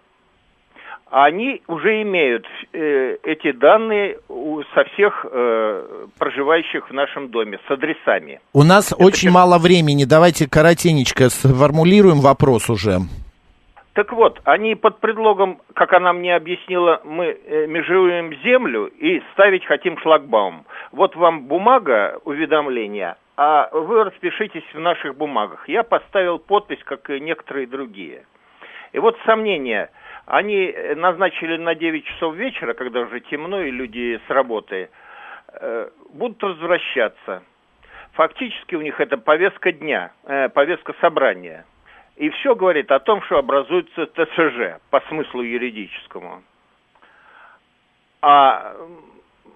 А 1.12 1.25
Они 1.25 1.61
уже 1.66 2.03
имеют 2.03 2.47
э, 2.73 3.16
эти 3.25 3.51
данные 3.51 4.18
у- 4.29 4.62
со 4.75 4.85
всех 4.85 5.27
э, 5.29 6.07
проживающих 6.18 6.89
в 6.89 6.93
нашем 6.93 7.31
доме, 7.31 7.59
с 7.66 7.71
адресами. 7.71 8.39
У 8.53 8.62
нас 8.62 8.95
очень 8.97 9.31
мало 9.31 9.59
времени, 9.59 10.05
давайте 10.05 10.49
коротенечко 10.49 11.29
сформулируем 11.31 12.21
вопрос 12.21 12.71
уже. 12.71 12.99
Так 13.95 14.12
вот, 14.12 14.41
они 14.45 14.76
под 14.76 15.01
предлогом, 15.01 15.61
как 15.74 15.93
она 15.93 16.12
мне 16.12 16.36
объяснила, 16.36 17.01
мы 17.05 17.26
э, 17.26 17.66
межуем 17.66 18.32
землю 18.45 18.86
и 18.86 19.20
ставить 19.32 19.64
хотим 19.64 19.99
шлагбаум. 19.99 20.64
Вот 20.93 21.16
вам 21.16 21.47
бумага 21.47 22.20
уведомления, 22.24 23.16
а 23.36 23.68
вы 23.72 24.05
распишитесь 24.05 24.64
в 24.72 24.78
наших 24.78 25.16
бумагах. 25.16 25.68
Я 25.68 25.82
поставил 25.82 26.38
подпись, 26.38 26.82
как 26.84 27.11
и 27.11 27.18
некоторые 27.18 27.66
другие. 27.66 28.26
И 28.93 29.01
вот 29.01 29.18
сомнения. 29.26 29.91
Они 30.26 30.66
э, 30.66 30.95
назначили 30.95 31.57
на 31.57 31.74
9 31.74 32.05
часов 32.05 32.36
вечера, 32.36 32.74
когда 32.74 33.01
уже 33.01 33.18
темно 33.18 33.61
и 33.61 33.72
люди 33.72 34.20
с 34.24 34.30
работы, 34.30 34.88
э, 35.53 35.88
будут 36.14 36.41
возвращаться. 36.41 37.43
Фактически 38.12 38.76
у 38.76 38.82
них 38.82 39.01
это 39.01 39.16
повестка 39.18 39.72
дня, 39.72 40.12
повестка 40.53 40.95
собрания. 41.01 41.64
И 42.21 42.29
все 42.29 42.55
говорит 42.55 42.93
о 42.93 42.99
том, 43.01 43.23
что 43.23 43.39
образуется 43.39 44.05
ТСЖ 44.05 44.79
по 44.91 45.01
смыслу 45.09 45.41
юридическому. 45.41 46.43
А 48.21 48.77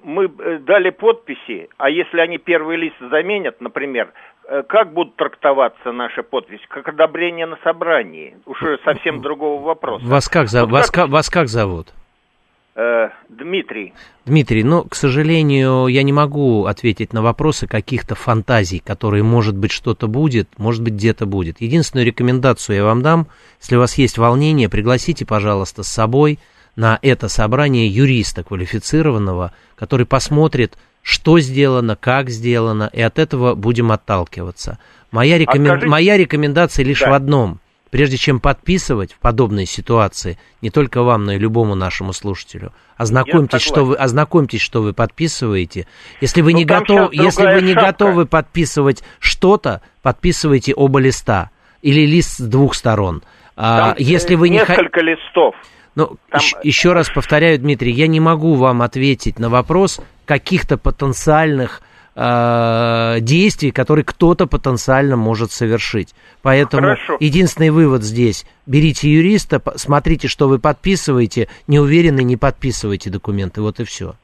мы 0.02 0.24
э, 0.38 0.58
дали 0.60 0.88
подписи, 0.88 1.68
а 1.76 1.90
если 1.90 2.20
они 2.20 2.38
первый 2.38 2.78
лист 2.78 2.96
заменят, 3.00 3.60
например, 3.60 4.14
э, 4.48 4.62
как 4.62 4.94
будут 4.94 5.14
трактоваться 5.16 5.92
наши 5.92 6.22
подписи? 6.22 6.64
Как 6.68 6.88
одобрение 6.88 7.44
на 7.44 7.56
собрании? 7.56 8.38
Уже 8.46 8.78
совсем 8.82 9.20
другого 9.20 9.62
вопроса. 9.62 10.06
Вас 10.06 10.26
как, 10.30 10.46
Вот 10.50 10.70
вас, 10.70 10.90
как- 10.90 11.04
ка- 11.04 11.10
вас 11.10 11.28
как 11.28 11.48
зовут? 11.48 11.88
Э, 12.76 13.10
Дмитрий. 13.28 13.92
Дмитрий, 14.26 14.64
ну, 14.64 14.82
к 14.82 14.96
сожалению, 14.96 15.86
я 15.86 16.02
не 16.02 16.12
могу 16.12 16.64
ответить 16.66 17.12
на 17.12 17.22
вопросы 17.22 17.68
каких-то 17.68 18.16
фантазий, 18.16 18.80
которые, 18.84 19.22
может 19.22 19.56
быть, 19.56 19.70
что-то 19.70 20.08
будет, 20.08 20.48
может 20.58 20.82
быть, 20.82 20.94
где-то 20.94 21.24
будет. 21.24 21.60
Единственную 21.60 22.04
рекомендацию 22.04 22.76
я 22.76 22.84
вам 22.84 23.00
дам, 23.02 23.28
если 23.60 23.76
у 23.76 23.78
вас 23.78 23.94
есть 23.96 24.18
волнение, 24.18 24.68
пригласите, 24.68 25.24
пожалуйста, 25.24 25.84
с 25.84 25.88
собой 25.88 26.40
на 26.74 26.98
это 27.00 27.28
собрание 27.28 27.86
юриста 27.86 28.42
квалифицированного, 28.42 29.52
который 29.76 30.04
посмотрит, 30.06 30.76
что 31.00 31.38
сделано, 31.38 31.94
как 31.94 32.28
сделано, 32.28 32.90
и 32.92 33.00
от 33.00 33.20
этого 33.20 33.54
будем 33.54 33.92
отталкиваться. 33.92 34.78
Моя, 35.12 35.38
рекомен- 35.38 35.66
скажите- 35.66 35.86
Моя 35.86 36.16
рекомендация 36.16 36.84
лишь 36.84 37.00
Да. 37.00 37.10
в 37.10 37.12
одном. 37.12 37.60
Прежде 37.94 38.16
чем 38.16 38.40
подписывать 38.40 39.12
в 39.12 39.20
подобной 39.20 39.66
ситуации, 39.66 40.36
не 40.60 40.70
только 40.70 41.04
вам, 41.04 41.26
но 41.26 41.32
и 41.34 41.38
любому 41.38 41.76
нашему 41.76 42.12
слушателю, 42.12 42.72
ознакомьтесь, 42.96 43.60
что 43.62 43.84
вы, 43.84 43.94
ознакомьтесь, 43.94 44.62
что 44.62 44.82
вы 44.82 44.92
подписываете. 44.92 45.86
Если 46.20 46.40
вы 46.40 46.54
Ну, 46.54 46.58
не 46.58 46.64
щас 46.66 47.24
если 47.24 47.44
вы 47.54 47.62
не 47.62 47.72
шапка. 47.72 47.86
готовы 47.92 48.26
подписывать 48.26 49.04
что-то, 49.20 49.80
подписывайте 50.02 50.74
оба 50.74 50.98
листа 50.98 51.50
или 51.82 52.04
лист 52.04 52.38
с 52.38 52.40
двух 52.40 52.74
сторон. 52.74 53.22
А, 53.54 53.90
Там, 53.90 53.94
если 53.98 54.34
э, 54.34 54.38
вы 54.38 54.48
не 54.48 54.58
хо- 54.58 54.72
несколько 54.72 55.00
листов. 55.00 55.54
ну, 55.94 56.16
Там- 56.32 56.40
ещ- 56.40 56.56
еще 56.64 56.94
раз 56.94 57.08
повторяю, 57.10 57.60
Дмитрий, 57.60 57.92
я 57.92 58.08
не 58.08 58.18
могу 58.18 58.54
вам 58.54 58.82
ответить 58.82 59.38
на 59.38 59.48
вопрос 59.48 60.00
каких-то 60.24 60.78
потенциальных 60.78 61.80
э, 62.14 63.16
действий, 63.20 63.70
которые 63.70 64.04
кто-то 64.04 64.46
потенциально 64.46 65.16
может 65.16 65.50
совершить. 65.52 66.14
Поэтому 66.42 66.82
Хорошо. 66.88 67.16
единственный 67.20 67.70
вывод 67.70 68.02
здесь: 68.02 68.46
берите 68.66 69.10
юриста, 69.10 69.60
смотрите, 69.76 70.28
что 70.28 70.48
вы 70.48 70.58
подписываете, 70.58 71.48
не 71.66 71.78
уверены, 71.78 72.22
не 72.22 72.36
подписывайте 72.36 73.10
документы, 73.10 73.60
вот 73.62 73.80
и 73.80 73.84
все. 73.84 74.14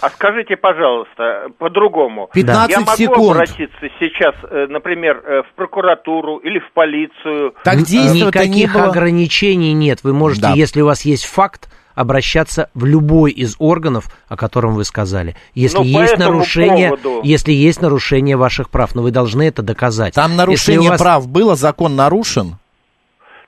А 0.00 0.08
скажите, 0.10 0.56
пожалуйста, 0.56 1.48
по-другому. 1.58 2.28
15 2.34 2.70
Я 2.70 2.80
могу 2.80 2.96
секунд. 2.96 3.32
обратиться 3.36 3.86
сейчас, 4.00 4.34
э, 4.50 4.66
например, 4.68 5.22
э, 5.24 5.42
в 5.42 5.54
прокуратуру 5.54 6.38
или 6.38 6.58
в 6.58 6.72
полицию? 6.72 7.54
Так 7.62 7.76
действия-то 7.82 8.40
не 8.46 8.48
Никаких 8.48 8.72
было. 8.72 8.84
ограничений 8.86 9.72
нет. 9.72 10.00
Вы 10.02 10.12
можете, 10.12 10.42
Да. 10.42 10.52
если 10.54 10.80
у 10.80 10.86
вас 10.86 11.02
есть 11.04 11.26
факт, 11.26 11.69
обращаться 11.94 12.70
в 12.74 12.84
любой 12.84 13.32
из 13.32 13.56
органов, 13.58 14.04
о 14.28 14.36
котором 14.36 14.74
вы 14.74 14.84
сказали. 14.84 15.36
Если 15.54 15.78
Но 15.78 15.82
по 15.82 15.86
есть 15.86 16.18
нарушение, 16.18 16.90
поводу- 16.90 17.20
если 17.22 17.52
есть 17.52 17.82
нарушение 17.82 18.36
ваших 18.36 18.70
прав, 18.70 18.94
но 18.94 19.02
вы 19.02 19.10
должны 19.10 19.42
это 19.48 19.62
доказать. 19.62 20.14
Там 20.14 20.36
нарушение 20.36 20.90
вас- 20.90 21.00
прав 21.00 21.28
было, 21.28 21.54
закон 21.56 21.96
нарушен? 21.96 22.56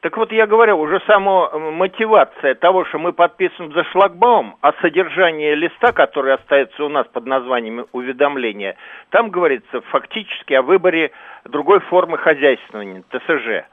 Так 0.00 0.16
вот, 0.16 0.32
я 0.32 0.48
говорю, 0.48 0.80
уже 0.80 1.00
сама 1.06 1.48
э, 1.52 1.58
мотивация 1.58 2.56
того, 2.56 2.84
что 2.86 2.98
мы 2.98 3.12
подписываем 3.12 3.72
за 3.72 3.84
шлагбаум, 3.92 4.56
а 4.60 4.72
содержание 4.82 5.54
листа, 5.54 5.92
который 5.92 6.34
остается 6.34 6.82
у 6.82 6.88
нас 6.88 7.06
под 7.12 7.24
названием 7.26 7.86
уведомления, 7.92 8.74
там 9.10 9.30
говорится 9.30 9.80
фактически 9.92 10.54
о 10.54 10.62
выборе 10.62 11.12
другой 11.48 11.78
формы 11.82 12.18
хозяйствования, 12.18 13.04
ТСЖ. 13.12 13.64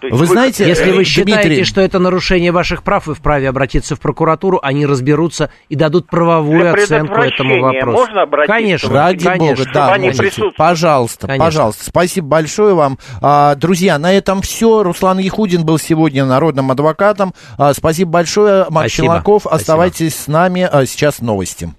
То 0.00 0.08
есть 0.08 0.18
Вы 0.18 0.26
знаете, 0.26 0.66
Если 0.66 0.90
э, 0.90 0.94
вы 0.96 1.04
считаете, 1.04 1.48
Дмитрий- 1.48 1.64
что 1.64 1.80
это 1.80 2.00
нарушение 2.00 2.50
ваших 2.50 2.82
прав, 2.82 3.06
вы 3.06 3.14
вправе 3.14 3.48
обратиться 3.48 3.94
в 3.94 4.00
прокуратуру, 4.00 4.58
они 4.60 4.84
разберутся 4.84 5.50
и 5.68 5.76
дадут 5.76 6.08
правовую 6.08 6.58
Для 6.60 6.72
оценку 6.72 7.20
этому 7.20 7.60
вопросу. 7.60 7.86
можно 8.00 8.22
обратиться? 8.22 8.52
Конечно, 8.52 8.90
Ради 8.92 9.24
конечно. 9.24 9.64
бога, 9.64 9.70
да, 9.72 9.92
они 9.92 10.08
можете. 10.08 10.42
Пожалуйста, 10.56 11.26
Конечно. 11.28 11.44
пожалуйста. 11.44 11.84
Спасибо 11.84 12.26
большое 12.26 12.74
вам. 12.74 12.98
А, 13.20 13.54
друзья, 13.54 13.96
на 13.98 14.12
этом 14.12 14.42
все. 14.42 14.82
Руслан 14.82 15.18
Яхудин 15.18 15.64
был 15.64 15.78
сегодня 15.78 16.24
народным 16.24 16.72
адвокатом. 16.72 17.32
А, 17.56 17.72
спасибо 17.72 18.10
большое, 18.10 18.66
Макс. 18.70 18.92
Спасибо. 18.92 19.22
Оставайтесь 19.48 20.16
с 20.16 20.26
нами. 20.26 20.68
А, 20.68 20.84
сейчас 20.84 21.20
новости. 21.20 21.72